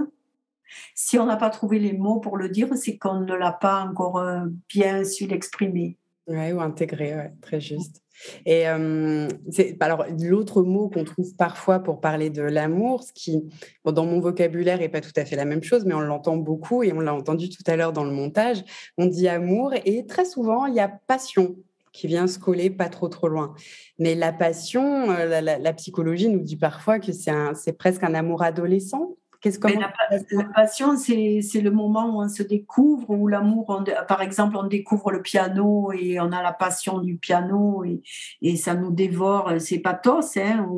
Si 0.94 1.18
on 1.18 1.26
n'a 1.26 1.36
pas 1.36 1.50
trouvé 1.50 1.78
les 1.78 1.92
mots 1.92 2.20
pour 2.20 2.36
le 2.36 2.48
dire, 2.48 2.68
c'est 2.76 2.98
qu'on 2.98 3.20
ne 3.20 3.34
l'a 3.34 3.52
pas 3.52 3.82
encore 3.82 4.22
bien 4.68 5.04
su 5.04 5.26
l'exprimer. 5.26 5.97
Oui, 6.28 6.52
ou 6.52 6.60
intégrer, 6.60 7.14
ouais, 7.14 7.32
très 7.40 7.60
juste. 7.60 8.02
Et 8.44 8.66
alors, 8.66 10.04
l'autre 10.20 10.62
mot 10.62 10.88
qu'on 10.88 11.04
trouve 11.04 11.34
parfois 11.36 11.78
pour 11.78 12.00
parler 12.00 12.30
de 12.30 12.42
l'amour, 12.42 13.02
ce 13.02 13.12
qui, 13.12 13.44
dans 13.84 14.04
mon 14.04 14.20
vocabulaire, 14.20 14.78
n'est 14.78 14.88
pas 14.88 15.00
tout 15.00 15.12
à 15.16 15.24
fait 15.24 15.36
la 15.36 15.44
même 15.44 15.62
chose, 15.62 15.84
mais 15.84 15.94
on 15.94 16.00
l'entend 16.00 16.36
beaucoup 16.36 16.82
et 16.82 16.92
on 16.92 17.00
l'a 17.00 17.14
entendu 17.14 17.48
tout 17.48 17.62
à 17.66 17.76
l'heure 17.76 17.92
dans 17.92 18.04
le 18.04 18.10
montage, 18.10 18.62
on 18.98 19.06
dit 19.06 19.28
amour 19.28 19.72
et 19.84 20.04
très 20.06 20.24
souvent, 20.24 20.66
il 20.66 20.74
y 20.74 20.80
a 20.80 20.88
passion 20.88 21.56
qui 21.92 22.06
vient 22.06 22.26
se 22.26 22.38
coller 22.38 22.70
pas 22.70 22.88
trop 22.88 23.08
trop 23.08 23.28
loin. 23.28 23.54
Mais 23.98 24.14
la 24.14 24.32
passion, 24.32 25.06
la, 25.08 25.72
psychologie 25.72 26.28
nous 26.28 26.40
dit 26.40 26.56
parfois 26.56 26.98
que 26.98 27.12
c'est 27.12 27.72
presque 27.78 28.02
un 28.02 28.14
amour 28.14 28.42
adolescent, 28.42 29.16
la, 29.44 30.44
passion, 30.54 30.96
c'est 30.96 31.60
le 31.60 31.70
moment 31.70 32.16
où 32.16 32.22
on 32.22 32.28
se 32.28 32.42
découvre, 32.42 33.10
où 33.10 33.28
l'amour, 33.28 33.84
par 34.08 34.20
exemple, 34.20 34.56
on 34.56 34.66
découvre 34.66 35.12
le 35.12 35.22
piano 35.22 35.92
et 35.92 36.18
on 36.20 36.32
a 36.32 36.42
la 36.42 36.52
passion 36.52 36.98
du 36.98 37.16
piano 37.16 37.84
et, 37.84 38.02
et 38.42 38.56
ça 38.56 38.74
nous 38.74 38.90
dévore. 38.90 39.52
C'est 39.60 39.78
pathos, 39.78 40.36
hein, 40.36 40.68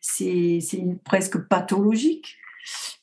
c'est 0.00 0.60
presque 1.04 1.38
pathologique. 1.48 2.36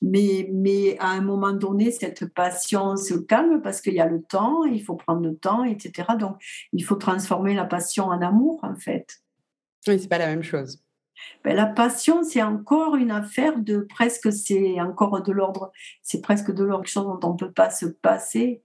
Mais, 0.02 0.50
mais 0.54 0.97
à 1.00 1.10
un 1.10 1.21
moment 1.21 1.52
donné, 1.52 1.91
cette 1.91 2.32
passion 2.34 2.95
se 2.95 3.15
calme 3.15 3.62
parce 3.62 3.82
qu'il 3.82 3.93
y 3.93 4.00
a 4.00 4.06
le 4.06 4.21
temps, 4.21 4.63
il 4.63 4.84
faut 4.84 4.95
prendre 4.95 5.21
le 5.21 5.36
temps, 5.36 5.63
etc. 5.63 6.10
Donc, 6.19 6.38
il 6.71 6.84
faut 6.84 6.95
transformer 6.95 7.56
la 7.56 7.65
passion 7.65 8.06
en 8.06 8.21
amour, 8.21 8.60
en 8.63 8.76
fait. 8.76 9.08
Oui, 9.88 10.00
c'est 10.00 10.08
pas 10.08 10.19
la 10.19 10.28
même 10.28 10.43
chose. 10.43 10.82
Ben, 11.44 11.56
la 11.56 11.66
passion, 11.66 12.24
c'est 12.24 12.42
encore 12.42 12.96
une 12.96 13.12
affaire 13.12 13.60
de 13.60 13.80
presque, 13.80 14.32
c'est 14.32 14.80
encore 14.82 15.22
de 15.22 15.32
l'ordre, 15.32 15.72
c'est 16.02 16.22
presque 16.22 16.52
de 16.54 16.64
l'ordre 16.64 16.88
chose 16.88 17.06
dont 17.06 17.30
on 17.30 17.34
ne 17.34 17.38
peut 17.38 17.52
pas 17.52 17.70
se 17.70 17.86
passer. 17.86 18.62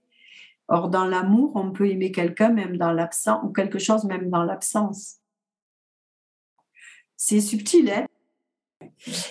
Or, 0.67 0.89
dans 0.89 1.05
l'amour, 1.05 1.53
on 1.55 1.71
peut 1.71 1.89
aimer 1.89 2.11
quelqu'un 2.11 2.49
même 2.49 2.77
dans 2.77 2.91
l'absence, 2.91 3.41
ou 3.43 3.49
quelque 3.49 3.79
chose 3.79 4.05
même 4.05 4.29
dans 4.29 4.43
l'absence. 4.43 5.17
C'est 7.17 7.41
subtil, 7.41 7.91
hein 7.91 8.05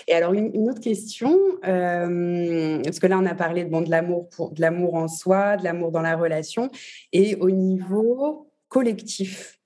et 0.06 0.14
alors, 0.14 0.32
une, 0.32 0.68
autre 0.68 0.80
question, 0.80 1.36
euh, 1.66 2.80
parce 2.82 2.98
que 2.98 3.06
là, 3.06 3.18
on 3.18 3.26
a 3.26 3.34
parlé 3.34 3.64
bon, 3.64 3.80
de 3.80 3.90
l'amour 3.90 4.28
de 4.52 4.60
l'amour 4.60 4.94
en 4.94 5.08
soi, 5.08 5.56
de 5.56 5.64
l'amour 5.64 5.90
dans 5.90 6.02
la 6.02 6.16
relation, 6.16 6.70
et 7.12 7.36
au 7.36 7.50
niveau 7.50 8.50
collectif, 8.68 9.60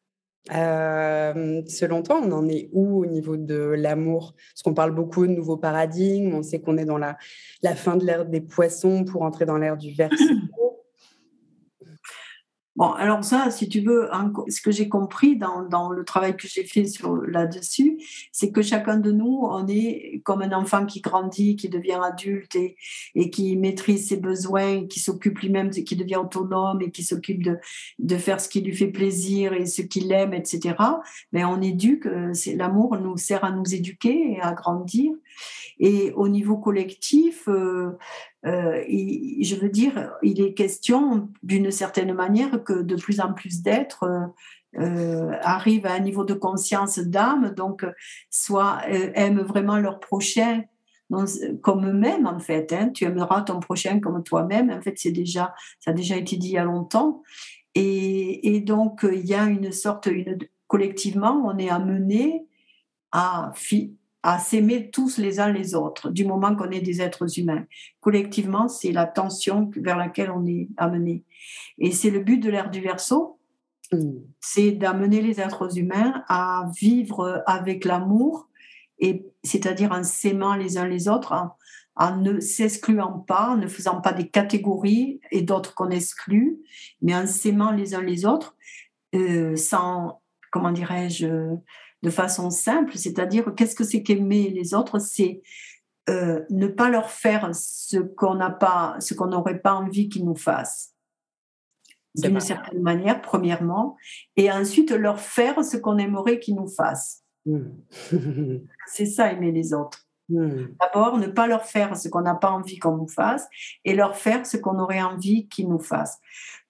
Euh, 0.55 1.63
selon 1.67 2.03
toi, 2.03 2.21
on 2.23 2.31
en 2.33 2.49
est 2.49 2.69
où 2.73 3.03
au 3.03 3.07
niveau 3.07 3.37
de 3.37 3.75
l'amour? 3.77 4.35
Parce 4.53 4.63
qu'on 4.63 4.75
parle 4.75 4.95
beaucoup 4.95 5.27
de 5.27 5.33
nouveaux 5.33 5.57
paradigmes, 5.57 6.35
on 6.35 6.43
sait 6.43 6.61
qu'on 6.61 6.77
est 6.79 6.85
dans 6.85 6.99
la, 6.99 7.17
la 7.63 7.75
fin 7.75 7.97
de 7.97 8.05
l'ère 8.05 8.25
des 8.25 8.41
poissons 8.41 9.05
pour 9.05 9.23
entrer 9.23 9.47
dans 9.47 9.59
l'ère 9.59 9.77
du 9.77 9.93
verso. 9.93 10.25
Bon, 12.77 12.91
alors 12.91 13.25
ça, 13.25 13.51
si 13.51 13.71
tu 13.71 13.81
veux, 13.81 14.11
ce 14.49 14.61
que 14.61 14.71
j'ai 14.71 14.91
compris 14.91 15.37
dans, 15.37 15.63
dans, 15.63 15.89
le 15.89 16.05
travail 16.05 16.37
que 16.37 16.47
j'ai 16.47 16.63
fait 16.63 16.85
là-dessus, 17.27 17.99
c'est 18.33 18.53
que 18.53 18.61
chacun 18.61 18.99
de 18.99 19.13
nous, 19.13 19.49
on 19.51 19.67
est 19.67 20.21
comme 20.25 20.43
un 20.43 20.53
enfant 20.53 20.85
qui 20.85 21.01
grandit, 21.01 21.57
qui 21.57 21.71
devient 21.71 21.99
adulte 22.03 22.55
et, 22.55 22.77
et 23.15 23.31
qui 23.31 23.57
maîtrise 23.57 24.09
ses 24.09 24.19
besoins, 24.19 24.87
qui 24.87 25.01
s'occupe 25.01 25.39
lui-même, 25.39 25.71
qui 25.71 25.97
devient 25.97 26.17
autonome 26.17 26.83
et 26.83 26.91
qui 26.91 27.03
s'occupe 27.03 27.43
de, 27.43 27.57
de 27.99 28.17
faire 28.19 28.43
ce 28.43 28.49
qui 28.51 28.61
lui 28.61 28.77
fait 28.77 28.89
plaisir 28.89 29.55
et 29.55 29.65
ce 29.65 29.81
qu'il 29.81 30.13
aime, 30.13 30.35
etc. 30.35 30.75
Mais 31.33 31.47
on 31.47 31.63
éduque, 31.63 32.07
l'amour 32.57 32.99
nous 32.99 33.17
sert 33.17 33.43
à 33.43 33.53
nous 33.53 33.75
éduquer 33.75 34.33
et 34.33 34.41
à 34.43 34.53
grandir. 34.53 35.13
Et 35.79 36.13
au 36.13 36.29
niveau 36.29 36.57
collectif, 36.57 37.49
euh, 37.49 37.93
euh, 38.45 38.85
je 38.89 39.55
veux 39.57 39.69
dire, 39.69 40.13
il 40.23 40.41
est 40.41 40.55
question 40.55 41.31
d'une 41.43 41.71
certaine 41.71 42.13
manière 42.13 42.63
que 42.63 42.83
de 42.83 42.97
plus 42.97 43.21
en 43.21 43.33
plus 43.33 43.63
d'êtres 43.63 44.05
euh, 44.05 44.27
euh, 44.79 45.33
arrivent 45.41 45.87
à 45.87 45.95
un 45.95 46.01
niveau 46.01 46.25
de 46.25 46.35
conscience 46.35 46.99
d'âme, 46.99 47.55
donc 47.55 47.87
soit 48.31 48.83
aiment 48.89 49.41
vraiment 49.41 49.79
leur 49.79 50.01
prochain 50.01 50.65
comme 51.63 51.89
eux-mêmes 51.89 52.27
en 52.27 52.41
fait. 52.41 52.73
Hein. 52.73 52.91
tu 52.91 53.05
aimeras 53.05 53.43
ton 53.43 53.61
prochain 53.61 54.01
comme 54.01 54.23
toi-même. 54.23 54.71
En 54.71 54.83
fait, 54.83 54.95
c'est 54.97 55.13
déjà, 55.13 55.55
ça 55.81 55.93
a 55.93 55.95
déjà 55.95 56.17
été 56.17 56.37
dit 56.37 56.49
il 56.49 56.53
y 56.55 56.59
a 56.59 56.65
longtemps. 56.65 57.23
Et, 57.75 58.61
donc, 58.61 59.05
il 59.11 59.27
y 59.27 59.35
a 59.35 59.45
une 59.45 59.71
sorte, 59.71 60.09
collectivement, 60.67 61.43
on 61.45 61.59
est 61.59 61.69
amené 61.69 62.47
à, 63.13 63.53
à 64.27 64.41
s'aimer 64.41 64.91
tous 64.91 65.19
les 65.19 65.39
uns 65.39 65.53
les 65.53 65.77
autres, 65.77 66.11
du 66.11 66.25
moment 66.25 66.57
qu'on 66.57 66.73
est 66.73 66.81
des 66.81 67.01
êtres 67.01 67.39
humains. 67.39 67.65
Collectivement, 68.01 68.67
c'est 68.67 68.91
la 68.91 69.07
tension 69.07 69.71
vers 69.77 69.97
laquelle 69.97 70.33
on 70.33 70.45
est 70.47 70.69
amené. 70.77 71.23
Et 71.79 71.93
c'est 71.93 72.11
le 72.11 72.19
but 72.19 72.39
de 72.39 72.51
l'ère 72.51 72.71
du 72.71 72.81
verso, 72.81 73.39
mm. 73.93 74.15
c'est 74.41 74.73
d'amener 74.73 75.23
les 75.23 75.41
êtres 75.41 75.79
humains 75.79 76.25
à 76.27 76.69
vivre 76.77 77.45
avec 77.47 77.85
l'amour, 77.85 78.49
et 78.99 79.25
c'est-à-dire 79.45 79.93
en 79.93 80.03
s'aimant 80.03 80.57
les 80.57 80.77
uns 80.77 80.89
les 80.89 81.07
autres, 81.07 81.33
en, 81.95 82.17
ne 82.17 82.41
s'excluant 82.41 83.21
pas, 83.21 83.51
en 83.51 83.57
ne 83.57 83.69
faisant 83.69 84.01
pas 84.01 84.13
des 84.13 84.27
catégories 84.29 85.21
et 85.31 85.43
d'autres 85.43 85.73
qu'on 85.73 85.91
exclut, 85.91 86.59
mais 87.01 87.15
en 87.15 87.29
s'aimant 87.29 87.71
les 87.71 87.95
uns 87.95 88.03
les 88.03 88.27
autres, 88.27 88.57
euh, 89.15 89.55
sans, 89.55 90.21
comment 90.51 90.73
dirais-je, 90.73 91.29
de 92.03 92.11
façon 92.11 92.51
simple, 92.51 92.97
c'est-à-dire 92.97 93.55
qu'est-ce 93.57 93.75
que 93.75 93.85
c'est 93.85 94.03
qu'aimer 94.03 94.51
les 94.51 94.75
autres 94.75 94.99
C'est 94.99 95.43
euh, 96.09 96.45
ne 96.51 96.69
pas 96.69 96.89
leur 96.89 97.11
faire 97.11 97.51
ce 97.53 97.99
qu'on 97.99 98.35
n'a 98.35 98.51
pas, 98.51 98.97
ce 99.01 99.15
qu'on 99.15 99.27
n'aurait 99.27 99.59
pas 99.59 99.75
envie 99.75 100.09
qu'ils 100.09 100.25
nous 100.25 100.37
fassent 100.37 100.93
d'une 102.17 102.41
certaine 102.41 102.81
manière, 102.81 103.21
premièrement, 103.21 103.97
et 104.37 104.51
ensuite 104.51 104.91
leur 104.91 105.21
faire 105.21 105.63
ce 105.63 105.77
qu'on 105.77 105.99
aimerait 105.99 106.39
qu'ils 106.39 106.55
nous 106.55 106.69
fassent. 106.69 107.23
Mmh. 107.45 107.61
c'est 108.87 109.07
ça, 109.07 109.33
aimer 109.33 109.53
les 109.53 109.75
autres. 109.75 110.06
Hmm. 110.29 110.67
D'abord, 110.81 111.19
ne 111.19 111.29
pas 111.29 111.47
leur 111.47 111.65
faire 111.65 111.97
ce 111.97 112.09
qu'on 112.09 112.23
n'a 112.23 112.35
pas 112.35 112.51
envie 112.51 112.79
qu'on 112.79 112.97
nous 112.97 113.09
fasse 113.09 113.47
et 113.85 113.95
leur 113.95 114.17
faire 114.17 114.45
ce 114.45 114.57
qu'on 114.57 114.79
aurait 114.81 115.03
envie 115.03 115.47
qu'ils 115.49 115.69
nous 115.69 115.79
fassent. 115.79 116.21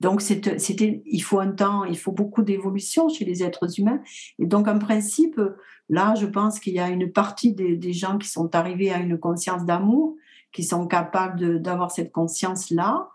Donc, 0.00 0.20
c'était, 0.20 1.02
il 1.06 1.20
faut 1.20 1.40
un 1.40 1.52
temps, 1.52 1.84
il 1.84 1.96
faut 1.96 2.12
beaucoup 2.12 2.42
d'évolution 2.42 3.08
chez 3.08 3.24
les 3.24 3.42
êtres 3.42 3.78
humains. 3.78 4.00
Et 4.38 4.46
donc, 4.46 4.68
en 4.68 4.78
principe, 4.78 5.40
là, 5.88 6.14
je 6.16 6.26
pense 6.26 6.60
qu'il 6.60 6.74
y 6.74 6.80
a 6.80 6.90
une 6.90 7.10
partie 7.10 7.54
des, 7.54 7.76
des, 7.76 7.94
gens 7.94 8.18
qui 8.18 8.28
sont 8.28 8.54
arrivés 8.54 8.92
à 8.92 8.98
une 8.98 9.18
conscience 9.18 9.64
d'amour, 9.64 10.16
qui 10.52 10.62
sont 10.62 10.86
capables 10.86 11.62
d'avoir 11.62 11.90
cette 11.90 12.12
conscience-là. 12.12 13.08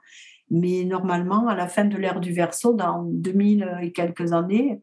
Mais 0.52 0.84
normalement, 0.84 1.48
à 1.48 1.56
la 1.56 1.68
fin 1.68 1.86
de 1.86 1.96
l'ère 1.96 2.20
du 2.20 2.34
Verseau, 2.34 2.74
dans 2.74 3.04
2000 3.04 3.80
et 3.82 3.94
quelques 3.94 4.34
années, 4.34 4.82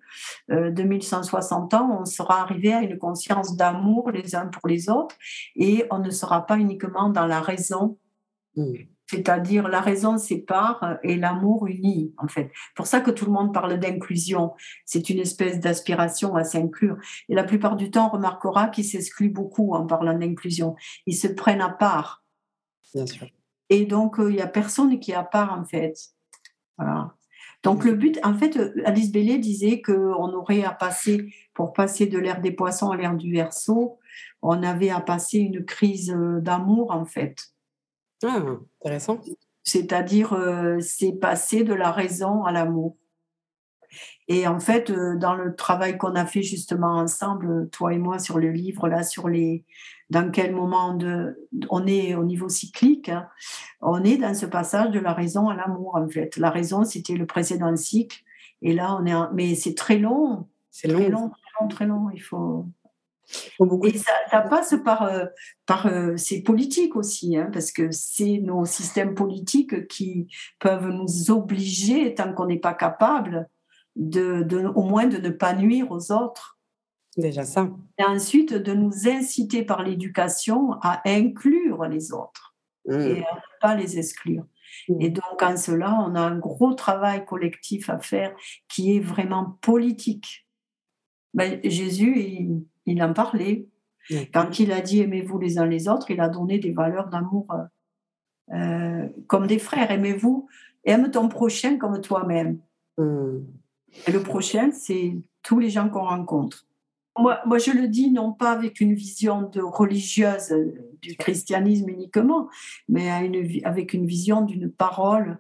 2160 0.49 1.75
euh, 1.75 1.77
ans, 1.77 2.01
on 2.01 2.05
sera 2.07 2.41
arrivé 2.41 2.73
à 2.73 2.81
une 2.81 2.97
conscience 2.97 3.55
d'amour 3.55 4.11
les 4.11 4.35
uns 4.35 4.47
pour 4.47 4.67
les 4.67 4.89
autres 4.89 5.15
et 5.55 5.85
on 5.91 5.99
ne 5.99 6.11
sera 6.11 6.47
pas 6.47 6.57
uniquement 6.57 7.11
dans 7.11 7.27
la 7.27 7.41
raison. 7.41 7.99
Mmh. 8.57 8.73
C'est-à-dire 9.11 9.69
la 9.69 9.81
raison 9.81 10.17
sépare 10.17 10.99
et 11.03 11.17
l'amour 11.17 11.67
unit, 11.67 12.15
en 12.19 12.29
fait. 12.29 12.51
Pour 12.75 12.87
ça 12.87 13.01
que 13.01 13.11
tout 13.11 13.25
le 13.25 13.33
monde 13.33 13.55
parle 13.55 13.79
d'inclusion. 13.79 14.53
C'est 14.85 15.09
une 15.11 15.19
espèce 15.19 15.61
d'aspiration 15.61 16.35
à 16.35 16.45
s'inclure. 16.45 16.97
Et 17.29 17.35
la 17.35 17.45
plupart 17.45 17.77
du 17.77 17.91
temps, 17.91 18.09
on 18.09 18.17
remarquera 18.17 18.69
qu'ils 18.69 18.85
s'excluent 18.85 19.31
beaucoup 19.31 19.75
en 19.75 19.87
parlant 19.87 20.19
d'inclusion. 20.19 20.77
Ils 21.07 21.17
se 21.17 21.27
prennent 21.27 21.63
à 21.63 21.71
part. 21.71 22.23
Bien 22.95 23.07
sûr. 23.07 23.29
Et 23.71 23.85
donc, 23.85 24.19
euh, 24.19 24.31
il 24.31 24.37
n'y 24.37 24.43
a 24.43 24.47
personne 24.47 24.99
qui 24.99 25.13
est 25.13 25.17
à 25.17 25.25
part, 25.25 25.59
en 25.59 25.65
fait. 25.65 25.95
Voilà. 26.77 27.15
Donc, 27.63 27.85
le 27.85 27.95
but, 27.95 28.19
en 28.23 28.35
fait, 28.35 28.57
euh, 28.57 28.73
Alice 28.85 29.13
Bellet 29.13 29.39
disait 29.39 29.83
qu'on 29.83 30.33
aurait 30.33 30.65
à 30.65 30.71
passer, 30.71 31.33
pour 31.55 31.73
passer 31.73 32.07
de 32.07 32.19
l'ère 32.19 32.41
des 32.41 32.53
poissons 32.53 32.91
à 32.91 32.97
l'ère 32.97 33.17
du 33.17 33.33
verso, 33.33 33.99
on 34.43 34.63
avait 34.63 34.91
à 34.91 35.01
passer 35.01 35.39
une 35.39 35.65
crise 35.65 36.11
euh, 36.11 36.41
d'amour, 36.41 36.93
en 36.93 37.05
fait. 37.05 37.37
Ah, 38.25 38.43
intéressant. 38.81 39.21
C'est-à-dire, 39.65 40.35
c'est 40.81 41.13
passer 41.13 41.63
de 41.63 41.75
la 41.75 41.93
raison 41.93 42.43
à 42.45 42.53
l'amour. 42.53 42.97
Et 44.29 44.47
en 44.47 44.61
fait, 44.61 44.93
dans 44.93 45.35
le 45.35 45.55
travail 45.55 45.97
qu'on 45.99 46.15
a 46.15 46.27
fait 46.27 46.43
justement 46.43 46.97
ensemble, 46.97 47.69
toi 47.71 47.93
et 47.95 47.99
moi, 47.99 48.19
sur 48.19 48.39
le 48.39 48.51
livre, 48.51 48.89
là, 48.89 49.03
sur 49.03 49.29
les, 49.29 49.65
dans 50.11 50.31
quel 50.31 50.55
moment 50.55 50.95
de, 50.95 51.49
on 51.71 51.87
est 51.87 52.15
au 52.15 52.25
niveau 52.25 52.49
cyclique, 52.49 53.09
hein. 53.09 53.29
on 53.81 54.03
est 54.05 54.17
dans 54.17 54.35
ce 54.35 54.47
passage 54.47 54.91
de 54.91 55.01
la 55.01 55.13
raison 55.13 55.49
à 55.49 55.55
l'amour 55.55 55.97
en 55.97 56.09
fait. 56.09 56.37
La 56.37 56.51
raison, 56.51 56.85
c'était 56.85 57.15
le 57.15 57.27
précédent 57.27 57.75
cycle, 57.77 58.23
et 58.63 58.73
là 58.73 58.97
on 58.99 59.07
est, 59.07 59.15
mais 59.35 59.55
c'est 59.55 59.75
très 59.75 59.99
long, 59.99 60.49
c'est 60.71 60.89
long. 60.89 60.99
très 60.99 61.11
long, 61.11 61.69
très 61.69 61.87
long, 61.87 62.11
Il 62.15 62.23
faut. 62.23 62.67
Et 63.85 63.99
ça, 63.99 64.41
passe 64.41 64.75
par, 64.83 65.03
euh, 65.03 65.27
par 65.67 65.87
euh, 65.87 66.17
ces 66.17 66.43
politiques 66.43 66.97
aussi, 66.97 67.37
hein, 67.37 67.51
parce 67.53 67.73
que 67.73 67.91
c'est 67.91 68.39
nos 68.39 68.65
systèmes 68.65 69.15
politiques 69.15 69.87
qui 69.89 70.29
peuvent 70.59 70.89
nous 70.89 71.31
obliger, 71.31 72.15
tant 72.15 72.33
qu'on 72.33 72.47
n'est 72.47 72.59
pas 72.59 72.73
capable, 72.73 73.47
de, 73.99 74.43
de, 74.43 74.65
au 74.65 74.83
moins 74.83 75.07
de 75.07 75.19
ne 75.19 75.29
pas 75.29 75.53
nuire 75.55 75.91
aux 75.91 76.13
autres. 76.13 76.59
Déjà 77.17 77.43
ça. 77.43 77.69
Et 77.99 78.05
ensuite, 78.05 78.55
de 78.55 78.73
nous 78.73 79.09
inciter 79.09 79.65
par 79.65 79.83
l'éducation 79.83 80.73
à 80.81 81.03
inclure 81.05 81.85
les 81.85 82.13
autres 82.13 82.55
mmh. 82.87 82.93
et 82.93 83.25
à 83.25 83.35
ne 83.35 83.61
pas 83.61 83.75
les 83.75 83.99
exclure. 83.99 84.47
Mmh. 84.89 85.01
Et 85.01 85.11
donc, 85.11 85.43
en 85.43 85.57
cela, 85.57 85.99
on 86.01 86.15
a 86.15 86.21
un 86.21 86.39
gros 86.39 86.75
travail 86.75 87.27
collectif 87.27 87.91
à 87.91 87.99
faire 87.99 88.35
qui 88.69 88.97
est 88.97 89.01
vraiment 89.01 89.59
politique. 89.63 90.47
Ben, 91.35 91.61
Jésus, 91.65 92.65
il, 92.87 93.03
en 93.03 93.13
parlait. 93.13 93.67
Quand 94.33 94.59
il 94.59 94.73
a 94.73 94.81
dit 94.81 95.01
aimez-vous 95.01 95.39
les 95.39 95.59
uns 95.59 95.67
les 95.67 95.89
autres, 95.89 96.11
il 96.11 96.21
a 96.21 96.29
donné 96.29 96.59
des 96.59 96.73
valeurs 96.73 97.09
d'amour 97.09 97.47
euh, 97.53 98.55
euh, 98.55 99.09
comme 99.27 99.47
des 99.47 99.59
frères. 99.59 99.91
Aimez-vous, 99.91 100.49
aime 100.85 101.11
ton 101.11 101.29
prochain 101.29 101.77
comme 101.77 102.01
toi-même. 102.01 102.61
Et 104.07 104.13
le 104.13 104.23
prochain, 104.23 104.71
c'est 104.73 105.17
tous 105.43 105.59
les 105.59 105.71
gens 105.71 105.89
qu'on 105.89 106.05
rencontre. 106.05 106.67
Moi, 107.19 107.59
je 107.59 107.73
le 107.73 107.89
dis 107.89 108.13
non 108.13 108.33
pas 108.33 108.53
avec 108.53 108.81
une 108.81 108.95
vision 108.95 109.43
de 109.43 109.61
religieuse 109.61 110.53
euh, 110.53 110.73
du 111.03 111.17
christianisme 111.17 111.89
uniquement, 111.89 112.49
mais 112.89 113.11
avec 113.65 113.93
une 113.93 114.07
vision 114.07 114.43
d'une 114.43 114.71
parole 114.71 115.39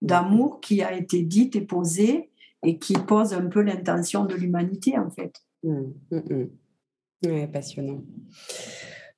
d'amour 0.00 0.60
qui 0.60 0.82
a 0.82 0.94
été 0.94 1.22
dite 1.22 1.56
et 1.56 1.60
posée 1.60 2.30
et 2.62 2.78
qui 2.78 2.94
pose 2.94 3.34
un 3.34 3.48
peu 3.48 3.60
l'intention 3.60 4.24
de 4.24 4.34
l'humanité, 4.34 4.98
en 4.98 5.10
fait. 5.10 5.42
Mmh, 5.62 5.80
mmh, 6.10 6.16
mmh. 6.16 6.50
Oui, 7.26 7.46
passionnant. 7.48 8.02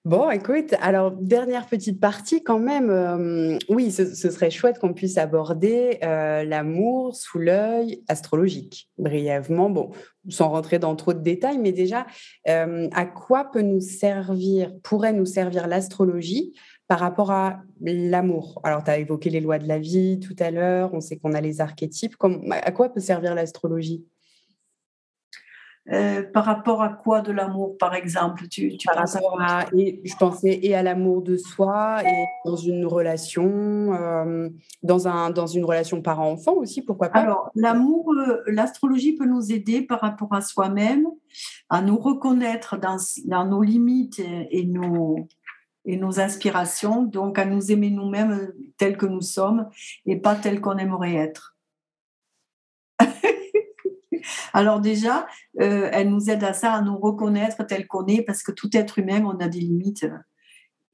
Bon, 0.05 0.31
écoute, 0.31 0.75
alors 0.81 1.13
dernière 1.13 1.69
petite 1.69 2.01
partie 2.01 2.43
quand 2.43 2.59
même. 2.59 2.91
Euh, 2.91 3.57
oui, 3.69 3.93
ce, 3.93 4.05
serait 4.15 4.51
chouette 4.51 4.81
qu'on 4.81 4.95
puisse 4.95 5.17
aborder 5.17 6.01
euh, 6.03 6.43
l'amour 6.43 7.15
sous 7.15 7.39
l'œil 7.39 8.03
astrologique, 8.09 8.91
brièvement. 8.99 9.71
Bon, 9.71 9.93
sans 10.29 10.49
rentrer 10.49 10.81
dans 10.81 10.97
trop 10.97 11.13
de 11.13 11.21
détails, 11.21 11.59
mais 11.59 11.71
déjà, 11.71 12.09
euh, 12.49 12.89
à 12.93 13.07
quoi 13.07 13.49
peut 13.53 13.63
nous 13.63 13.79
servir, 13.79 14.73
pourrait 14.83 15.13
nous 15.13 15.25
servir 15.25 15.69
l'astrologie 15.69 16.53
par 16.89 16.99
rapport 16.99 17.31
à 17.31 17.61
l'amour? 17.81 18.61
Alors, 18.65 18.83
tu 18.83 18.91
as 18.91 18.99
évoqué 18.99 19.31
les 19.31 19.41
lois 19.41 19.61
de 19.61 19.69
la 19.69 19.79
vie 19.79 20.19
tout 20.19 20.37
à 20.41 20.51
l'heure, 20.51 20.93
on 20.95 21.01
sait 21.01 21.17
qu'on 21.17 21.33
a 21.33 21.41
les 21.41 21.61
archétypes. 21.61 22.17
à 22.51 22.73
quoi 22.73 22.89
peut 22.89 22.99
servir 22.99 23.37
l'astrologie? 23.37 24.05
Euh, 25.91 26.23
par 26.23 26.45
rapport 26.45 26.81
à 26.81 26.91
quoi 26.91 27.23
de 27.23 27.33
l'amour, 27.33 27.77
par 27.77 27.95
exemple 27.95 28.47
tu, 28.49 28.77
tu 28.77 28.87
Par 28.87 28.97
penses 28.99 29.17
à 29.17 29.19
rapport 29.19 29.33
quoi? 29.33 29.45
à- 29.45 29.67
et 29.77 30.01
je 30.05 30.15
pensais 30.17 30.61
et 30.63 30.75
à 30.77 30.83
l'amour 30.85 31.23
de 31.23 31.37
soi 31.37 32.03
et 32.05 32.25
dans 32.45 32.55
une 32.55 32.87
relation, 32.87 33.93
euh, 33.93 34.49
dans, 34.85 35.09
un, 35.09 35.31
dans 35.31 35.49
une 35.49 35.65
relation 35.65 36.01
parent-enfant 36.01 36.53
aussi, 36.55 36.83
pourquoi 36.83 37.09
pas? 37.09 37.19
Alors, 37.21 37.51
l'amour, 37.57 38.13
euh, 38.15 38.43
l'astrologie 38.47 39.15
peut 39.17 39.27
nous 39.27 39.51
aider 39.53 39.83
par 39.83 40.01
rapport 40.01 40.33
à 40.33 40.41
soi-même, 40.41 41.07
à 41.69 41.83
nous 41.83 41.99
reconnaître 41.99 42.77
dans, 42.77 42.99
dans 43.25 43.45
nos 43.45 43.63
limites 43.63 44.21
et, 44.21 44.49
et 44.61 44.65
nos, 44.65 45.27
et 45.85 45.97
nos 45.97 46.21
aspirations, 46.21 47.03
donc 47.03 47.41
à 47.41 47.45
nous 47.45 47.73
aimer 47.73 47.91
nous-mêmes 47.91 48.53
tels 48.77 48.97
que 48.97 49.07
nous 49.07 49.21
sommes 49.21 49.69
et 50.07 50.15
pas 50.17 50.37
tels 50.37 50.61
qu'on 50.61 50.79
aimerait 50.79 51.15
être. 51.17 51.52
Alors 54.53 54.81
déjà, 54.81 55.27
euh, 55.61 55.89
elle 55.93 56.11
nous 56.11 56.31
aide 56.31 56.45
à 56.45 56.53
ça, 56.53 56.73
à 56.75 56.83
nous 56.83 56.99
reconnaître 56.99 57.65
tel 57.67 57.87
qu'on 57.87 58.07
est, 58.07 58.23
parce 58.23 58.43
que 58.43 58.53
tout 58.53 58.71
être 58.75 58.99
humain, 58.99 59.25
on 59.25 59.39
a 59.41 59.49
des 59.49 59.61
limites 59.61 60.07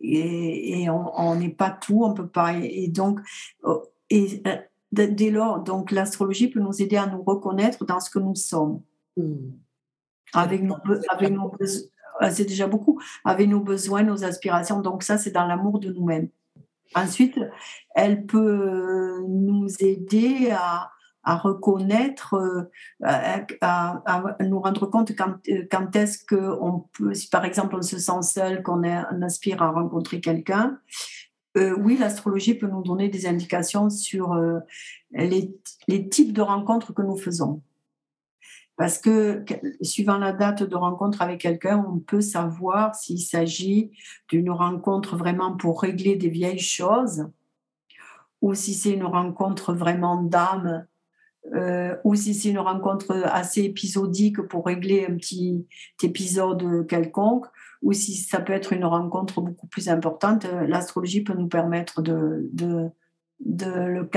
et, 0.01 0.83
et 0.83 0.91
on 0.91 1.35
n'est 1.35 1.49
pas 1.49 1.71
tout, 1.71 2.05
on 2.05 2.15
peut 2.15 2.29
pas. 2.29 2.55
Et, 2.55 2.85
et 2.85 2.89
donc, 2.89 3.21
euh, 3.65 3.79
et, 4.11 4.43
euh, 4.47 4.57
dès 4.93 5.31
lors, 5.31 5.61
donc 5.61 5.91
l'astrologie 5.91 6.49
peut 6.49 6.61
nous 6.61 6.81
aider 6.81 6.97
à 6.97 7.07
nous 7.07 7.23
reconnaître 7.23 7.85
dans 7.85 8.01
ce 8.01 8.11
que 8.11 8.19
nous 8.19 8.35
sommes, 8.35 8.83
Hmm. 9.19 9.51
avec 10.33 10.63
nos, 10.63 10.77
avec 11.09 11.33
nos 11.33 11.49
besoins. 11.49 11.89
C'est 12.31 12.45
déjà 12.45 12.67
beaucoup, 12.69 13.01
avec 13.25 13.49
nos 13.49 13.61
besoins, 13.61 14.03
nos 14.05 14.25
aspirations. 14.25 14.81
Donc 14.81 15.03
ça, 15.03 15.19
c'est 15.19 15.31
dans 15.33 15.47
l'amour 15.47 15.81
de 15.81 15.93
nous-mêmes. 15.93 16.29
Ensuite, 16.95 17.39
elle 17.95 18.27
peut 18.27 19.23
nous 19.27 19.67
aider 19.81 20.51
à, 20.53 20.91
à 21.29 21.37
reconnaître, 21.37 22.35
euh, 22.35 22.71
à, 23.61 24.37
nous 24.41 24.61
rendre 24.61 24.87
compte 24.87 25.15
quand, 25.15 25.35
euh, 25.51 25.67
quand 25.71 25.95
est-ce 25.95 26.25
qu'on 26.25 26.87
peut, 26.95 27.13
si 27.13 27.29
par 27.29 27.45
exemple 27.45 27.77
on 27.77 27.83
se 27.83 27.99
sent 27.99 28.23
seul, 28.23 28.63
qu'on 28.63 28.83
aspire 29.23 29.61
à 29.61 29.71
rencontrer 29.71 30.23
quelqu'un, 30.23 30.79
euh, 31.59 31.77
oui, 31.79 31.99
l'astrologie 31.99 32.55
peut 32.55 32.67
nous 32.67 32.83
donner 32.83 33.11
des 33.11 33.27
indications 33.27 33.91
sur 33.91 34.41
les, 35.11 35.55
les 35.87 36.09
types 36.09 36.33
de 36.33 36.41
rencontres 36.41 36.95
que 36.95 37.03
nous 37.03 37.19
faisons. 37.19 37.61
Parce 38.79 38.97
que- 38.97 39.45
suivant 39.83 40.17
la 40.17 40.33
date 40.33 40.63
de 40.63 40.77
rencontre 40.77 41.21
avec 41.21 41.43
quelqu'un, 41.43 41.85
on 41.87 41.99
peut 41.99 42.23
savoir 42.23 42.95
s'il 42.95 43.21
s'agit 43.21 43.91
d'une 44.31 44.51
rencontre 44.51 45.15
vraiment 45.17 45.59
pour 45.59 45.83
régler 45.83 46.17
des 46.17 46.31
vieilles 46.31 46.59
choses 46.59 47.27
ou 48.41 48.55
si 48.55 48.73
c'est 48.73 48.93
une 48.93 49.05
rencontre 49.05 49.75
vraiment 49.75 50.23
d'âme 50.23 50.87
euh, 51.55 51.97
ou 52.05 52.15
si 52.15 52.35
c'est 52.35 52.51
une 52.51 52.59
rencontre 52.59 53.13
assez 53.25 53.63
épisodique 53.63 54.41
pour 54.43 54.67
régler 54.67 55.07
un 55.09 55.17
petit 55.17 55.67
épisode 56.03 56.87
quelconque, 56.87 57.47
ou 57.83 57.93
si 57.93 58.15
ça 58.15 58.41
peut 58.41 58.53
être 58.53 58.73
une 58.73 58.85
rencontre 58.85 59.41
beaucoup 59.41 59.67
plus 59.67 59.89
importante, 59.89 60.45
euh, 60.45 60.67
l'astrologie 60.67 61.23
peut 61.23 61.35
nous 61.35 61.49
permettre 61.49 62.03
de, 62.03 62.49
de, 62.53 62.89
de 63.41 63.71
le 63.71 64.11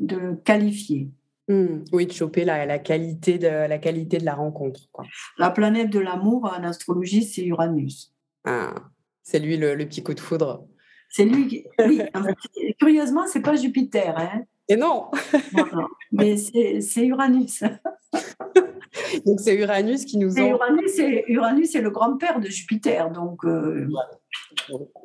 de 0.00 0.34
qualifier. 0.44 1.10
Hmm. 1.48 1.84
Oui, 1.92 2.06
de 2.06 2.12
choper 2.12 2.44
la, 2.44 2.64
la, 2.64 2.78
qualité 2.78 3.38
de, 3.38 3.46
la 3.46 3.78
qualité 3.78 4.18
de 4.18 4.24
la 4.24 4.34
rencontre. 4.34 4.88
Quoi. 4.90 5.04
La 5.38 5.50
planète 5.50 5.90
de 5.90 5.98
l'amour 5.98 6.44
en 6.46 6.64
astrologie, 6.64 7.22
c'est 7.22 7.44
Uranus. 7.44 8.14
Ah, 8.44 8.74
c'est 9.22 9.38
lui 9.38 9.56
le, 9.56 9.74
le 9.74 9.86
petit 9.86 10.02
coup 10.02 10.14
de 10.14 10.20
foudre. 10.20 10.66
C'est 11.10 11.26
lui 11.26 11.46
qui. 11.46 11.64
Oui, 11.86 12.00
curieusement, 12.80 13.26
c'est 13.26 13.42
pas 13.42 13.54
Jupiter. 13.54 14.18
Hein. 14.18 14.44
Et 14.68 14.76
non 14.76 15.10
Non, 15.56 15.64
non. 15.74 15.86
Mais 16.12 16.36
c'est 16.36 17.04
Uranus. 17.06 17.62
Donc 19.26 19.40
c'est 19.40 19.54
Uranus 19.56 20.04
qui 20.04 20.18
nous 20.18 20.30
C'est 20.30 20.42
en... 20.42 20.56
Uranus, 20.56 20.92
c'est 20.94 21.24
Uranus, 21.28 21.74
le 21.74 21.90
grand-père 21.90 22.40
de 22.40 22.46
Jupiter. 22.48 23.10
Donc, 23.10 23.44
euh, 23.44 23.86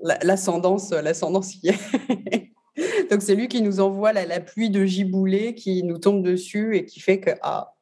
La- 0.04 0.20
L'ascendance, 0.24 0.92
l'ascendance 0.92 1.56
y 1.64 1.70
est. 1.70 2.52
Donc 3.12 3.22
c'est 3.22 3.36
lui 3.36 3.48
qui 3.48 3.62
nous 3.62 3.80
envoie 3.80 4.14
la, 4.14 4.26
la 4.26 4.40
pluie 4.40 4.70
de 4.70 4.86
giboulées 4.86 5.56
qui 5.56 5.84
nous 5.84 5.98
tombe 5.98 6.24
dessus 6.24 6.78
et 6.78 6.86
qui 6.86 7.00
fait 7.00 7.20
que... 7.20 7.32
Ah, 7.42 7.74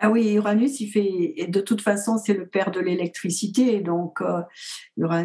Ah 0.00 0.10
oui, 0.10 0.32
Uranus, 0.34 0.80
il 0.80 0.88
fait, 0.88 1.34
et 1.36 1.46
de 1.46 1.60
toute 1.60 1.80
façon, 1.80 2.18
c'est 2.18 2.34
le 2.34 2.46
père 2.48 2.70
de 2.72 2.80
l'électricité. 2.80 3.80
Donc, 3.80 4.20
euh, 4.20 4.42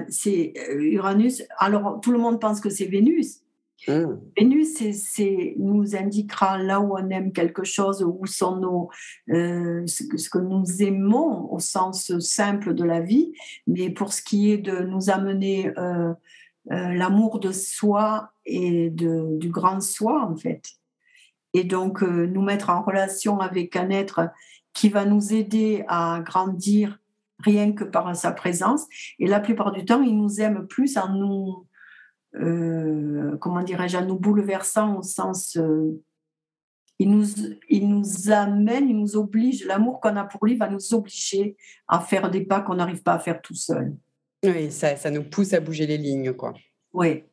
c'est 0.09 0.53
euh, 0.70 0.80
Uranus. 0.80 1.43
Alors, 1.57 1.99
tout 2.01 2.11
le 2.11 2.20
monde 2.20 2.39
pense 2.39 2.61
que 2.61 2.70
c'est 2.70 2.86
Vénus. 2.86 3.41
Hmm. 3.88 4.19
Vénus, 4.38 4.78
c'est- 4.93 5.55
nous 5.57 5.95
indiquera 5.95 6.57
là 6.57 6.80
où 6.80 6.93
on 6.97 7.09
aime 7.09 7.32
quelque 7.32 7.63
chose, 7.63 8.03
où 8.03 8.25
sont 8.25 8.57
nos, 8.57 8.89
euh, 9.30 9.86
ce, 9.86 10.30
que, 10.30 10.38
nous 10.39 10.63
aimons 10.82 11.51
au 11.51 11.59
sens 11.59 12.17
simple 12.19 12.73
de 12.73 12.84
la 12.84 13.01
vie. 13.01 13.34
Mais 13.67 13.89
pour 13.89 14.13
ce 14.13 14.21
qui 14.21 14.51
est 14.51 14.57
de 14.57 14.80
nous 14.80 15.09
amener 15.09 15.71
euh, 15.78 16.13
euh, 16.71 16.93
l'amour 16.93 17.39
de 17.39 17.51
soi 17.51 18.32
et 18.45 18.89
du 18.89 19.49
grand 19.49 19.82
soi, 19.82 20.23
en 20.23 20.36
fait. 20.36 20.71
Et 21.53 21.63
donc, 21.63 22.01
nous 22.01 22.41
mettre 22.41 22.69
en 22.69 22.82
relation 22.82 23.39
avec 23.39 23.75
un 23.75 23.89
être 23.89 24.30
qui 24.73 24.89
va 24.89 25.05
nous 25.05 25.34
aider 25.34 25.84
à 25.88 26.21
grandir 26.23 26.99
rien 27.39 27.71
que 27.73 27.84
par 27.84 28.15
sa 28.15 28.32
présence. 28.32 28.86
Et 29.19 29.28
la 29.28 29.39
plupart 29.39 29.71
du 29.71 29.86
temps, 29.86 30.01
il 30.01 30.17
nous 30.17 30.41
aime 30.41 30.67
plus 30.67 30.97
en 30.97 31.09
nous, 31.09 31.65
euh, 32.36 33.38
comment 33.38 33.63
dirais-je, 33.63 33.97
en 33.97 34.05
nous 34.05 34.19
bouleversant 34.19 34.97
au 34.97 35.01
sens... 35.03 35.57
euh, 35.57 36.01
il 36.99 37.11
nous, 37.11 37.28
il 37.69 37.88
nous 37.89 38.32
amène, 38.32 38.89
il 38.89 38.97
nous 38.97 39.17
oblige, 39.17 39.65
l'amour 39.65 39.99
qu'on 40.01 40.15
a 40.15 40.23
pour 40.23 40.43
lui 40.47 40.55
va 40.55 40.67
nous 40.67 40.95
obliger 40.95 41.55
à 41.88 41.99
faire 41.99 42.32
des 42.32 42.43
pas 42.43 42.61
qu'on 42.61 42.73
n'arrive 42.73 43.03
pas 43.03 43.13
à 43.13 43.19
faire 43.19 43.39
tout 43.39 43.53
seul. 43.53 43.95
Oui, 44.43 44.71
ça, 44.71 44.95
ça 44.95 45.11
nous 45.11 45.23
pousse 45.23 45.53
à 45.53 45.59
bouger 45.59 45.86
les 45.86 45.99
lignes, 45.99 46.34
quoi. 46.34 46.55
Oui, 46.93 47.23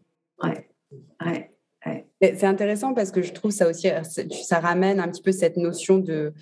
ouais, 0.43 0.69
ouais. 1.25 1.54
C'est 2.37 2.47
intéressant 2.47 2.95
parce 2.95 3.11
que 3.11 3.23
je 3.23 3.33
trouve 3.33 3.51
ça 3.51 3.69
aussi, 3.69 3.89
ça 4.43 4.61
ramène 4.61 5.01
un 5.01 5.09
petit 5.09 5.23
peu 5.23 5.33
cette 5.33 5.57
notion 5.57 5.99
de, 5.99 6.33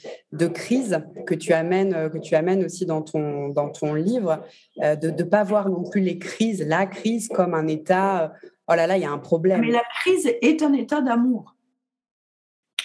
crise 0.49 1.01
que 1.27 1.35
tu 1.35 1.53
amènes, 1.53 1.95
euh, 1.95 2.09
que 2.09 2.19
tu 2.19 2.35
amènes 2.35 2.65
aussi 2.65 2.87
dans 2.87 3.03
ton, 3.03 3.49
dans 3.49 3.71
ton 3.71 3.95
livre, 3.95 4.45
euh, 4.83 4.97
de 4.97 5.11
ne 5.11 5.23
pas 5.23 5.45
voir 5.45 5.69
non 5.69 5.83
plus 5.83 6.01
les 6.01 6.19
crises, 6.19 6.65
la 6.67 6.87
crise 6.87 7.29
comme 7.29 7.55
un 7.55 7.67
état, 7.67 8.25
euh, 8.25 8.29
oh 8.69 8.75
là 8.75 8.87
là, 8.87 8.97
il 8.97 9.03
y 9.03 9.07
a 9.07 9.11
un 9.11 9.19
problème. 9.19 9.61
Mais 9.61 9.71
la 9.71 9.85
crise 10.01 10.31
est 10.41 10.63
un 10.63 10.73
état 10.73 11.01
d'amour. 11.01 11.57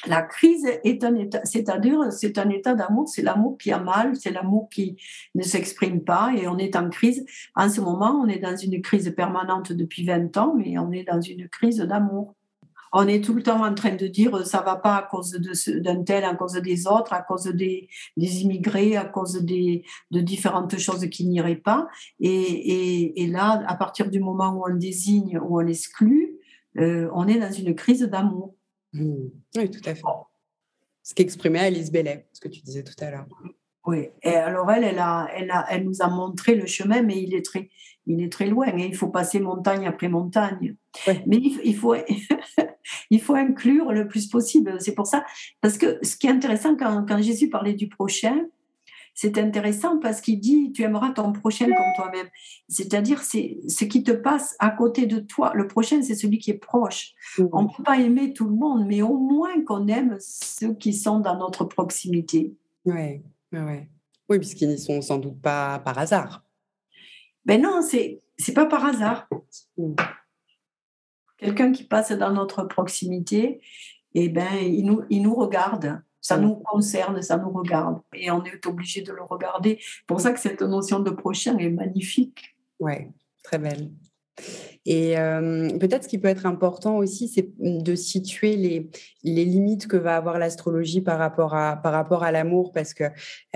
La 0.05 0.21
crise 0.21 0.65
est 0.83 1.03
un 1.03 1.15
état, 1.15 1.41
c'est-à-dire 1.43 2.11
c'est 2.11 2.37
un 2.37 2.49
état 2.49 2.75
d'amour, 2.75 3.09
c'est 3.09 3.23
l'amour 3.23 3.57
qui 3.57 3.71
a 3.71 3.79
mal, 3.79 4.15
c'est 4.15 4.31
l'amour 4.31 4.69
qui 4.69 4.95
ne 5.35 5.43
s'exprime 5.43 6.03
pas 6.03 6.31
et 6.37 6.47
on 6.47 6.57
est 6.57 6.75
en 6.75 6.89
crise. 6.89 7.25
En 7.55 7.69
ce 7.69 7.81
moment, 7.81 8.21
on 8.23 8.27
est 8.27 8.39
dans 8.39 8.55
une 8.55 8.81
crise 8.81 9.13
permanente 9.15 9.73
depuis 9.73 10.05
20 10.05 10.37
ans, 10.37 10.53
mais 10.55 10.77
on 10.77 10.91
est 10.91 11.03
dans 11.03 11.19
une 11.19 11.49
crise 11.49 11.79
d'amour. 11.79 12.36
On 12.93 13.07
est 13.07 13.23
tout 13.23 13.33
le 13.33 13.43
temps 13.43 13.63
en 13.65 13.73
train 13.73 13.95
de 13.95 14.07
dire 14.07 14.45
ça 14.45 14.61
va 14.61 14.75
pas 14.75 14.95
à 14.97 15.03
cause 15.03 15.31
d'un 15.31 16.03
tel, 16.03 16.23
à 16.23 16.35
cause 16.35 16.53
des 16.53 16.87
autres, 16.87 17.13
à 17.13 17.21
cause 17.21 17.45
des, 17.45 17.89
des 18.15 18.41
immigrés, 18.41 18.95
à 18.95 19.05
cause 19.05 19.41
des, 19.43 19.83
de 20.11 20.21
différentes 20.21 20.77
choses 20.77 21.07
qui 21.09 21.25
n'iraient 21.25 21.55
pas. 21.55 21.87
Et, 22.19 22.29
et, 22.29 23.23
et 23.23 23.27
là, 23.27 23.63
à 23.67 23.75
partir 23.75 24.09
du 24.09 24.19
moment 24.19 24.51
où 24.53 24.65
on 24.69 24.75
désigne, 24.75 25.39
où 25.39 25.59
on 25.59 25.67
exclut, 25.67 26.37
euh, 26.77 27.09
on 27.13 27.27
est 27.27 27.39
dans 27.39 27.51
une 27.51 27.75
crise 27.75 28.03
d'amour. 28.03 28.55
Mmh. 28.93 29.15
Oui, 29.57 29.71
tout 29.71 29.81
à 29.85 29.95
fait. 29.95 30.03
Ce 31.03 31.13
qu'exprimait 31.13 31.59
Alice 31.59 31.91
Bellet, 31.91 32.27
ce 32.33 32.39
que 32.41 32.49
tu 32.49 32.61
disais 32.61 32.83
tout 32.83 32.95
à 32.99 33.11
l'heure. 33.11 33.27
Oui. 33.87 34.09
Et 34.21 34.35
alors 34.35 34.69
elle, 34.69 34.83
elle, 34.83 34.99
a, 34.99 35.27
elle, 35.33 35.49
a, 35.49 35.65
elle 35.69 35.85
nous 35.85 36.01
a 36.01 36.09
montré 36.09 36.55
le 36.55 36.65
chemin, 36.65 37.01
mais 37.01 37.21
il 37.21 37.33
est 37.33 37.43
très, 37.43 37.69
il 38.05 38.21
est 38.21 38.31
très 38.31 38.47
loin. 38.47 38.67
Et 38.77 38.85
il 38.85 38.95
faut 38.95 39.07
passer 39.07 39.39
montagne 39.39 39.87
après 39.87 40.09
montagne. 40.09 40.75
Ouais. 41.07 41.23
Mais 41.25 41.37
il, 41.37 41.59
il 41.63 41.75
faut, 41.75 41.95
il 43.09 43.21
faut 43.21 43.35
inclure 43.35 43.93
le 43.93 44.07
plus 44.07 44.27
possible. 44.27 44.75
C'est 44.79 44.93
pour 44.93 45.07
ça, 45.07 45.25
parce 45.61 45.77
que 45.77 45.99
ce 46.03 46.17
qui 46.17 46.27
est 46.27 46.31
intéressant 46.31 46.75
quand, 46.75 47.05
quand 47.07 47.21
Jésus 47.21 47.49
parlait 47.49 47.73
du 47.73 47.87
prochain, 47.87 48.37
c'est 49.13 49.39
intéressant 49.39 49.97
parce 49.97 50.21
qu'il 50.21 50.39
dit 50.39 50.71
tu 50.73 50.83
aimeras 50.83 51.09
ton 51.11 51.31
prochain 51.31 51.65
comme 51.65 51.93
toi-même. 51.95 52.27
C'est-à-dire 52.67 53.23
c'est 53.23 53.57
ce 53.67 53.83
qui 53.85 54.03
te 54.03 54.11
passe 54.11 54.55
à 54.59 54.69
côté 54.69 55.07
de 55.07 55.19
toi. 55.19 55.53
Le 55.55 55.65
prochain, 55.65 56.03
c'est 56.03 56.13
celui 56.13 56.37
qui 56.37 56.51
est 56.51 56.59
proche. 56.59 57.13
On 57.39 57.63
ne 57.63 57.67
peut 57.67 57.83
pas 57.83 57.99
aimer 57.99 58.33
tout 58.33 58.45
le 58.45 58.55
monde, 58.55 58.85
mais 58.85 59.01
au 59.01 59.17
moins 59.17 59.63
qu'on 59.63 59.87
aime 59.87 60.17
ceux 60.19 60.75
qui 60.75 60.93
sont 60.93 61.19
dans 61.19 61.35
notre 61.35 61.63
proximité. 61.63 62.53
Ouais, 62.85 63.23
ouais, 63.53 63.61
ouais. 63.61 63.89
Oui, 64.29 64.39
puisqu'ils 64.39 64.69
n'y 64.69 64.79
sont 64.79 65.01
sans 65.01 65.17
doute 65.19 65.41
pas 65.41 65.79
par 65.79 65.97
hasard. 65.97 66.43
Ben 67.45 67.61
non, 67.61 67.81
c'est 67.81 68.21
c'est 68.37 68.53
pas 68.53 68.65
par 68.65 68.85
hasard. 68.85 69.27
Quelqu'un 71.37 71.71
qui 71.71 71.83
passe 71.83 72.11
dans 72.11 72.31
notre 72.31 72.63
proximité, 72.63 73.61
eh 74.13 74.29
ben, 74.29 74.55
il 74.61 74.85
nous, 74.85 75.03
il 75.09 75.21
nous 75.21 75.35
regarde. 75.35 76.01
Ça 76.19 76.37
Mm. 76.37 76.41
nous 76.41 76.55
concerne, 76.55 77.21
ça 77.21 77.37
nous 77.37 77.51
regarde. 77.51 78.01
Et 78.13 78.29
on 78.31 78.43
est 78.43 78.65
obligé 78.65 79.01
de 79.01 79.13
le 79.13 79.23
regarder. 79.23 79.77
C'est 79.79 80.05
pour 80.07 80.19
ça 80.19 80.33
que 80.33 80.39
cette 80.39 80.61
notion 80.61 80.99
de 80.99 81.11
prochain 81.11 81.57
est 81.57 81.69
magnifique. 81.69 82.55
Ouais, 82.79 83.11
très 83.43 83.59
belle. 83.59 83.91
Et 84.89 85.17
euh, 85.17 85.67
peut-être 85.79 86.03
ce 86.03 86.07
qui 86.07 86.17
peut 86.17 86.29
être 86.29 86.45
important 86.45 86.95
aussi, 86.95 87.27
c'est 87.27 87.49
de 87.59 87.93
situer 87.93 88.55
les, 88.55 88.89
les 89.21 89.43
limites 89.43 89.85
que 89.85 89.97
va 89.97 90.15
avoir 90.15 90.39
l'astrologie 90.39 91.01
par 91.01 91.19
rapport 91.19 91.55
à, 91.55 91.71
à 91.73 92.31
l'amour, 92.31 92.71
parce 92.71 92.93
que 92.93 93.03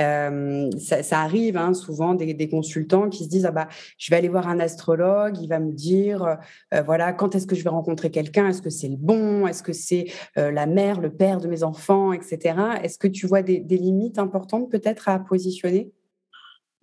euh, 0.01 0.69
ça, 0.77 1.21
arrive 1.21 1.55
hein, 1.55 1.73
souvent 1.73 2.15
des, 2.15 2.49
consultants 2.49 3.07
qui 3.07 3.23
se 3.23 3.29
disent 3.29 3.45
ah 3.45 3.51
bah 3.51 3.69
je 3.97 4.11
vais 4.11 4.17
aller 4.17 4.27
voir 4.27 4.49
un 4.49 4.59
astrologue, 4.59 5.37
il 5.39 5.47
va 5.47 5.59
me 5.59 5.71
dire 5.71 6.37
euh, 6.73 6.81
voilà 6.81 7.13
quand 7.13 7.33
est-ce 7.33 7.47
que 7.47 7.55
je 7.55 7.63
vais 7.63 7.69
rencontrer 7.69 8.11
quelqu'un, 8.11 8.49
est-ce 8.49 8.61
que 8.61 8.69
c'est 8.69 8.89
le 8.89 8.97
bon, 8.97 9.47
est-ce 9.47 9.63
que 9.63 9.73
c'est 9.73 10.07
la 10.35 10.65
mère, 10.65 10.99
le 10.99 11.13
père 11.13 11.39
de 11.39 11.47
mes 11.47 11.63
enfants, 11.63 12.11
etc. 12.11 12.55
Est-ce 12.83 12.97
que 12.97 13.07
tu 13.07 13.25
vois 13.25 13.41
des, 13.41 13.59
des 13.59 13.77
limites 13.77 14.19
importantes 14.19 14.69
peut-être 14.69 15.07
à 15.07 15.19
positionner? 15.19 15.93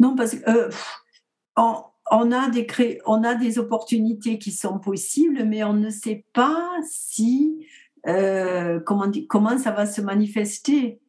Non, 0.01 0.15
parce 0.17 0.37
que 0.37 0.71
on 2.11 2.33
a, 2.33 2.49
des 2.49 2.67
on 3.07 3.23
a 3.23 3.35
des 3.35 3.59
opportunités 3.59 4.39
qui 4.39 4.53
sont 4.53 4.79
possibles, 4.79 5.45
mais 5.45 5.65
on 5.65 5.75
ne 5.75 5.91
sait 5.91 6.25
pas 6.33 6.65
si 6.89 7.67
euh, 8.07 8.81
comment, 8.81 9.11
comment 9.29 9.59
ça 9.59 9.71
va 9.71 9.87
se 9.87 10.01
manifester. 10.01 11.01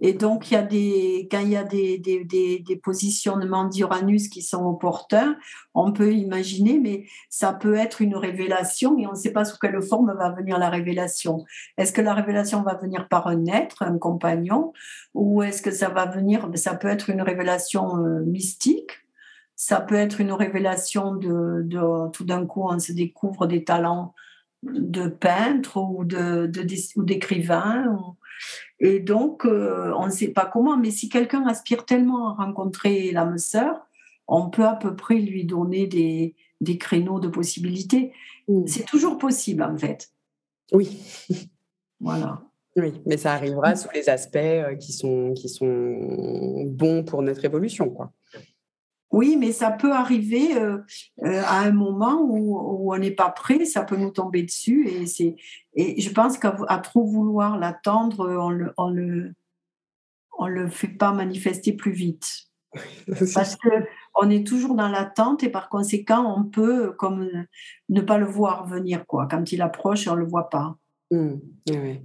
Et 0.00 0.12
donc, 0.12 0.50
il 0.50 0.54
y 0.54 0.56
a 0.56 0.62
des, 0.62 1.28
quand 1.30 1.40
il 1.40 1.48
y 1.48 1.56
a 1.56 1.64
des, 1.64 1.98
des, 1.98 2.24
des, 2.24 2.76
positionnements 2.76 3.64
d'Uranus 3.64 4.28
qui 4.28 4.42
sont 4.42 4.64
opportuns, 4.64 5.36
on 5.74 5.92
peut 5.92 6.12
imaginer, 6.12 6.78
mais 6.78 7.06
ça 7.28 7.52
peut 7.52 7.74
être 7.74 8.00
une 8.00 8.14
révélation 8.14 8.96
et 8.96 9.08
on 9.08 9.12
ne 9.12 9.16
sait 9.16 9.32
pas 9.32 9.44
sous 9.44 9.58
quelle 9.58 9.82
forme 9.82 10.14
va 10.16 10.30
venir 10.30 10.58
la 10.58 10.70
révélation. 10.70 11.44
Est-ce 11.78 11.92
que 11.92 12.00
la 12.00 12.14
révélation 12.14 12.62
va 12.62 12.74
venir 12.74 13.08
par 13.08 13.26
un 13.26 13.46
être, 13.46 13.82
un 13.82 13.98
compagnon, 13.98 14.72
ou 15.14 15.42
est-ce 15.42 15.62
que 15.62 15.72
ça 15.72 15.88
va 15.88 16.06
venir, 16.06 16.48
ça 16.54 16.74
peut 16.74 16.88
être 16.88 17.10
une 17.10 17.22
révélation 17.22 17.96
euh, 17.96 18.20
mystique, 18.24 18.92
ça 19.60 19.80
peut 19.80 19.96
être 19.96 20.20
une 20.20 20.30
révélation 20.30 21.16
de, 21.16 21.62
de 21.64 22.10
tout 22.12 22.24
d'un 22.24 22.46
coup, 22.46 22.62
on 22.62 22.78
se 22.78 22.92
découvre 22.92 23.48
des 23.48 23.64
talents 23.64 24.14
de 24.62 25.08
peintre 25.08 25.78
ou 25.78 26.04
de, 26.04 26.46
de 26.46 27.02
d'écrivain. 27.02 27.98
Et 28.78 29.00
donc, 29.00 29.44
euh, 29.44 29.92
on 29.98 30.06
ne 30.06 30.12
sait 30.12 30.28
pas 30.28 30.46
comment, 30.46 30.76
mais 30.76 30.92
si 30.92 31.08
quelqu'un 31.08 31.44
aspire 31.48 31.84
tellement 31.84 32.28
à 32.28 32.44
rencontrer 32.44 33.10
l'âme 33.10 33.36
sœur, 33.36 33.88
on 34.28 34.48
peut 34.48 34.64
à 34.64 34.76
peu 34.76 34.94
près 34.94 35.16
lui 35.16 35.44
donner 35.44 35.88
des, 35.88 36.36
des 36.60 36.78
créneaux 36.78 37.18
de 37.18 37.26
possibilités. 37.26 38.12
Mmh. 38.46 38.68
C'est 38.68 38.86
toujours 38.86 39.18
possible, 39.18 39.64
en 39.64 39.76
fait. 39.76 40.10
Oui. 40.72 41.00
Voilà. 42.00 42.40
Oui, 42.76 42.92
mais 43.06 43.16
ça 43.16 43.32
arrivera 43.32 43.74
sous 43.74 43.88
les 43.92 44.08
aspects 44.08 44.36
euh, 44.36 44.76
qui 44.76 44.92
sont, 44.92 45.32
qui 45.34 45.48
sont 45.48 46.62
bons 46.64 47.02
pour 47.02 47.22
notre 47.22 47.44
évolution. 47.44 47.90
Quoi. 47.90 48.12
Oui, 49.10 49.36
mais 49.38 49.52
ça 49.52 49.70
peut 49.70 49.92
arriver 49.92 50.56
euh, 50.56 50.78
euh, 51.24 51.42
à 51.46 51.60
un 51.60 51.72
moment 51.72 52.20
où, 52.22 52.92
on 52.92 52.98
n'est 52.98 53.10
pas 53.10 53.30
prêt, 53.30 53.64
ça 53.64 53.82
peut 53.82 53.96
nous 53.96 54.10
tomber 54.10 54.42
dessus. 54.42 54.86
Et, 54.88 55.06
c'est, 55.06 55.36
et 55.74 56.00
je 56.00 56.10
pense 56.10 56.38
qu'à 56.38 56.52
trop 56.82 57.04
vouloir 57.04 57.58
l'attendre, 57.58 58.28
on 58.38 58.50
le, 58.50 58.72
on 58.76 58.90
le, 58.90 59.32
on 60.38 60.46
le 60.46 60.68
fait 60.68 60.88
pas 60.88 61.12
manifester 61.12 61.72
plus 61.72 61.92
vite. 61.92 62.48
Parce 63.34 63.56
qu'on 63.56 64.28
est 64.28 64.46
toujours 64.46 64.74
dans 64.74 64.88
l'attente 64.88 65.42
et 65.42 65.48
par 65.48 65.70
conséquent, 65.70 66.34
on 66.36 66.44
peut 66.44 66.92
comme 66.92 67.46
ne 67.88 68.00
pas 68.02 68.18
le 68.18 68.26
voir 68.26 68.66
venir. 68.66 69.06
Quoi. 69.06 69.26
Quand 69.30 69.52
il 69.52 69.62
approche, 69.62 70.06
on 70.06 70.14
ne 70.14 70.20
le 70.20 70.26
voit 70.26 70.50
pas. 70.50 70.76
Mmh. 71.10 71.34
Oui. 71.70 72.02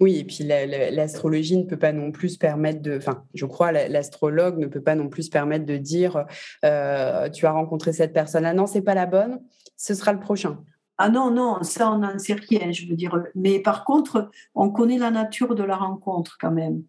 Oui, 0.00 0.18
et 0.18 0.24
puis 0.24 0.44
l'astrologie 0.44 1.58
ne 1.58 1.64
peut 1.64 1.78
pas 1.78 1.92
non 1.92 2.10
plus 2.10 2.30
se 2.30 2.38
permettre 2.38 2.80
de, 2.80 2.96
enfin, 2.96 3.24
je 3.34 3.44
crois, 3.44 3.72
l'astrologue 3.72 4.58
ne 4.58 4.66
peut 4.66 4.80
pas 4.80 4.94
non 4.94 5.08
plus 5.08 5.24
se 5.24 5.30
permettre 5.30 5.66
de 5.66 5.76
dire, 5.76 6.24
euh, 6.64 7.28
tu 7.28 7.46
as 7.46 7.52
rencontré 7.52 7.92
cette 7.92 8.12
personne-là, 8.12 8.54
non, 8.54 8.66
c'est 8.66 8.82
pas 8.82 8.94
la 8.94 9.06
bonne, 9.06 9.40
ce 9.76 9.94
sera 9.94 10.12
le 10.12 10.20
prochain. 10.20 10.64
Ah 10.96 11.10
non, 11.10 11.30
non, 11.30 11.62
ça 11.62 11.92
on 11.92 11.98
n'en 11.98 12.18
sait 12.18 12.34
rien, 12.34 12.72
je 12.72 12.86
veux 12.86 12.96
dire. 12.96 13.14
Mais 13.34 13.60
par 13.60 13.84
contre, 13.84 14.30
on 14.54 14.70
connaît 14.70 14.98
la 14.98 15.10
nature 15.10 15.54
de 15.54 15.62
la 15.62 15.76
rencontre 15.76 16.38
quand 16.40 16.50
même. 16.50 16.82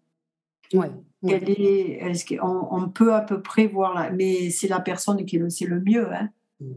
Oui. 0.72 0.86
est, 1.28 2.02
est 2.02 2.40
on, 2.40 2.74
on, 2.74 2.88
peut 2.88 3.14
à 3.14 3.20
peu 3.20 3.42
près 3.42 3.66
voir, 3.66 3.94
la, 3.94 4.10
mais 4.10 4.50
c'est 4.50 4.68
la 4.68 4.80
personne 4.80 5.24
qui 5.24 5.38
le 5.38 5.50
sait 5.50 5.66
le 5.66 5.80
mieux. 5.80 6.12
Hein. 6.12 6.30
Mmh. 6.60 6.72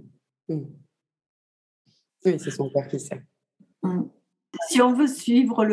Mmh. 0.50 0.64
Oui, 2.26 2.40
c'est 2.40 2.52
son 2.52 2.70
père 2.70 2.88
qui 2.88 3.00
sait. 3.00 3.24
Mmh 3.82 4.04
si 4.70 4.82
on 4.82 4.94
veut 4.94 5.08
suivre 5.08 5.66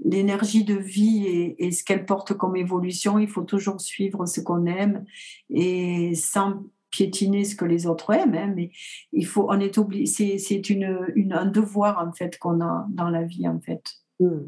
l'énergie 0.00 0.64
de 0.64 0.74
vie 0.74 1.54
et, 1.58 1.70
ce 1.72 1.84
qu'elle 1.84 2.06
porte 2.06 2.34
comme 2.34 2.56
évolution, 2.56 3.18
il 3.18 3.28
faut 3.28 3.42
toujours 3.42 3.80
suivre 3.80 4.26
ce 4.26 4.40
qu'on 4.40 4.66
aime 4.66 5.04
et 5.50 6.14
sans 6.14 6.62
piétiner 6.90 7.44
ce 7.44 7.56
que 7.56 7.64
les 7.64 7.86
autres 7.86 8.12
aiment. 8.12 8.34
Hein, 8.34 8.52
mais 8.54 8.70
il 9.12 9.26
faut, 9.26 9.46
on 9.50 9.60
est 9.60 9.78
obligé, 9.78 10.38
c'est 10.38 10.70
une, 10.70 11.32
un 11.32 11.46
devoir 11.46 12.06
en 12.06 12.12
fait 12.12 12.38
qu'on 12.38 12.60
a 12.60 12.86
dans 12.90 13.10
la 13.10 13.24
vie 13.24 13.48
en 13.48 13.60
fait, 13.60 13.82
hmm. 14.20 14.42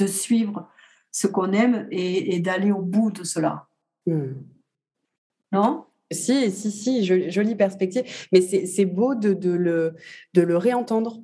de 0.00 0.06
suivre 0.06 0.68
ce 1.10 1.26
qu'on 1.26 1.52
aime 1.52 1.86
et, 1.90 2.40
d'aller 2.40 2.72
au 2.72 2.80
bout 2.80 3.10
de 3.10 3.22
cela. 3.22 3.68
Hmm. 4.06 4.32
Non? 5.52 5.84
Si, 6.10 6.50
si, 6.50 6.70
si, 6.70 7.04
jolie, 7.04 7.54
perspective. 7.54 8.04
Mais 8.32 8.42
c'est 8.42 8.84
beau 8.84 9.14
de, 9.14 9.32
de, 9.32 9.50
le, 9.50 9.94
de 10.34 10.42
le 10.42 10.56
réentendre 10.58 11.22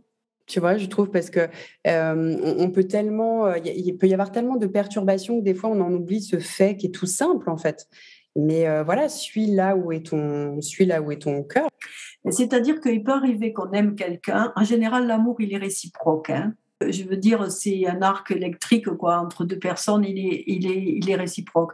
tu 0.48 0.60
vois, 0.60 0.76
je 0.76 0.86
trouve, 0.86 1.10
parce 1.10 1.30
que 1.30 1.48
on, 1.84 2.70
peut 2.70 2.84
tellement, 2.84 3.54
il 3.54 3.96
peut 3.96 4.08
y 4.08 4.12
avoir 4.14 4.32
tellement 4.32 4.56
de 4.56 4.66
perturbations 4.66 5.38
que 5.38 5.44
des 5.44 5.54
fois 5.54 5.70
on 5.70 5.80
en 5.80 5.92
oublie 5.92 6.22
ce 6.22 6.38
fait 6.38 6.76
qui 6.76 6.86
est 6.86 6.90
tout 6.90 7.06
simple 7.06 7.50
en 7.50 7.56
fait. 7.56 7.86
Mais 8.36 8.66
voilà, 8.82 9.08
suis 9.08 9.46
là 9.46 9.76
où 9.76 9.92
est 9.92 10.06
ton, 10.06 10.60
suis 10.60 10.86
là 10.86 11.02
où 11.02 11.12
est 11.12 11.22
ton 11.22 11.42
cœur. 11.42 11.68
C'est-à-dire 12.30 12.80
qu'il 12.80 13.02
peut 13.02 13.12
arriver 13.12 13.52
qu'on 13.52 13.70
aime 13.72 13.94
quelqu'un. 13.94 14.52
En 14.56 14.64
général, 14.64 15.06
l'amour 15.06 15.36
il 15.40 15.52
est 15.52 15.58
réciproque. 15.58 16.30
Hein. 16.30 16.54
Je 16.86 17.02
veux 17.04 17.16
dire, 17.16 17.50
c'est 17.50 17.86
un 17.86 18.02
arc 18.02 18.30
électrique 18.30 18.88
quoi 18.90 19.18
entre 19.18 19.44
deux 19.44 19.58
personnes, 19.58 20.04
il 20.04 20.18
est, 20.18 20.44
il 20.46 20.70
est, 20.70 20.98
il 20.98 21.10
est 21.10 21.16
réciproque. 21.16 21.72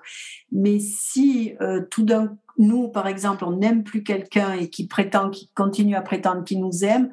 Mais 0.52 0.78
si 0.78 1.54
tout 1.90 2.04
d'un 2.04 2.36
nous, 2.58 2.88
par 2.88 3.06
exemple, 3.06 3.44
on 3.44 3.56
n'aime 3.56 3.82
plus 3.82 4.02
quelqu'un 4.02 4.52
et 4.52 4.68
qui 4.70 4.86
prétend, 4.86 5.30
qui 5.30 5.50
continue 5.54 5.96
à 5.96 6.02
prétendre 6.02 6.44
qu'il 6.44 6.60
nous 6.60 6.84
aime, 6.84 7.10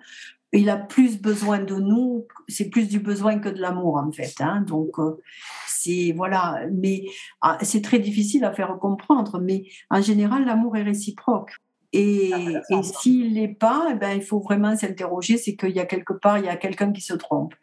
il 0.53 0.69
a 0.69 0.77
plus 0.77 1.21
besoin 1.21 1.59
de 1.59 1.75
nous, 1.75 2.27
c'est 2.47 2.69
plus 2.69 2.87
du 2.87 2.99
besoin 2.99 3.39
que 3.39 3.49
de 3.49 3.59
l'amour 3.59 3.97
en 3.97 4.11
fait. 4.11 4.33
Hein. 4.39 4.63
Donc 4.67 4.99
euh, 4.99 5.21
c'est 5.67 6.13
voilà, 6.15 6.65
mais 6.73 7.05
ah, 7.41 7.57
c'est 7.61 7.81
très 7.81 7.99
difficile 7.99 8.43
à 8.43 8.51
faire 8.51 8.77
comprendre. 8.79 9.39
Mais 9.39 9.63
en 9.89 10.01
général, 10.01 10.45
l'amour 10.45 10.75
est 10.77 10.83
réciproque. 10.83 11.51
Et, 11.93 12.31
et 12.69 12.83
s'il 12.83 13.33
n'est 13.33 13.53
pas, 13.53 13.89
eh 13.91 13.95
ben, 13.95 14.11
il 14.11 14.21
faut 14.21 14.39
vraiment 14.39 14.77
s'interroger, 14.77 15.37
c'est 15.37 15.57
qu'il 15.57 15.71
y 15.71 15.79
a 15.79 15.85
quelque 15.85 16.13
part, 16.13 16.37
il 16.37 16.45
y 16.45 16.49
a 16.49 16.55
quelqu'un 16.55 16.93
qui 16.93 17.01
se 17.01 17.13
trompe. 17.13 17.53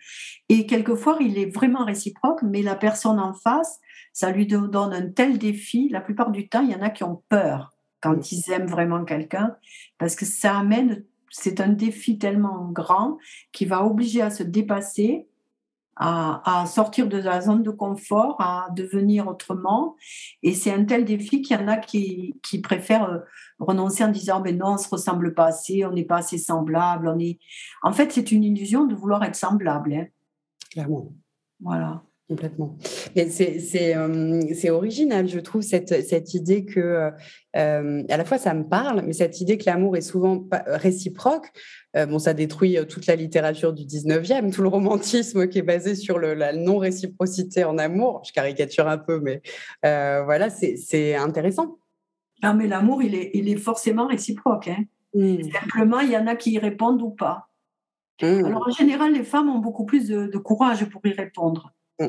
Et 0.50 0.66
quelquefois, 0.66 1.16
il 1.20 1.38
est 1.38 1.54
vraiment 1.54 1.86
réciproque, 1.86 2.42
mais 2.42 2.60
la 2.60 2.74
personne 2.74 3.18
en 3.20 3.32
face, 3.32 3.80
ça 4.12 4.30
lui 4.30 4.46
donne 4.46 4.92
un 4.92 5.08
tel 5.08 5.38
défi. 5.38 5.88
La 5.88 6.02
plupart 6.02 6.30
du 6.30 6.46
temps, 6.46 6.60
il 6.60 6.70
y 6.70 6.74
en 6.74 6.82
a 6.82 6.90
qui 6.90 7.04
ont 7.04 7.22
peur 7.30 7.72
quand 8.00 8.30
ils 8.30 8.52
aiment 8.52 8.66
vraiment 8.66 9.04
quelqu'un, 9.04 9.56
parce 9.98 10.14
que 10.14 10.24
ça 10.24 10.58
amène 10.58 11.04
c'est 11.30 11.60
un 11.60 11.68
défi 11.68 12.18
tellement 12.18 12.70
grand 12.70 13.18
qui 13.52 13.64
va 13.64 13.84
obliger 13.84 14.22
à 14.22 14.30
se 14.30 14.42
dépasser, 14.42 15.28
à, 16.00 16.64
sortir 16.66 17.08
de 17.08 17.18
la 17.18 17.40
zone 17.40 17.62
de 17.62 17.70
confort, 17.70 18.40
à 18.40 18.68
devenir 18.74 19.26
autrement. 19.26 19.96
Et 20.42 20.54
c'est 20.54 20.72
un 20.72 20.84
tel 20.84 21.04
défi 21.04 21.42
qu'il 21.42 21.56
y 21.56 21.60
en 21.60 21.66
a 21.66 21.76
qui, 21.76 22.38
préfèrent 22.62 23.10
euh, 23.10 23.18
renoncer 23.58 24.04
en 24.04 24.08
disant 24.08 24.40
mais 24.40 24.52
non, 24.52 24.68
on 24.68 24.72
ne 24.74 24.78
se 24.78 24.88
ressemble 24.88 25.34
pas 25.34 25.46
assez, 25.46 25.84
on 25.84 25.92
n'est 25.92 26.04
pas 26.04 26.18
assez 26.18 26.38
semblable. 26.38 27.08
On 27.08 27.18
est... 27.18 27.38
En 27.82 27.92
fait, 27.92 28.12
c'est 28.12 28.30
une 28.30 28.44
illusion 28.44 28.84
de 28.84 28.94
vouloir 28.94 29.24
être 29.24 29.34
semblable. 29.34 29.92
Hein. 29.92 30.06
Clairement. 30.70 31.12
Voilà. 31.60 32.02
Complètement. 32.28 32.76
c'est 33.30 33.96
euh, 33.96 34.70
original, 34.70 35.26
je 35.28 35.38
trouve, 35.38 35.62
cette, 35.62 36.06
cette 36.06 36.34
idée 36.34 36.66
que, 36.66 36.78
euh, 36.78 37.10
euh, 37.56 38.02
à 38.06 38.18
la 38.18 38.24
fois, 38.26 38.36
ça 38.36 38.52
me 38.52 38.68
parle, 38.68 39.02
mais 39.06 39.14
cette 39.14 39.40
idée 39.40 39.56
que 39.56 39.64
l'amour 39.64 39.96
est 39.96 40.02
souvent 40.02 40.46
réciproque. 40.66 41.46
bon, 41.94 42.18
ça 42.18 42.34
détruit 42.34 42.76
toute 42.86 43.06
la 43.06 43.16
littérature 43.16 43.72
du 43.72 43.84
19e, 43.84 44.52
tout 44.52 44.60
le 44.60 44.68
romantisme 44.68 45.48
qui 45.48 45.58
est 45.58 45.62
basé 45.62 45.94
sur 45.94 46.18
le, 46.18 46.34
la 46.34 46.52
non-réciprocité 46.52 47.64
en 47.64 47.78
amour. 47.78 48.22
Je 48.26 48.32
caricature 48.34 48.88
un 48.88 48.98
peu, 48.98 49.20
mais 49.20 49.40
voilà, 49.82 50.50
c'est 50.50 51.14
intéressant. 51.14 51.78
Non, 52.42 52.52
mais 52.52 52.66
l'amour, 52.66 53.02
il 53.02 53.14
est, 53.14 53.30
il 53.32 53.48
est 53.48 53.56
forcément 53.56 54.06
réciproque. 54.06 54.68
Hein. 54.68 54.84
Mmh. 55.14 55.50
Simplement, 55.50 56.00
il 56.00 56.10
y 56.10 56.16
en 56.16 56.26
a 56.26 56.36
qui 56.36 56.52
y 56.52 56.58
répondent 56.58 57.00
ou 57.00 57.10
pas. 57.10 57.48
Mmh. 58.20 58.44
Alors, 58.44 58.68
en 58.68 58.70
général, 58.70 59.14
les 59.14 59.24
femmes 59.24 59.48
ont 59.48 59.58
beaucoup 59.58 59.86
plus 59.86 60.08
de 60.08 60.38
courage 60.38 60.84
pour 60.84 61.04
y 61.06 61.12
répondre. 61.12 61.72
Mm. 62.00 62.08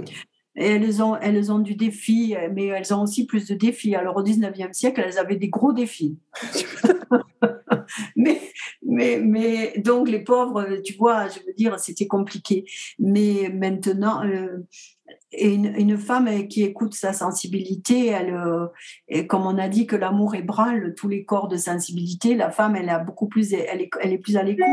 elles 0.55 1.03
ont, 1.03 1.15
elles 1.17 1.51
ont 1.51 1.59
du 1.59 1.75
défi, 1.75 2.35
mais 2.53 2.67
elles 2.67 2.93
ont 2.93 3.03
aussi 3.03 3.25
plus 3.25 3.47
de 3.47 3.55
défis. 3.55 3.95
Alors 3.95 4.17
au 4.17 4.23
19e 4.23 4.73
siècle, 4.73 5.03
elles 5.05 5.17
avaient 5.17 5.37
des 5.37 5.49
gros 5.49 5.73
défis. 5.73 6.17
mais, 8.15 8.41
mais, 8.83 9.19
mais 9.19 9.77
donc 9.79 10.09
les 10.09 10.23
pauvres, 10.23 10.65
tu 10.83 10.93
vois, 10.95 11.27
je 11.27 11.39
veux 11.39 11.53
dire, 11.53 11.79
c'était 11.79 12.07
compliqué. 12.07 12.65
Mais 12.99 13.49
maintenant, 13.53 14.23
euh, 14.25 14.65
et 15.31 15.53
une, 15.53 15.97
femme 15.97 16.47
qui 16.47 16.63
écoute 16.63 16.93
sa 16.93 17.13
sensibilité, 17.13 18.07
elle, 18.07 18.33
euh, 18.33 18.67
et 19.07 19.27
comme 19.27 19.45
on 19.45 19.57
a 19.57 19.69
dit 19.69 19.85
que 19.85 19.95
l'amour 19.95 20.35
ébranle 20.35 20.95
tous 20.95 21.07
les 21.07 21.23
corps 21.23 21.47
de 21.47 21.57
sensibilité, 21.57 22.35
la 22.35 22.51
femme, 22.51 22.75
elle 22.75 22.89
a 22.89 22.99
beaucoup 22.99 23.27
plus, 23.27 23.53
elle 23.53 23.81
est, 23.81 23.89
elle 24.01 24.13
est 24.13 24.17
plus 24.17 24.37
à 24.37 24.43
l'écoute. 24.43 24.65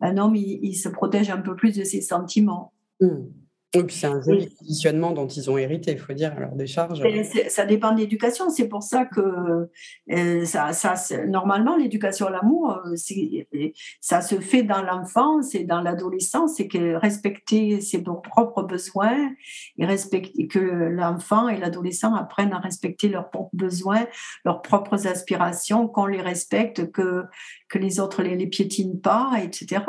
Un 0.00 0.18
homme, 0.18 0.34
il, 0.34 0.74
se 0.74 0.88
protège 0.88 1.30
un 1.30 1.38
peu 1.40 1.54
plus 1.54 1.76
de 1.76 1.84
ses 1.84 2.00
sentiments. 2.00 2.72
Mmh. 3.00 3.26
Et 3.72 3.82
puis 3.82 3.96
c'est 3.96 4.06
un 4.06 4.22
joli 4.22 4.48
positionnement 4.48 5.12
dont 5.12 5.26
ils 5.26 5.50
ont 5.50 5.58
hérité, 5.58 5.92
il 5.92 5.98
faut 5.98 6.12
dire, 6.12 6.32
à 6.36 6.40
leur 6.40 6.52
décharge. 6.52 7.02
ça 7.48 7.66
dépend 7.66 7.92
de 7.92 7.98
l'éducation. 7.98 8.48
C'est 8.48 8.68
pour 8.68 8.82
ça 8.82 9.04
que 9.04 9.68
euh, 10.12 10.44
ça, 10.44 10.72
ça 10.72 11.26
normalement, 11.26 11.76
l'éducation 11.76 12.26
à 12.26 12.30
l'amour, 12.30 12.80
euh, 12.86 13.70
ça 14.00 14.22
se 14.22 14.36
fait 14.40 14.62
dans 14.62 14.82
l'enfance 14.82 15.54
et 15.54 15.64
dans 15.64 15.80
l'adolescence. 15.80 16.54
C'est 16.56 16.68
que 16.68 16.94
respecter 16.94 17.80
ses 17.80 18.02
propres 18.02 18.62
besoins 18.62 19.32
et 19.78 19.84
respecter 19.84 20.46
que 20.46 20.58
l'enfant 20.58 21.48
et 21.48 21.58
l'adolescent 21.58 22.14
apprennent 22.14 22.52
à 22.52 22.58
respecter 22.58 23.08
leurs 23.08 23.30
propres 23.30 23.54
besoins, 23.54 24.06
leurs 24.44 24.62
propres 24.62 25.06
aspirations, 25.06 25.88
qu'on 25.88 26.06
les 26.06 26.22
respecte, 26.22 26.90
que 26.92 27.24
que 27.68 27.78
les 27.78 28.00
autres 28.00 28.22
les, 28.22 28.36
les 28.36 28.46
piétinent 28.46 29.00
pas, 29.00 29.32
etc. 29.42 29.82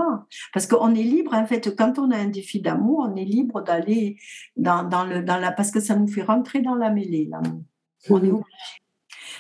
Parce 0.54 0.68
qu'on 0.68 0.94
est 0.96 1.04
libre, 1.04 1.34
en 1.34 1.46
fait, 1.46 1.76
quand 1.76 2.00
on 2.00 2.12
a 2.12 2.18
un 2.18 2.28
défi 2.28 2.62
d'amour, 2.62 3.08
on 3.10 3.16
est 3.16 3.26
libre 3.26 3.62
d'aller 3.62 4.18
dans, 4.56 4.84
dans, 4.84 5.06
le, 5.06 5.24
dans 5.24 5.38
la... 5.38 5.52
Parce 5.52 5.72
que 5.72 5.80
ça 5.80 5.96
nous 5.96 6.08
fait 6.08 6.24
rentrer 6.24 6.62
dans 6.62 6.76
la 6.76 6.90
mêlée, 6.90 7.28
l'amour. 7.30 7.64
On 8.10 8.24
est 8.24 8.32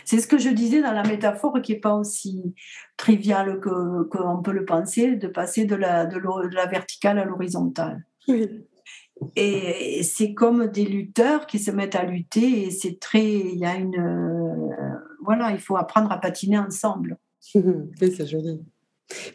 C'est 0.03 0.19
ce 0.19 0.27
que 0.27 0.37
je 0.37 0.49
disais 0.49 0.81
dans 0.81 0.91
la 0.91 1.03
métaphore 1.03 1.61
qui 1.61 1.73
n'est 1.73 1.79
pas 1.79 1.95
aussi 1.95 2.55
triviale 2.95 3.59
qu'on 3.59 4.41
peut 4.41 4.51
le 4.51 4.65
penser, 4.65 5.15
de 5.15 5.27
passer 5.27 5.65
de 5.65 5.75
la, 5.75 6.05
de, 6.05 6.19
la 6.53 6.65
verticale 6.65 7.19
à 7.19 7.25
l'horizontale. 7.25 8.05
Et 9.35 10.03
c'est 10.03 10.33
comme 10.33 10.67
des 10.67 10.85
lutteurs 10.85 11.47
qui 11.47 11.59
se 11.59 11.71
mettent 11.71 11.95
à 11.95 12.03
lutter 12.03 12.67
et 12.67 12.71
c'est 12.71 12.99
très, 12.99 13.25
il 13.25 13.57
y 13.57 13.65
a 13.65 13.75
une, 13.75 13.95
euh, 13.95 14.95
voilà, 15.23 15.51
il 15.51 15.59
faut 15.59 15.75
apprendre 15.75 16.11
à 16.11 16.19
patiner 16.19 16.59
ensemble. 16.59 17.17
oui, 17.55 18.13
c'est 18.15 18.27
joli. 18.27 18.61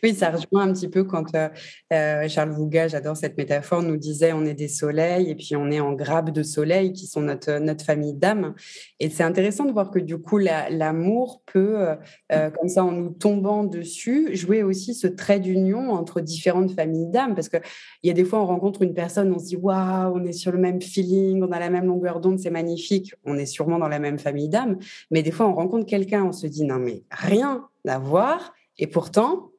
Oui, 0.02 0.14
ça 0.14 0.30
rejoint 0.30 0.68
un 0.68 0.72
petit 0.72 0.88
peu 0.88 1.04
quand 1.04 1.34
euh, 1.34 1.48
euh, 1.92 2.28
Charles 2.28 2.50
Vouga, 2.50 2.88
j'adore 2.88 3.16
cette 3.16 3.38
métaphore, 3.38 3.82
nous 3.82 3.96
disait 3.96 4.32
on 4.34 4.44
est 4.44 4.54
des 4.54 4.68
soleils 4.68 5.30
et 5.30 5.34
puis 5.34 5.56
on 5.56 5.70
est 5.70 5.80
en 5.80 5.92
grappe 5.92 6.30
de 6.30 6.42
soleil 6.42 6.92
qui 6.92 7.06
sont 7.06 7.22
notre, 7.22 7.58
notre 7.58 7.84
famille 7.84 8.12
d'âmes. 8.12 8.54
Et 9.00 9.08
c'est 9.08 9.22
intéressant 9.22 9.64
de 9.64 9.72
voir 9.72 9.90
que 9.90 9.98
du 9.98 10.18
coup, 10.18 10.36
l'amour 10.36 11.42
peut, 11.46 11.88
euh, 12.32 12.50
comme 12.50 12.68
ça, 12.68 12.84
en 12.84 12.92
nous 12.92 13.10
tombant 13.10 13.64
dessus, 13.64 14.36
jouer 14.36 14.62
aussi 14.62 14.94
ce 14.94 15.06
trait 15.06 15.40
d'union 15.40 15.92
entre 15.92 16.20
différentes 16.20 16.72
familles 16.72 17.08
d'âmes. 17.08 17.34
Parce 17.34 17.48
qu'il 17.48 17.62
y 18.02 18.10
a 18.10 18.14
des 18.14 18.24
fois, 18.24 18.40
on 18.40 18.46
rencontre 18.46 18.82
une 18.82 18.94
personne, 18.94 19.32
on 19.32 19.38
se 19.38 19.46
dit 19.46 19.56
waouh, 19.56 20.14
on 20.14 20.24
est 20.24 20.32
sur 20.32 20.52
le 20.52 20.58
même 20.58 20.82
feeling, 20.82 21.42
on 21.42 21.50
a 21.50 21.58
la 21.58 21.70
même 21.70 21.86
longueur 21.86 22.20
d'onde, 22.20 22.38
c'est 22.38 22.50
magnifique, 22.50 23.14
on 23.24 23.38
est 23.38 23.46
sûrement 23.46 23.78
dans 23.78 23.88
la 23.88 23.98
même 23.98 24.18
famille 24.18 24.50
d'âmes. 24.50 24.78
Mais 25.10 25.22
des 25.22 25.30
fois, 25.30 25.48
on 25.48 25.54
rencontre 25.54 25.86
quelqu'un, 25.86 26.24
on 26.24 26.32
se 26.32 26.46
dit 26.46 26.64
non, 26.64 26.78
mais 26.78 27.04
rien 27.10 27.68
à 27.90 27.98
voir. 27.98 28.52
Et 28.78 28.86
pourtant, 28.86 29.50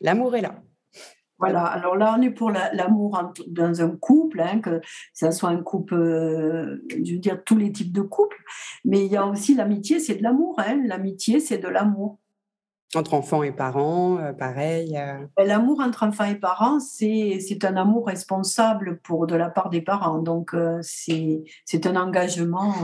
l'amour 0.00 0.36
est 0.36 0.42
là. 0.42 0.62
Voilà, 1.38 1.64
alors 1.64 1.94
là, 1.94 2.16
on 2.18 2.22
est 2.22 2.30
pour 2.30 2.50
l'amour 2.50 3.32
dans 3.46 3.80
un 3.80 3.90
couple, 3.90 4.40
hein, 4.40 4.60
que 4.60 4.80
ça 5.12 5.30
soit 5.30 5.50
un 5.50 5.62
couple, 5.62 5.94
euh, 5.94 6.84
je 6.90 7.12
veux 7.12 7.20
dire, 7.20 7.42
tous 7.44 7.56
les 7.56 7.70
types 7.70 7.92
de 7.92 8.02
couples, 8.02 8.42
mais 8.84 9.06
il 9.06 9.12
y 9.12 9.16
a 9.16 9.24
aussi 9.24 9.54
l'amitié, 9.54 10.00
c'est 10.00 10.16
de 10.16 10.22
l'amour. 10.24 10.56
Hein. 10.58 10.82
L'amitié, 10.84 11.38
c'est 11.38 11.58
de 11.58 11.68
l'amour. 11.68 12.18
Entre 12.96 13.14
enfants 13.14 13.44
et 13.44 13.52
parents, 13.52 14.18
euh, 14.18 14.32
pareil. 14.32 14.96
Euh. 14.96 15.26
Ben, 15.36 15.46
l'amour 15.46 15.80
entre 15.80 16.02
enfants 16.04 16.24
et 16.24 16.34
parents, 16.34 16.80
c'est 16.80 17.64
un 17.64 17.76
amour 17.76 18.08
responsable 18.08 18.98
pour 19.02 19.28
de 19.28 19.36
la 19.36 19.48
part 19.48 19.70
des 19.70 19.82
parents. 19.82 20.18
Donc, 20.18 20.56
c'est 20.80 21.86
un 21.86 21.96
engagement. 21.96 22.74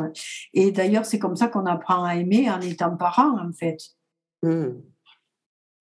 Et 0.52 0.70
d'ailleurs, 0.70 1.06
c'est 1.06 1.18
comme 1.18 1.34
ça 1.34 1.48
qu'on 1.48 1.66
apprend 1.66 2.04
à 2.04 2.14
aimer 2.14 2.48
en 2.50 2.60
étant 2.60 2.96
parent, 2.96 3.36
en 3.36 3.50
fait. 3.52 3.78
Mmh. 4.44 4.82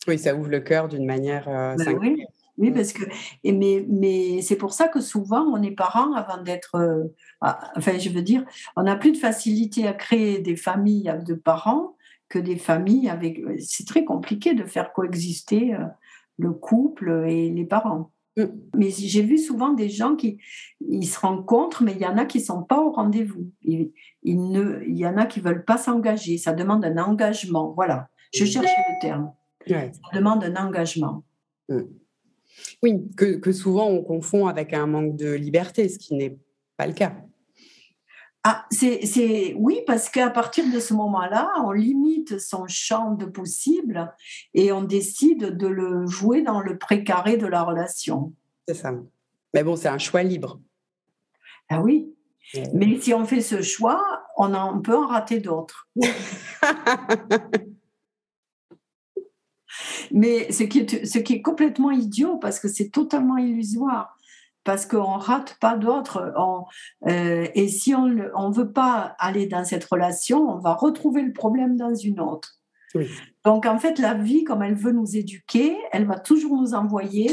Oui, 0.08 0.18
ça 0.18 0.36
ouvre 0.36 0.50
le 0.50 0.62
cœur 0.62 0.88
d'une 0.88 1.06
manière 1.06 1.48
euh, 1.48 1.76
ben 1.76 1.98
oui. 2.00 2.24
oui, 2.58 2.72
mmh. 2.72 2.74
parce 2.74 2.94
que 2.94 3.04
et 3.44 3.52
mais, 3.52 3.86
mais 3.90 4.42
c'est 4.42 4.56
pour 4.56 4.74
ça 4.74 4.88
que 4.88 5.02
souvent 5.02 5.42
on 5.42 5.62
est 5.62 5.72
parent 5.72 6.14
avant 6.14 6.42
d'être. 6.42 6.76
Euh, 6.76 7.04
ah, 7.42 7.72
enfin, 7.76 7.98
je 7.98 8.10
veux 8.10 8.22
dire, 8.22 8.46
on 8.76 8.86
a 8.86 8.96
plus 8.96 9.12
de 9.12 9.18
facilité 9.18 9.88
à 9.88 9.94
créer 9.94 10.40
des 10.40 10.56
familles 10.56 11.14
de 11.26 11.34
parents 11.34 11.96
que 12.30 12.40
des 12.40 12.58
familles 12.58 13.10
avec. 13.10 13.40
Euh, 13.40 13.56
c'est 13.60 13.88
très 13.88 14.06
compliqué 14.06 14.54
de 14.54 14.64
faire 14.64 14.94
coexister 14.94 15.76
le 16.38 16.52
couple 16.52 17.26
et 17.28 17.50
les 17.50 17.66
parents. 17.66 18.12
Mmh. 18.38 18.44
Mais 18.76 18.90
j'ai 18.90 19.22
vu 19.22 19.38
souvent 19.38 19.74
des 19.74 19.90
gens 19.90 20.16
qui 20.16 20.40
ils 20.80 21.06
se 21.06 21.20
rencontrent, 21.20 21.84
mais 21.84 21.94
il 21.94 22.02
y 22.02 22.08
en 22.08 22.18
a 22.18 22.26
qui 22.26 22.40
sont 22.40 22.64
pas 22.64 22.82
au 22.82 22.92
rendez-vous. 22.92 23.52
Il, 23.62 23.92
ne, 24.26 24.82
il 24.88 24.98
y 24.98 25.06
en 25.06 25.18
a 25.18 25.26
qui 25.26 25.40
veulent 25.40 25.66
pas 25.66 25.78
s'engager. 25.78 26.38
Ça 26.38 26.54
demande 26.54 26.84
un 26.86 26.98
engagement. 26.98 27.74
Voilà. 27.76 28.10
Je 28.34 28.46
cherchais 28.46 28.84
le 28.90 29.02
terme. 29.02 29.34
Ça 29.68 29.90
demande 30.14 30.44
un 30.44 30.56
engagement. 30.56 31.24
Mm. 31.70 31.82
Oui, 32.82 33.02
que, 33.16 33.52
souvent 33.52 33.88
on 33.88 34.04
confond 34.04 34.48
avec 34.48 34.74
un 34.74 34.86
manque 34.86 35.16
de 35.16 35.34
liberté, 35.34 35.90
ce 35.90 35.98
qui 35.98 36.16
n'est 36.16 36.38
pas 36.78 36.88
le 36.88 36.94
cas. 36.94 37.14
Ah, 38.46 38.66
c'est, 38.72 39.56
oui, 39.58 39.80
parce 39.88 40.10
qu'à 40.10 40.30
partir 40.30 40.66
de 40.70 40.80
ce 40.80 40.94
moment-là, 40.94 41.50
on 41.64 41.72
limite 41.72 42.40
son 42.40 42.68
champ 42.68 43.12
de 43.12 43.26
possible 43.26 44.14
et 44.54 44.74
on 44.74 44.84
décide 44.84 45.56
de 45.56 45.68
le 45.68 46.06
jouer 46.08 46.42
dans 46.42 46.60
le 46.60 46.78
précaré 46.78 47.38
de 47.38 47.48
la 47.48 47.64
relation. 47.64 48.34
C'est 48.68 48.74
ça. 48.74 48.92
Mais 49.54 49.64
bon, 49.64 49.78
c'est 49.78 49.88
un 49.88 49.98
choix 49.98 50.24
libre. 50.24 50.60
Ah 51.70 51.82
oui. 51.82 52.14
Mais 52.74 53.00
si 53.00 53.14
on 53.14 53.24
fait 53.24 53.40
ce 53.40 53.62
choix, 53.62 54.04
on, 54.36 54.54
en, 54.54 54.78
on 54.78 54.82
peut 54.82 54.96
en 54.96 55.08
rater 55.08 55.40
d'autres. 55.40 55.88
Mais 60.12 60.52
ce 60.52 60.64
qui 60.64 60.80
est, 60.80 61.06
ce 61.06 61.20
qui 61.20 61.34
est 61.34 61.42
complètement 61.42 61.92
idiot 61.92 62.38
parce 62.38 62.60
que 62.60 62.68
c'est 62.68 62.90
totalement 62.90 63.38
illusoire. 63.38 64.18
Parce 64.64 64.86
qu'on 64.86 65.18
rate 65.18 65.58
pas 65.60 65.76
d'autres. 65.76 66.34
Euh, 67.08 67.48
et 67.54 67.68
si 67.68 67.94
on 67.94 68.08
ne 68.08 68.54
veut 68.54 68.72
pas 68.72 69.16
aller 69.20 69.46
dans 69.46 69.66
cette 69.66 69.84
relation, 69.84 70.50
on 70.50 70.60
va 70.60 70.74
retrouver 70.74 71.22
le 71.22 71.34
problème 71.34 71.76
dans 71.76 71.94
une 71.94 72.22
autre. 72.22 72.60
Donc 73.44 73.66
en 73.66 73.80
fait, 73.80 74.00
la 74.00 74.14
vie, 74.14 74.44
comme 74.44 74.62
elle 74.64 74.76
veut 74.76 74.92
nous 74.92 75.18
éduquer, 75.18 75.78
elle 75.92 76.06
va 76.06 76.20
toujours 76.20 76.62
nous 76.62 76.74
envoyer 76.74 77.30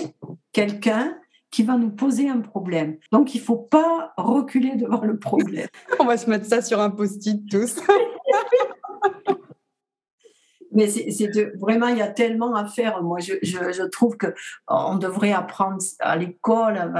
quelqu'un 0.52 1.16
qui 1.50 1.62
va 1.62 1.76
nous 1.76 1.90
poser 1.90 2.28
un 2.28 2.40
problème. 2.40 2.96
Donc 3.12 3.34
il 3.34 3.38
ne 3.38 3.44
faut 3.44 3.56
pas 3.56 4.12
reculer 4.16 4.76
devant 4.76 5.04
le 5.04 5.18
problème. 5.18 5.68
On 5.98 6.04
va 6.04 6.16
se 6.16 6.30
mettre 6.30 6.46
ça 6.46 6.62
sur 6.62 6.80
un 6.80 6.90
post-it 6.90 7.48
tous. 7.50 7.80
mais 10.72 10.88
c'est 10.88 11.30
vraiment, 11.58 11.88
il 11.88 11.98
y 11.98 12.02
a 12.02 12.08
tellement 12.08 12.54
à 12.54 12.64
faire. 12.64 13.02
Moi, 13.02 13.18
je, 13.20 13.34
je, 13.42 13.82
trouve 13.88 14.16
que 14.16 14.34
on 14.68 14.96
devrait 14.96 15.32
apprendre 15.32 15.78
à 16.00 16.16
l'école. 16.16 16.92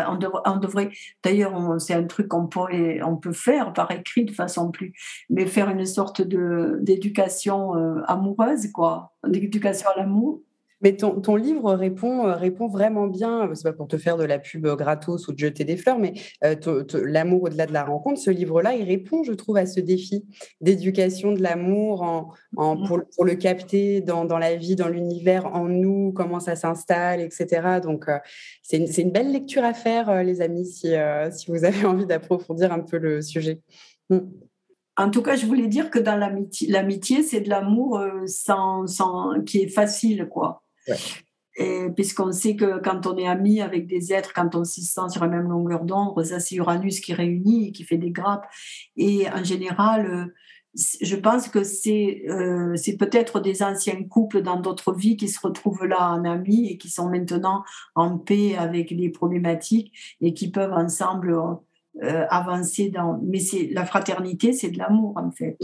On, 0.44 0.56
devrait, 0.56 0.90
d'ailleurs, 1.22 1.80
c'est 1.80 1.94
un 1.94 2.04
truc 2.04 2.28
qu'on 2.28 2.46
peut, 2.46 2.60
on 3.04 3.16
peut 3.16 3.32
faire 3.32 3.72
par 3.72 3.90
écrit 3.90 4.24
de 4.24 4.32
façon 4.32 4.70
plus, 4.70 4.92
mais 5.28 5.46
faire 5.46 5.68
une 5.70 5.86
sorte 5.86 6.22
d'éducation 6.22 7.76
euh, 7.76 8.02
amoureuse, 8.06 8.70
quoi, 8.72 9.12
d'éducation 9.26 9.88
à 9.94 10.00
l'amour. 10.00 10.40
Mais 10.82 10.96
ton, 10.96 11.20
ton, 11.20 11.36
livre 11.36 11.74
répond, 11.74 12.26
euh, 12.26 12.34
répond 12.34 12.66
vraiment 12.66 13.06
bien, 13.06 13.48
euh, 13.48 13.54
c'est 13.54 13.64
pas 13.64 13.72
pour 13.72 13.86
te 13.86 13.98
faire 13.98 14.16
de 14.16 14.24
la 14.24 14.38
pub 14.38 14.64
euh, 14.64 14.76
gratos 14.76 15.28
ou 15.28 15.32
de 15.32 15.38
jeter 15.38 15.64
des 15.64 15.76
fleurs, 15.76 15.98
mais 15.98 16.14
l'amour 17.04 17.44
au-delà 17.44 17.66
de 17.66 17.72
la 17.72 17.84
rencontre, 17.84 18.18
ce 18.18 18.30
livre-là, 18.30 18.74
il 18.74 18.84
répond, 18.84 19.22
je 19.22 19.32
trouve, 19.32 19.58
à 19.58 19.66
ce 19.66 19.80
défi 19.80 20.24
d'éducation 20.60 21.32
de 21.32 21.42
l'amour 21.42 22.02
en, 22.02 22.32
en 22.56 22.76
mmh. 22.76 22.86
pour, 22.86 23.00
pour, 23.14 23.24
le 23.24 23.34
capter 23.34 24.00
dans, 24.00 24.24
dans, 24.24 24.38
la 24.38 24.56
vie, 24.56 24.74
dans 24.74 24.88
l'univers, 24.88 25.46
en 25.54 25.68
nous, 25.68 26.12
comment 26.12 26.40
ça 26.40 26.56
s'installe, 26.56 27.20
etc. 27.20 27.80
Donc, 27.82 28.06
c'est 28.62 28.78
une, 28.78 28.88
une, 28.96 29.12
belle 29.12 29.32
lecture 29.32 29.64
à 29.64 29.74
faire, 29.74 30.22
les 30.24 30.40
amis, 30.40 30.66
si, 30.66 30.94
si 31.32 31.50
vous 31.50 31.64
avez 31.64 31.84
envie 31.84 32.06
d'approfondir 32.06 32.72
un 32.72 32.80
peu 32.80 32.96
le 32.96 33.20
sujet. 33.20 33.60
Mmh. 34.08 34.18
En 34.96 35.10
tout 35.10 35.22
cas, 35.22 35.36
je 35.36 35.46
voulais 35.46 35.68
dire 35.68 35.90
que 35.90 35.98
dans 35.98 36.16
l'amitié, 36.16 36.68
l'amitié 36.68 37.22
c'est 37.22 37.40
de 37.40 37.48
l'amour 37.48 38.02
sans, 38.26 38.86
sans, 38.86 39.40
qui 39.44 39.62
est 39.62 39.68
facile, 39.68 40.28
quoi. 40.30 40.62
Puisqu'on 41.94 42.32
sait 42.32 42.56
que 42.56 42.80
quand 42.80 43.06
on 43.06 43.16
est 43.18 43.26
ami 43.26 43.60
avec 43.60 43.86
des 43.86 44.12
êtres, 44.12 44.32
quand 44.32 44.54
on 44.54 44.64
se 44.64 44.80
sent 44.80 45.08
sur 45.10 45.22
la 45.22 45.28
même 45.28 45.48
longueur 45.48 45.84
d'onde, 45.84 46.24
ça 46.24 46.40
c'est 46.40 46.54
Uranus 46.54 47.00
qui 47.00 47.12
réunit 47.12 47.68
et 47.68 47.72
qui 47.72 47.84
fait 47.84 47.98
des 47.98 48.10
grappes. 48.10 48.46
Et 48.96 49.28
en 49.30 49.44
général, 49.44 50.32
je 50.74 51.16
pense 51.16 51.48
que 51.48 51.64
c'est 51.64 52.22
euh, 52.28 52.76
peut-être 52.98 53.40
des 53.40 53.62
anciens 53.62 54.02
couples 54.04 54.42
dans 54.42 54.60
d'autres 54.60 54.92
vies 54.92 55.16
qui 55.16 55.28
se 55.28 55.40
retrouvent 55.40 55.84
là 55.84 56.12
en 56.12 56.24
amis 56.24 56.68
et 56.68 56.78
qui 56.78 56.88
sont 56.88 57.10
maintenant 57.10 57.64
en 57.94 58.18
paix 58.18 58.56
avec 58.56 58.90
les 58.90 59.08
problématiques 59.08 60.16
et 60.20 60.32
qui 60.32 60.50
peuvent 60.50 60.72
ensemble 60.72 61.36
euh, 62.02 62.26
avancer 62.30 62.90
dans. 62.90 63.20
Mais 63.22 63.40
la 63.72 63.84
fraternité, 63.84 64.52
c'est 64.52 64.70
de 64.70 64.78
l'amour 64.78 65.16
en 65.16 65.30
fait. 65.32 65.58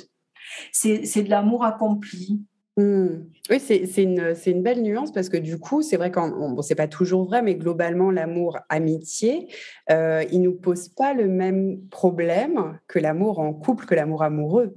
C'est 0.72 1.22
de 1.22 1.30
l'amour 1.30 1.64
accompli. 1.64 2.42
Mmh. 2.76 3.24
Oui, 3.48 3.58
c'est 3.58 4.02
une, 4.02 4.34
une, 4.44 4.62
belle 4.62 4.82
nuance 4.82 5.10
parce 5.10 5.30
que 5.30 5.38
du 5.38 5.58
coup, 5.58 5.80
c'est 5.80 5.96
vrai 5.96 6.10
qu'on 6.10 6.50
bon, 6.50 6.60
c'est 6.60 6.74
pas 6.74 6.88
toujours 6.88 7.24
vrai, 7.24 7.40
mais 7.40 7.54
globalement, 7.54 8.10
l'amour 8.10 8.58
amitié, 8.68 9.48
euh, 9.90 10.24
il 10.30 10.42
nous 10.42 10.52
pose 10.52 10.88
pas 10.88 11.14
le 11.14 11.26
même 11.26 11.80
problème 11.88 12.78
que 12.86 12.98
l'amour 12.98 13.38
en 13.38 13.54
couple, 13.54 13.86
que 13.86 13.94
l'amour 13.94 14.22
amoureux. 14.22 14.76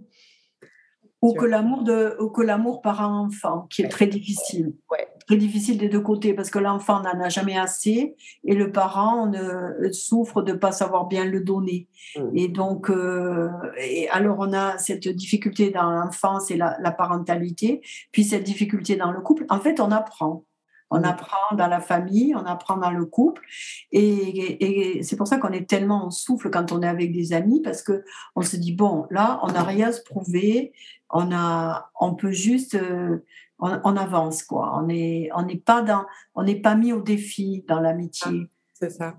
Ou 1.22 1.34
que 1.34 1.45
l'amour 1.45 1.84
de, 1.84 2.16
ou 2.22 2.30
que 2.30 2.41
l'amour 2.41 2.82
par 2.82 3.02
enfant, 3.02 3.68
qui 3.70 3.82
est 3.82 3.89
très 3.89 4.08
difficile. 4.08 4.74
Ouais. 4.89 5.06
Très 5.30 5.38
difficile 5.38 5.77
des 5.77 5.89
deux 5.89 6.01
côtés 6.01 6.34
parce 6.34 6.49
que 6.49 6.57
l'enfant 6.57 7.03
n'en 7.03 7.21
a 7.21 7.30
jamais 7.30 7.55
assez 7.55 8.15
et 8.43 8.55
le 8.55 8.71
parent 8.71 9.27
ne, 9.27 9.91
souffre 9.91 10.41
de 10.41 10.53
pas 10.53 10.71
savoir 10.71 11.05
bien 11.05 11.23
le 11.23 11.41
donner. 11.41 11.88
Mmh. 12.17 12.21
Et 12.34 12.47
donc, 12.47 12.89
euh, 12.89 13.47
et 13.80 14.09
alors 14.09 14.38
on 14.39 14.53
a 14.53 14.80
cette 14.80 15.07
difficulté 15.07 15.69
dans 15.69 15.91
l'enfance 15.91 16.49
et 16.49 16.57
la, 16.57 16.77
la, 16.82 16.89
parentalité, 16.89 17.82
puis 18.11 18.23
cette 18.23 18.41
difficulté 18.41 18.95
dans 18.95 19.11
le 19.11 19.21
couple. 19.21 19.45
En 19.49 19.59
fait, 19.59 19.80
on 19.80 19.91
apprend. 19.91 20.45
On 20.89 21.01
mmh. 21.01 21.05
apprend 21.05 21.55
dans 21.55 21.67
la 21.67 21.80
famille, 21.80 22.34
on 22.34 22.45
apprend 22.45 22.77
dans 22.77 22.89
le 22.89 23.05
couple, 23.05 23.43
et, 23.91 24.97
et 24.97 25.03
c'est 25.03 25.15
pour 25.15 25.27
ça 25.27 25.38
qu'on 25.38 25.51
est 25.51 25.69
tellement 25.69 26.07
en 26.07 26.09
souffle 26.09 26.49
quand 26.49 26.71
on 26.71 26.82
est 26.82 26.88
avec 26.88 27.11
des 27.11 27.34
amis 27.34 27.61
parce 27.61 27.84
que 27.84 28.03
on 28.36 28.41
se 28.41 28.57
dit 28.57 28.73
bon 28.73 29.05
là 29.11 29.39
on 29.43 29.51
n'a 29.51 29.61
rien 29.61 29.89
à 29.89 29.91
se 29.91 30.01
prouver, 30.01 30.73
on 31.11 31.32
a, 31.32 31.91
on 31.99 32.13
peut 32.13 32.32
juste, 32.32 32.75
euh, 32.75 33.17
on, 33.60 33.95
avance 33.97 34.43
quoi. 34.43 34.78
On 34.78 34.88
n'est, 34.88 35.30
on 35.36 35.43
n'est 35.43 35.57
pas 35.57 35.82
dans, 35.82 36.05
on 36.36 36.43
n'est 36.43 36.60
pas 36.60 36.76
mis 36.76 36.93
au 36.93 37.01
défi 37.01 37.64
dans 37.68 37.80
l'amitié. 37.80 38.32
Ah, 38.32 38.47
c'est 38.74 38.91
ça. 38.91 39.16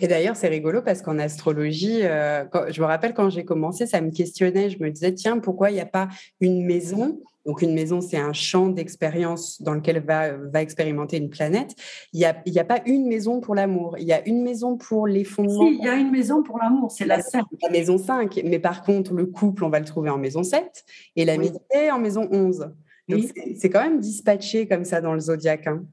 Et 0.00 0.06
d'ailleurs, 0.06 0.36
c'est 0.36 0.48
rigolo 0.48 0.82
parce 0.82 1.02
qu'en 1.02 1.18
astrologie, 1.18 2.00
euh, 2.02 2.44
je 2.70 2.80
me 2.80 2.86
rappelle 2.86 3.14
quand 3.14 3.30
j'ai 3.30 3.44
commencé, 3.44 3.86
ça 3.86 4.00
me 4.00 4.10
questionnait. 4.10 4.70
Je 4.70 4.82
me 4.82 4.90
disais, 4.90 5.12
tiens, 5.12 5.38
pourquoi 5.38 5.70
il 5.70 5.74
n'y 5.74 5.80
a 5.80 5.86
pas 5.86 6.08
une 6.40 6.64
maison? 6.64 7.20
Donc, 7.46 7.60
une 7.60 7.74
maison, 7.74 8.00
c'est 8.00 8.16
un 8.16 8.32
champ 8.32 8.68
d'expérience 8.68 9.60
dans 9.60 9.74
lequel 9.74 10.02
va, 10.02 10.32
va 10.32 10.62
expérimenter 10.62 11.18
une 11.18 11.28
planète. 11.28 11.74
Il 12.14 12.20
n'y 12.20 12.24
a, 12.24 12.36
il 12.46 12.54
y 12.54 12.58
a 12.58 12.64
pas 12.64 12.80
une 12.86 13.06
maison 13.06 13.40
pour 13.40 13.54
l'amour. 13.54 13.96
Il 13.98 14.06
y 14.06 14.12
a 14.12 14.26
une 14.26 14.42
maison 14.42 14.78
pour 14.78 15.06
les 15.06 15.24
fondements. 15.24 15.66
Si, 15.66 15.76
il 15.78 15.84
y 15.84 15.88
a 15.88 15.94
une 15.94 16.10
maison 16.10 16.42
pour 16.42 16.58
l'amour, 16.58 16.90
c'est 16.90 17.04
la, 17.04 17.20
5. 17.20 17.44
La 17.62 17.68
maison 17.68 17.98
5. 17.98 18.40
Mais 18.44 18.58
par 18.58 18.82
contre, 18.82 19.12
le 19.12 19.26
couple, 19.26 19.64
on 19.64 19.68
va 19.68 19.78
le 19.78 19.84
trouver 19.84 20.08
en 20.08 20.16
maison 20.16 20.42
7 20.42 20.84
et 21.16 21.26
l'amitié 21.26 21.90
en 21.92 21.98
maison 21.98 22.28
11. 22.30 22.70
C'est 23.08 23.70
quand 23.70 23.82
même 23.82 24.00
dispatché 24.00 24.66
comme 24.66 24.84
ça 24.84 25.00
dans 25.00 25.14
le 25.14 25.20
zodiaque. 25.20 25.66
Hein. 25.66 25.84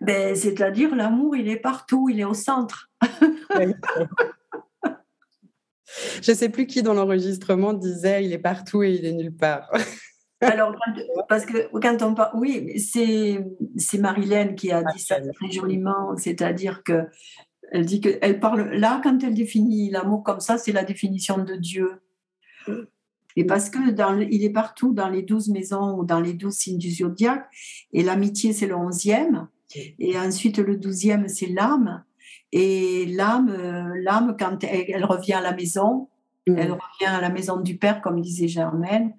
Ben, 0.00 0.34
C'est-à-dire, 0.34 0.94
l'amour, 0.94 1.36
il 1.36 1.48
est 1.48 1.56
partout, 1.56 2.08
il 2.10 2.20
est 2.20 2.24
au 2.24 2.34
centre. 2.34 2.90
Je 6.22 6.30
ne 6.32 6.36
sais 6.36 6.48
plus 6.48 6.66
qui 6.66 6.82
dans 6.82 6.94
l'enregistrement 6.94 7.72
disait 7.72 8.24
il 8.24 8.32
est 8.32 8.38
partout 8.38 8.82
et 8.82 8.92
il 8.92 9.06
est 9.06 9.12
nulle 9.12 9.34
part. 9.34 9.70
Alors, 10.40 10.74
parce 11.28 11.46
que 11.46 11.70
quand 11.80 12.02
on 12.02 12.14
parle, 12.14 12.38
oui, 12.38 12.78
c'est, 12.78 13.42
c'est 13.78 13.98
Marilène 13.98 14.54
qui 14.54 14.70
a 14.70 14.82
dit 14.82 14.98
ça 14.98 15.16
très 15.20 15.50
joliment, 15.50 16.14
c'est-à-dire 16.16 16.82
que 16.82 17.06
elle 17.72 17.86
dit 17.86 18.00
que 18.00 18.18
elle 18.20 18.38
parle 18.38 18.70
là 18.72 19.00
quand 19.02 19.22
elle 19.24 19.34
définit 19.34 19.90
l'amour 19.90 20.22
comme 20.22 20.40
ça, 20.40 20.58
c'est 20.58 20.72
la 20.72 20.84
définition 20.84 21.38
de 21.38 21.54
Dieu. 21.54 22.02
Et 23.36 23.44
parce 23.44 23.70
que 23.70 23.90
dans 23.90 24.18
il 24.18 24.44
est 24.44 24.50
partout 24.50 24.92
dans 24.92 25.08
les 25.08 25.22
douze 25.22 25.48
maisons 25.48 25.98
ou 25.98 26.04
dans 26.04 26.20
les 26.20 26.32
douze 26.32 26.54
signes 26.54 26.78
du 26.78 26.90
zodiaque, 26.90 27.46
et 27.92 28.02
l'amitié 28.02 28.52
c'est 28.52 28.66
le 28.66 28.74
onzième, 28.74 29.48
et 29.98 30.18
ensuite 30.18 30.58
le 30.58 30.76
douzième 30.76 31.28
c'est 31.28 31.48
l'âme, 31.48 32.04
et 32.52 33.06
l'âme, 33.06 33.50
euh, 33.50 34.00
l'âme 34.02 34.36
quand 34.38 34.64
elle 34.64 35.04
revient 35.04 35.34
à 35.34 35.40
la 35.42 35.52
maison, 35.52 36.08
elle 36.46 36.68
mmh. 36.68 36.72
revient 36.72 37.06
à 37.06 37.20
la 37.20 37.28
maison 37.28 37.60
du 37.60 37.76
père, 37.76 38.00
comme 38.00 38.20
disait 38.20 38.48
Germaine. 38.48 39.14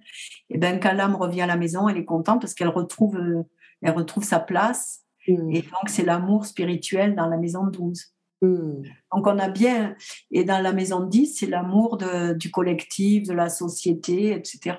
Et 0.50 0.58
ben 0.58 0.80
quand 0.80 0.94
l'âme 0.94 1.16
revient 1.16 1.42
à 1.42 1.48
la 1.48 1.58
maison, 1.58 1.90
elle 1.90 1.98
est 1.98 2.06
contente 2.06 2.42
parce 2.42 2.54
qu'elle 2.54 2.70
retrouve, 2.70 3.18
euh, 3.18 3.44
elle 3.82 3.92
retrouve 3.92 4.24
sa 4.24 4.40
place. 4.40 5.02
Mmh. 5.28 5.52
Et 5.52 5.62
donc 5.62 5.90
c'est 5.90 6.06
l'amour 6.06 6.46
spirituel 6.46 7.16
dans 7.16 7.28
la 7.28 7.38
maison 7.38 7.68
12. 7.68 8.14
Mmh. 8.42 8.84
Donc 9.14 9.26
on 9.26 9.40
a 9.40 9.50
bien, 9.50 9.96
et 10.32 10.44
dans 10.44 10.60
la 10.60 10.74
maison 10.74 11.00
10, 11.02 11.38
c'est 11.40 11.48
l'amour 11.48 11.98
du 12.36 12.52
collectif, 12.52 13.28
de 13.28 13.34
la 13.34 13.50
société, 13.50 14.32
etc. 14.34 14.76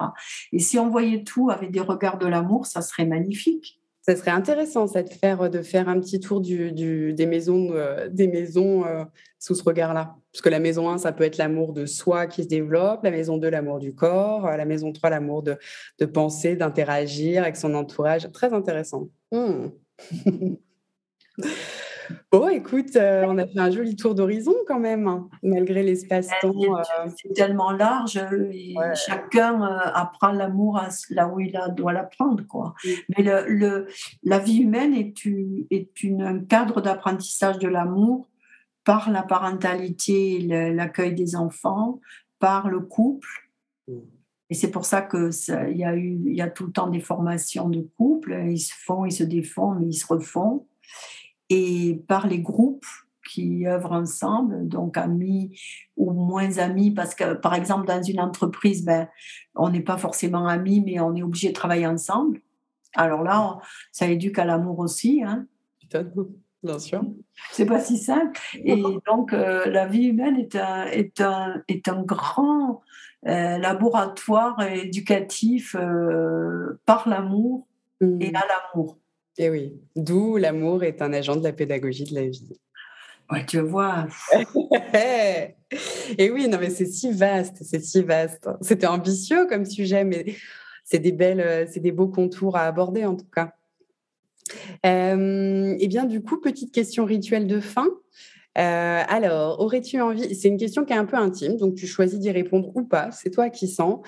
Et 0.53 0.61
si 0.61 0.79
on 0.79 0.91
voyait 0.91 1.25
tout 1.25 1.51
avec 1.51 1.71
des 1.71 1.81
regards 1.81 2.19
de 2.19 2.27
l'amour, 2.27 2.67
ça 2.67 2.83
serait 2.83 3.07
magnifique. 3.07 3.79
Ça 4.09 4.17
serait 4.17 4.31
intéressant 4.31 4.87
ça, 4.87 5.03
de, 5.03 5.11
faire, 5.11 5.51
de 5.51 5.61
faire 5.61 5.87
un 5.87 6.01
petit 6.01 6.19
tour 6.19 6.41
du, 6.41 7.13
des 7.13 7.27
maisons, 7.27 7.73
euh, 7.73 8.09
des 8.09 8.27
maisons 8.27 8.87
euh, 8.87 9.05
sous 9.39 9.55
ce 9.55 9.63
regard-là. 9.63 10.17
Parce 10.33 10.41
que 10.41 10.49
la 10.49 10.61
maison 10.61 10.89
1, 10.89 10.97
ça 10.97 11.13
peut 11.13 11.25
être 11.25 11.37
l'amour 11.37 11.75
de 11.75 11.85
soi 11.85 12.27
qui 12.27 12.43
se 12.45 12.49
développe, 12.49 13.05
la 13.05 13.11
maison 13.11 13.37
2, 13.37 13.51
l'amour 13.51 13.79
du 13.81 13.95
corps, 13.95 14.47
euh, 14.47 14.57
la 14.57 14.65
maison 14.65 14.95
3, 14.95 15.11
l'amour 15.11 15.43
de, 15.43 15.59
de 15.99 16.07
penser, 16.07 16.57
d'interagir 16.57 17.43
avec 17.43 17.57
son 17.57 17.75
entourage. 17.75 18.33
Très 18.33 18.55
intéressant. 18.55 19.11
Hmm. 19.31 19.67
Bon, 22.33 22.49
écoute, 22.49 22.97
euh, 22.97 23.25
on 23.27 23.39
a 23.39 23.47
fait 23.47 23.59
un 23.59 23.71
joli 23.71 23.97
tour 23.97 24.15
d'horizon 24.15 24.55
quand 24.67 24.79
même, 24.79 25.07
hein, 25.07 25.29
malgré 25.43 25.83
l'espace-temps. 25.83 26.53
Euh. 26.63 27.11
C'est 27.17 27.33
tellement 27.35 27.71
large 27.71 28.17
et 28.53 28.75
chacun 28.95 29.63
euh, 29.63 29.91
apprend 29.95 30.33
l'amour 30.33 30.81
là 31.11 31.29
où 31.29 31.41
il 31.41 31.59
doit 31.77 31.93
l'apprendre. 31.93 32.45
Quoi. 32.47 32.75
Mais 33.17 33.25
le, 33.25 33.87
la 34.23 34.39
vie 34.39 34.59
humaine 34.59 34.95
est, 34.95 35.25
une, 35.25 35.67
est 35.71 36.03
une, 36.03 36.23
un 36.23 36.39
cadre 36.41 36.81
d'apprentissage 36.81 37.59
de 37.59 37.69
l'amour 37.69 38.29
par 38.85 39.11
la 39.11 39.23
parentalité, 39.23 40.39
l'accueil 40.41 41.15
des 41.15 41.37
enfants, 41.37 42.01
par 42.39 42.69
le 42.69 42.81
couple. 42.81 43.29
Mm. 43.87 43.99
Et 44.51 44.55
c'est 44.55 44.71
pour 44.71 44.87
ça 44.87 45.03
qu'il 45.03 45.77
y, 45.77 45.85
a 45.85 45.95
eu, 45.95 46.19
il 46.25 46.35
y 46.35 46.41
a 46.41 46.49
tout 46.49 46.65
le 46.65 46.73
temps 46.73 46.89
des 46.89 47.01
formations 47.01 47.69
de 47.69 47.87
couple. 47.99 48.35
Ils 48.47 48.61
se 48.61 48.73
font, 48.75 49.05
ils 49.05 49.13
se 49.13 49.25
défont, 49.25 49.73
mais 49.73 49.89
ils 49.89 49.95
se 49.95 50.07
refont 50.07 50.67
et 51.51 52.03
par 52.09 52.27
les 52.27 52.41
groupes 52.41 52.87
qui 53.29 53.67
œuvrent 53.67 53.93
ensemble, 53.93 54.67
donc 54.69 54.97
amis 54.97 55.59
ou 55.97 56.13
moins 56.13 56.59
amis, 56.59 56.91
parce 56.91 57.15
que 57.15 57.35
par 57.35 57.55
exemple 57.55 57.87
dans 57.87 58.03
une 58.03 58.21
entreprise, 58.21 58.85
ben, 58.85 59.09
on 59.55 59.69
n'est 59.71 59.83
pas 59.83 59.99
forcément 59.99 60.47
amis, 60.47 60.81
mais 60.81 60.99
on 61.01 61.15
est 61.15 61.23
obligé 61.23 61.49
de 61.49 61.55
travailler 61.55 61.87
ensemble. 61.87 62.41
Alors 62.95 63.23
là, 63.23 63.59
ça 63.93 64.07
éduque 64.07 64.39
à 64.39 64.45
l'amour 64.45 64.79
aussi. 64.79 65.23
Hein. 65.23 65.47
Bien 66.63 66.79
sûr. 66.79 67.03
C'est 67.53 67.67
pas 67.67 67.81
si 67.81 67.99
simple. 67.99 68.39
Et 68.55 68.83
donc, 69.07 69.33
euh, 69.33 69.67
la 69.67 69.87
vie 69.87 70.07
humaine 70.07 70.37
est 70.37 70.57
un, 70.57 70.87
est 70.87 71.21
un, 71.21 71.63
est 71.69 71.87
un 71.89 72.03
grand 72.03 72.83
euh, 73.27 73.59
laboratoire 73.59 74.61
éducatif 74.63 75.77
euh, 75.79 76.81
par 76.85 77.09
l'amour 77.09 77.67
et 78.01 78.31
mmh. 78.31 78.37
à 78.37 78.43
l'amour. 78.47 78.99
Et 79.39 79.51
oui, 79.51 79.73
d'où 79.95 80.37
l'amour 80.37 80.83
est 80.83 81.01
un 81.01 81.13
agent 81.13 81.37
de 81.37 81.45
la 81.45 81.53
pédagogie 81.53 82.05
de 82.05 82.15
la 82.15 82.27
vie. 82.27 82.61
Ouais, 83.31 83.47
tu 83.47 83.61
vois. 83.61 84.09
et 86.19 86.31
oui, 86.31 86.49
non, 86.49 86.59
mais 86.59 86.71
c'est 86.71 86.87
si 86.87 87.13
vaste, 87.13 87.59
c'est 87.63 87.81
si 87.81 88.03
vaste. 88.03 88.49
C'était 88.61 88.87
ambitieux 88.87 89.47
comme 89.47 89.65
sujet, 89.65 90.05
mais 90.05 90.35
c'est 90.85 90.99
des 90.99 91.13
belles, 91.13 91.41
euh, 91.41 91.67
c'est 91.71 91.81
des 91.81 91.93
beaux 91.93 92.09
contours 92.09 92.57
à 92.57 92.63
aborder 92.63 93.05
en 93.05 93.15
tout 93.15 93.29
cas. 93.33 93.53
Euh, 94.87 95.75
et 95.75 95.85
eh 95.85 95.89
bien, 95.89 96.05
du 96.05 96.23
coup, 96.23 96.41
petite 96.41 96.73
question 96.73 97.05
rituelle 97.05 97.47
de 97.47 97.61
fin. 97.61 97.87
Euh, 98.59 99.05
alors, 99.07 99.61
aurais-tu 99.61 100.01
envie, 100.01 100.35
c'est 100.35 100.49
une 100.49 100.57
question 100.57 100.85
qui 100.85 100.93
est 100.93 100.97
un 100.97 101.05
peu 101.05 101.17
intime, 101.17 101.57
donc 101.57 101.77
tu 101.77 101.87
choisis 101.87 102.19
d'y 102.19 102.31
répondre 102.33 102.73
ou 102.75 102.83
pas, 102.83 103.13
c'est 103.13 103.31
toi 103.31 103.51
qui 103.51 103.69
sens. 103.69 104.01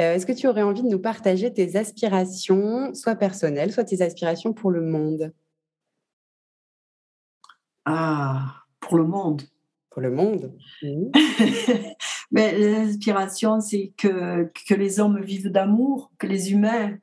Euh, 0.00 0.14
est-ce 0.14 0.24
que 0.24 0.32
tu 0.32 0.48
aurais 0.48 0.62
envie 0.62 0.82
de 0.82 0.88
nous 0.88 0.98
partager 0.98 1.52
tes 1.52 1.76
aspirations, 1.76 2.94
soit 2.94 3.16
personnelles, 3.16 3.70
soit 3.70 3.84
tes 3.84 4.00
aspirations 4.00 4.54
pour 4.54 4.70
le 4.70 4.80
monde? 4.80 5.32
Ah, 7.84 8.64
pour 8.80 8.96
le 8.96 9.04
monde. 9.04 9.42
Pour 9.90 10.00
le 10.00 10.10
monde. 10.10 10.56
Mais 12.30 12.58
l'aspiration, 12.58 13.60
c'est 13.60 13.92
que, 13.96 14.50
que 14.66 14.74
les 14.74 15.00
hommes 15.00 15.20
vivent 15.20 15.50
d'amour, 15.50 16.12
que 16.18 16.26
les 16.26 16.52
humains 16.52 16.96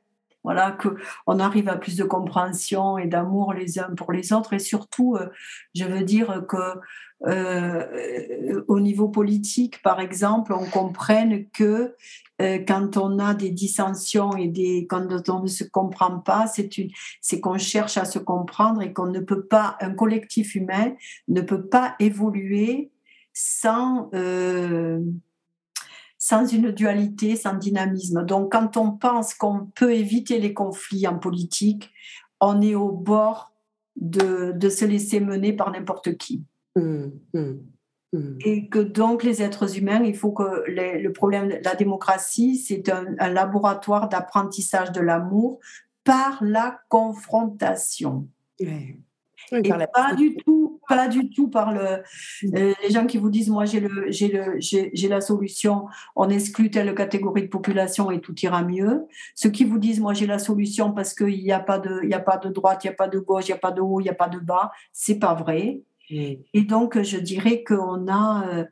voilà, 0.46 0.78
qu'on 0.80 1.40
arrive 1.40 1.68
à 1.68 1.74
plus 1.74 1.96
de 1.96 2.04
compréhension 2.04 2.98
et 2.98 3.08
d'amour 3.08 3.52
les 3.52 3.80
uns 3.80 3.92
pour 3.96 4.12
les 4.12 4.32
autres. 4.32 4.52
Et 4.52 4.60
surtout, 4.60 5.16
euh, 5.16 5.26
je 5.74 5.84
veux 5.84 6.04
dire 6.04 6.44
que 6.48 6.78
euh, 7.26 8.62
au 8.68 8.78
niveau 8.78 9.08
politique, 9.08 9.82
par 9.82 9.98
exemple, 9.98 10.52
on 10.52 10.64
comprenne 10.66 11.48
que 11.48 11.96
euh, 12.40 12.58
quand 12.58 12.96
on 12.96 13.18
a 13.18 13.34
des 13.34 13.50
dissensions 13.50 14.36
et 14.36 14.46
des, 14.46 14.86
quand 14.88 15.08
on 15.28 15.42
ne 15.42 15.48
se 15.48 15.64
comprend 15.64 16.20
pas, 16.20 16.46
c'est 16.46 17.40
qu'on 17.40 17.58
cherche 17.58 17.96
à 17.96 18.04
se 18.04 18.20
comprendre 18.20 18.82
et 18.82 18.92
qu'on 18.92 19.06
ne 19.06 19.18
peut 19.18 19.46
pas, 19.46 19.76
un 19.80 19.94
collectif 19.94 20.54
humain 20.54 20.94
ne 21.26 21.40
peut 21.40 21.66
pas 21.66 21.96
évoluer 21.98 22.92
sans 23.32 24.10
sans 26.28 26.44
une 26.44 26.72
dualité, 26.72 27.36
sans 27.36 27.54
dynamisme. 27.54 28.24
Donc, 28.24 28.50
quand 28.50 28.76
on 28.76 28.90
pense 28.90 29.32
qu'on 29.32 29.66
peut 29.76 29.94
éviter 29.94 30.40
les 30.40 30.52
conflits 30.52 31.06
en 31.06 31.20
politique, 31.20 31.92
on 32.40 32.60
est 32.62 32.74
au 32.74 32.90
bord 32.90 33.52
de, 33.94 34.50
de 34.50 34.68
se 34.68 34.84
laisser 34.84 35.20
mener 35.20 35.52
par 35.52 35.70
n'importe 35.70 36.16
qui. 36.16 36.42
Mmh, 36.74 37.04
mmh, 37.32 37.40
mmh. 38.12 38.38
Et 38.44 38.68
que 38.68 38.80
donc 38.80 39.22
les 39.22 39.40
êtres 39.40 39.78
humains, 39.78 40.02
il 40.02 40.16
faut 40.16 40.32
que 40.32 40.64
le 40.66 41.12
problème, 41.12 41.60
la 41.62 41.76
démocratie, 41.76 42.56
c'est 42.56 42.88
un, 42.88 43.06
un 43.20 43.28
laboratoire 43.28 44.08
d'apprentissage 44.08 44.90
de 44.90 45.00
l'amour 45.00 45.60
par 46.02 46.42
la 46.42 46.80
confrontation. 46.88 48.26
Ouais. 48.60 48.98
Et 49.52 49.68
par 49.68 49.78
la- 49.78 49.86
pas 49.86 50.12
du 50.16 50.36
tout, 50.44 50.75
pas 50.88 51.08
du 51.08 51.30
tout 51.30 51.48
par 51.48 51.72
le, 51.72 52.02
euh, 52.54 52.74
les 52.82 52.90
gens 52.90 53.06
qui 53.06 53.18
vous 53.18 53.30
disent 53.30 53.48
moi 53.50 53.64
j'ai 53.64 53.80
le, 53.80 54.06
j'ai 54.10 54.28
le, 54.28 54.56
j'ai, 54.58 55.08
la 55.08 55.20
solution, 55.20 55.86
on 56.14 56.28
exclut 56.28 56.70
telle 56.70 56.94
catégorie 56.94 57.42
de 57.42 57.48
population 57.48 58.10
et 58.10 58.20
tout 58.20 58.34
ira 58.40 58.62
mieux. 58.62 59.06
Ceux 59.34 59.50
qui 59.50 59.64
vous 59.64 59.78
disent 59.78 60.00
moi 60.00 60.14
j'ai 60.14 60.26
la 60.26 60.38
solution 60.38 60.92
parce 60.92 61.14
qu'il 61.14 61.42
n'y 61.42 61.52
a 61.52 61.60
pas 61.60 61.78
de, 61.78 62.00
il 62.02 62.10
y 62.10 62.14
a 62.14 62.20
pas 62.20 62.36
de 62.38 62.48
droite, 62.48 62.84
il 62.84 62.88
n'y 62.88 62.92
a 62.92 62.96
pas 62.96 63.08
de 63.08 63.18
gauche, 63.18 63.44
il 63.48 63.52
n'y 63.52 63.54
a 63.54 63.58
pas 63.58 63.72
de 63.72 63.80
haut, 63.80 64.00
il 64.00 64.04
n'y 64.04 64.10
a 64.10 64.14
pas 64.14 64.28
de 64.28 64.38
bas, 64.38 64.72
c'est 64.92 65.18
pas 65.18 65.34
vrai. 65.34 65.80
Mm. 66.10 66.32
Et 66.54 66.62
donc 66.62 67.00
je 67.02 67.18
dirais 67.18 67.64
qu'on 67.64 68.06
a 68.08 68.46
euh, 68.48 68.64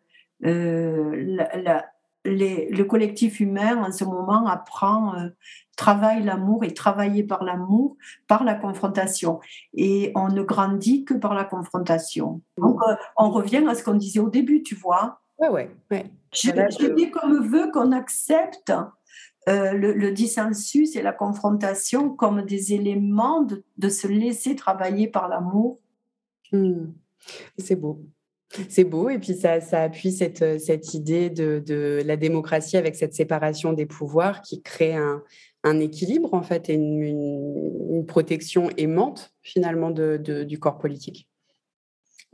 euh, 0.44 1.24
la- 1.26 1.56
la- 1.56 1.86
les- 2.26 2.70
le 2.70 2.84
collectif 2.84 3.40
humain 3.40 3.84
en 3.84 3.92
ce 3.92 4.04
moment 4.04 4.46
apprend, 4.46 5.14
euh, 5.14 5.28
travaille 5.76 6.22
l'amour 6.22 6.64
et 6.64 6.72
travailler 6.74 7.22
par 7.24 7.44
l'amour, 7.44 7.96
par 8.28 8.44
la 8.44 8.54
confrontation. 8.54 9.40
Et 9.74 10.12
on 10.14 10.28
ne 10.28 10.42
grandit 10.42 11.04
que 11.04 11.14
par 11.14 11.34
la 11.34 11.44
confrontation. 11.44 12.40
Donc 12.58 12.80
euh, 12.88 12.94
on 13.16 13.30
revient 13.30 13.64
à 13.68 13.74
ce 13.74 13.82
qu'on 13.84 13.94
disait 13.94 14.20
au 14.20 14.30
début, 14.30 14.62
tu 14.62 14.74
vois. 14.74 15.20
Ouais, 15.38 15.48
ouais, 15.48 15.70
ouais. 15.90 16.04
Je, 16.32 16.50
Voilà, 16.52 16.68
je 16.70 16.86
je- 16.86 16.92
dis 16.92 17.10
comme 17.10 17.46
veut 17.46 17.70
qu'on 17.72 17.92
accepte 17.92 18.72
euh, 19.48 19.72
le, 19.72 19.92
le 19.92 20.10
dissensus 20.12 20.96
et 20.96 21.02
la 21.02 21.12
confrontation 21.12 22.10
comme 22.10 22.42
des 22.42 22.72
éléments 22.72 23.42
de, 23.42 23.62
de 23.76 23.88
se 23.88 24.06
laisser 24.06 24.56
travailler 24.56 25.06
par 25.08 25.28
l'amour. 25.28 25.80
Mm. 26.52 26.86
C'est 27.58 27.76
beau. 27.76 28.00
C'est 28.68 28.84
beau, 28.84 29.08
et 29.08 29.18
puis 29.18 29.34
ça, 29.34 29.60
ça 29.60 29.82
appuie 29.82 30.12
cette, 30.12 30.42
euh, 30.42 30.58
cette 30.58 30.94
idée 30.94 31.28
de, 31.28 31.60
de 31.66 32.02
la 32.06 32.16
démocratie 32.16 32.76
avec 32.76 32.94
cette 32.94 33.12
séparation 33.12 33.72
des 33.72 33.86
pouvoirs 33.86 34.42
qui 34.42 34.62
crée 34.62 34.94
un, 34.94 35.22
un 35.64 35.80
équilibre, 35.80 36.34
en 36.34 36.42
fait, 36.42 36.68
et 36.68 36.74
une, 36.74 38.04
protection 38.06 38.68
aimante, 38.76 39.34
finalement, 39.42 39.90
du 39.90 40.58
corps 40.58 40.78
politique. 40.78 41.28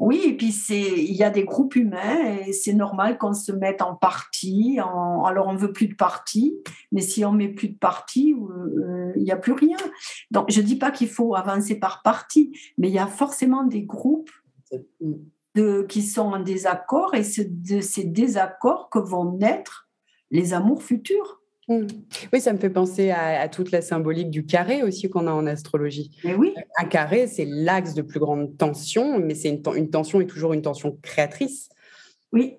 Oui, 0.00 0.22
et 0.24 0.34
puis 0.34 0.48
il 0.70 1.14
y 1.14 1.22
a 1.22 1.28
des 1.28 1.44
groupes 1.44 1.76
humains 1.76 2.38
et 2.46 2.54
c'est 2.54 2.72
normal 2.72 3.18
qu'on 3.18 3.34
se 3.34 3.52
mette 3.52 3.82
en 3.82 3.94
parti. 3.94 4.78
Alors 4.80 5.46
on 5.46 5.54
veut 5.54 5.72
plus 5.72 5.88
de 5.88 5.94
parti, 5.94 6.56
mais 6.90 7.02
si 7.02 7.22
on 7.22 7.32
met 7.32 7.48
plus 7.48 7.68
de 7.68 7.76
parti, 7.76 8.32
euh, 8.34 9.12
il 9.16 9.22
n'y 9.22 9.30
a 9.30 9.36
plus 9.36 9.52
rien. 9.52 9.76
Donc 10.30 10.50
je 10.50 10.62
dis 10.62 10.76
pas 10.76 10.90
qu'il 10.90 11.10
faut 11.10 11.34
avancer 11.34 11.78
par 11.78 12.00
parti, 12.02 12.58
mais 12.78 12.88
il 12.88 12.94
y 12.94 12.98
a 12.98 13.06
forcément 13.06 13.62
des 13.62 13.82
groupes 13.82 14.30
qui 15.88 16.02
sont 16.02 16.32
en 16.32 16.40
désaccord 16.40 17.14
et 17.14 17.22
c'est 17.22 17.62
de 17.62 17.82
ces 17.82 18.04
désaccords 18.04 18.88
que 18.88 18.98
vont 18.98 19.36
naître 19.36 19.90
les 20.30 20.54
amours 20.54 20.82
futurs. 20.82 21.39
Mm. 21.70 21.86
Oui, 22.32 22.40
ça 22.40 22.52
me 22.52 22.58
fait 22.58 22.68
penser 22.68 23.10
à, 23.10 23.40
à 23.40 23.48
toute 23.48 23.70
la 23.70 23.80
symbolique 23.80 24.28
du 24.28 24.44
carré 24.44 24.82
aussi 24.82 25.08
qu'on 25.08 25.26
a 25.28 25.32
en 25.32 25.46
astrologie. 25.46 26.10
Mais 26.24 26.34
oui, 26.34 26.52
Un 26.78 26.84
carré, 26.84 27.26
c'est 27.28 27.44
l'axe 27.46 27.94
de 27.94 28.02
plus 28.02 28.18
grande 28.20 28.56
tension, 28.58 29.18
mais 29.20 29.34
c'est 29.36 29.48
une, 29.50 29.62
ten- 29.62 29.76
une 29.76 29.88
tension 29.88 30.20
est 30.20 30.26
toujours 30.26 30.52
une 30.52 30.62
tension 30.62 30.98
créatrice. 31.00 31.68
oui. 32.32 32.56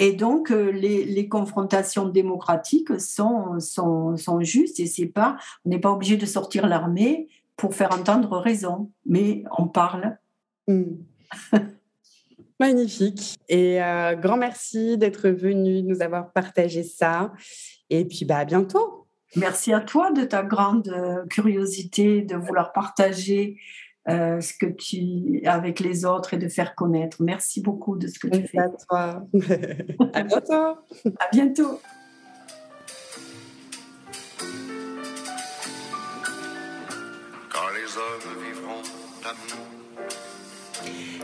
Et 0.00 0.12
donc, 0.12 0.50
euh, 0.50 0.72
les, 0.72 1.04
les 1.04 1.28
confrontations 1.28 2.08
démocratiques 2.08 3.00
sont, 3.00 3.60
sont, 3.60 4.16
sont 4.16 4.40
justes 4.40 4.80
et 4.80 4.86
c'est 4.86 5.06
pas, 5.06 5.36
on 5.64 5.70
n'est 5.70 5.78
pas 5.78 5.92
obligé 5.92 6.16
de 6.16 6.26
sortir 6.26 6.66
l'armée 6.66 7.28
pour 7.56 7.76
faire 7.76 7.92
entendre 7.92 8.36
raison, 8.38 8.90
mais 9.06 9.44
on 9.56 9.68
parle. 9.68 10.18
Mm. 10.66 10.82
Magnifique. 12.60 13.36
Et 13.48 13.82
euh, 13.82 14.14
grand 14.16 14.36
merci 14.36 14.98
d'être 14.98 15.28
venu 15.28 15.82
nous 15.82 16.02
avoir 16.02 16.32
partagé 16.32 16.82
ça. 16.82 17.32
Et 17.90 18.04
puis, 18.04 18.24
bah, 18.24 18.38
à 18.38 18.44
bientôt. 18.44 19.06
Merci 19.36 19.72
à 19.72 19.80
toi 19.80 20.12
de 20.12 20.24
ta 20.24 20.42
grande 20.42 20.88
euh, 20.88 21.26
curiosité 21.26 22.22
de 22.22 22.36
vouloir 22.36 22.72
partager 22.72 23.58
euh, 24.08 24.40
ce 24.40 24.52
que 24.52 24.66
tu 24.66 25.42
avec 25.46 25.80
les 25.80 26.04
autres 26.04 26.34
et 26.34 26.36
de 26.36 26.48
faire 26.48 26.74
connaître. 26.74 27.16
Merci 27.20 27.60
beaucoup 27.60 27.96
de 27.96 28.06
ce 28.06 28.18
que 28.18 28.28
tu 28.28 28.38
Merci 28.38 28.52
fais. 28.52 28.58
à 28.58 28.68
toi. 28.68 29.26
à 30.12 30.22
bientôt. 30.22 30.52
À 30.52 31.28
bientôt. 31.32 31.80
quand 37.54 37.70
les 37.72 37.96
hommes 37.96 38.42
vivront 38.42 38.82
d'amour. 39.22 39.73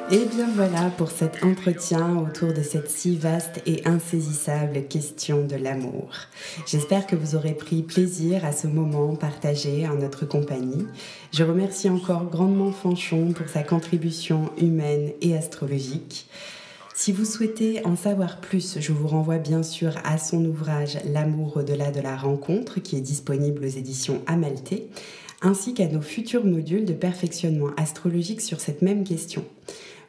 Et 0.09 0.25
bien 0.25 0.49
voilà 0.55 0.91
pour 0.97 1.11
cet 1.11 1.45
entretien 1.45 2.17
autour 2.17 2.53
de 2.53 2.63
cette 2.63 2.91
si 2.91 3.17
vaste 3.17 3.63
et 3.67 3.87
insaisissable 3.87 4.85
question 4.89 5.47
de 5.47 5.55
l'amour. 5.57 6.11
J'espère 6.67 7.07
que 7.07 7.15
vous 7.15 7.37
aurez 7.37 7.55
pris 7.55 7.83
plaisir 7.83 8.45
à 8.45 8.53
ce 8.53 8.67
moment 8.67 9.15
partagé 9.15 9.87
en 9.87 9.95
notre 9.95 10.27
compagnie. 10.27 10.87
Je 11.33 11.45
remercie 11.45 11.89
encore 11.89 12.25
grandement 12.25 12.73
Fanchon 12.73 13.33
pour 13.33 13.49
sa 13.49 13.63
contribution 13.63 14.51
humaine 14.59 15.13
et 15.21 15.37
astrologique. 15.37 16.27
Si 16.95 17.13
vous 17.13 17.25
souhaitez 17.25 17.85
en 17.87 17.97
savoir 17.97 18.41
plus, 18.41 18.79
je 18.79 18.93
vous 18.93 19.09
renvoie 19.09 19.39
bien 19.39 19.63
sûr 19.63 19.95
à 20.05 20.19
son 20.19 20.45
ouvrage 20.45 20.99
L'amour 21.07 21.57
au-delà 21.57 21.91
de 21.91 22.01
la 22.01 22.17
rencontre 22.17 22.81
qui 22.81 22.97
est 22.97 23.01
disponible 23.01 23.65
aux 23.65 23.69
éditions 23.69 24.23
Amalté, 24.27 24.89
ainsi 25.41 25.73
qu'à 25.73 25.87
nos 25.87 26.03
futurs 26.03 26.45
modules 26.45 26.85
de 26.85 26.93
perfectionnement 26.93 27.71
astrologique 27.77 28.43
sur 28.43 28.61
cette 28.61 28.83
même 28.83 29.05
question. 29.05 29.45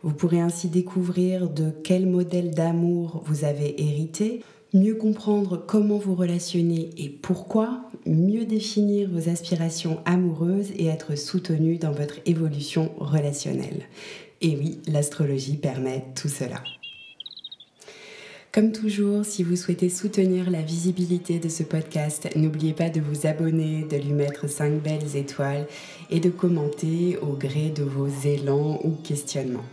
Vous 0.03 0.13
pourrez 0.13 0.39
ainsi 0.39 0.67
découvrir 0.67 1.49
de 1.49 1.69
quel 1.83 2.07
modèle 2.07 2.51
d'amour 2.51 3.21
vous 3.25 3.43
avez 3.45 3.79
hérité, 3.81 4.41
mieux 4.73 4.95
comprendre 4.95 5.63
comment 5.67 5.97
vous 5.97 6.15
relationnez 6.15 6.89
et 6.97 7.09
pourquoi, 7.09 7.83
mieux 8.07 8.45
définir 8.45 9.09
vos 9.11 9.29
aspirations 9.29 9.99
amoureuses 10.05 10.71
et 10.75 10.87
être 10.87 11.15
soutenu 11.15 11.77
dans 11.77 11.91
votre 11.91 12.15
évolution 12.25 12.91
relationnelle. 12.97 13.83
Et 14.41 14.55
oui, 14.55 14.79
l'astrologie 14.87 15.57
permet 15.57 16.05
tout 16.15 16.29
cela. 16.29 16.63
Comme 18.51 18.71
toujours, 18.71 19.23
si 19.23 19.43
vous 19.43 19.55
souhaitez 19.55 19.89
soutenir 19.89 20.49
la 20.49 20.61
visibilité 20.61 21.39
de 21.39 21.47
ce 21.47 21.63
podcast, 21.63 22.27
n'oubliez 22.35 22.73
pas 22.73 22.89
de 22.89 22.99
vous 22.99 23.27
abonner, 23.27 23.83
de 23.83 23.95
lui 23.97 24.13
mettre 24.13 24.49
5 24.49 24.81
belles 24.81 25.15
étoiles 25.15 25.67
et 26.09 26.19
de 26.19 26.29
commenter 26.29 27.17
au 27.21 27.33
gré 27.33 27.69
de 27.69 27.83
vos 27.83 28.07
élans 28.25 28.79
ou 28.83 28.91
questionnements. 29.03 29.63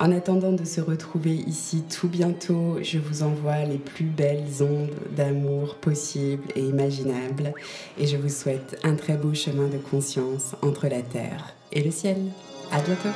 En 0.00 0.12
attendant 0.12 0.52
de 0.52 0.64
se 0.64 0.80
retrouver 0.80 1.34
ici 1.34 1.82
tout 1.82 2.08
bientôt, 2.08 2.78
je 2.82 2.98
vous 2.98 3.24
envoie 3.24 3.64
les 3.64 3.78
plus 3.78 4.04
belles 4.04 4.62
ondes 4.62 4.94
d'amour 5.16 5.74
possibles 5.74 6.46
et 6.54 6.60
imaginables 6.60 7.52
et 7.98 8.06
je 8.06 8.16
vous 8.16 8.28
souhaite 8.28 8.78
un 8.84 8.94
très 8.94 9.16
beau 9.16 9.34
chemin 9.34 9.66
de 9.66 9.78
conscience 9.78 10.54
entre 10.62 10.86
la 10.86 11.02
terre 11.02 11.54
et 11.72 11.82
le 11.82 11.90
ciel. 11.90 12.18
À 12.70 12.80
bientôt! 12.80 13.08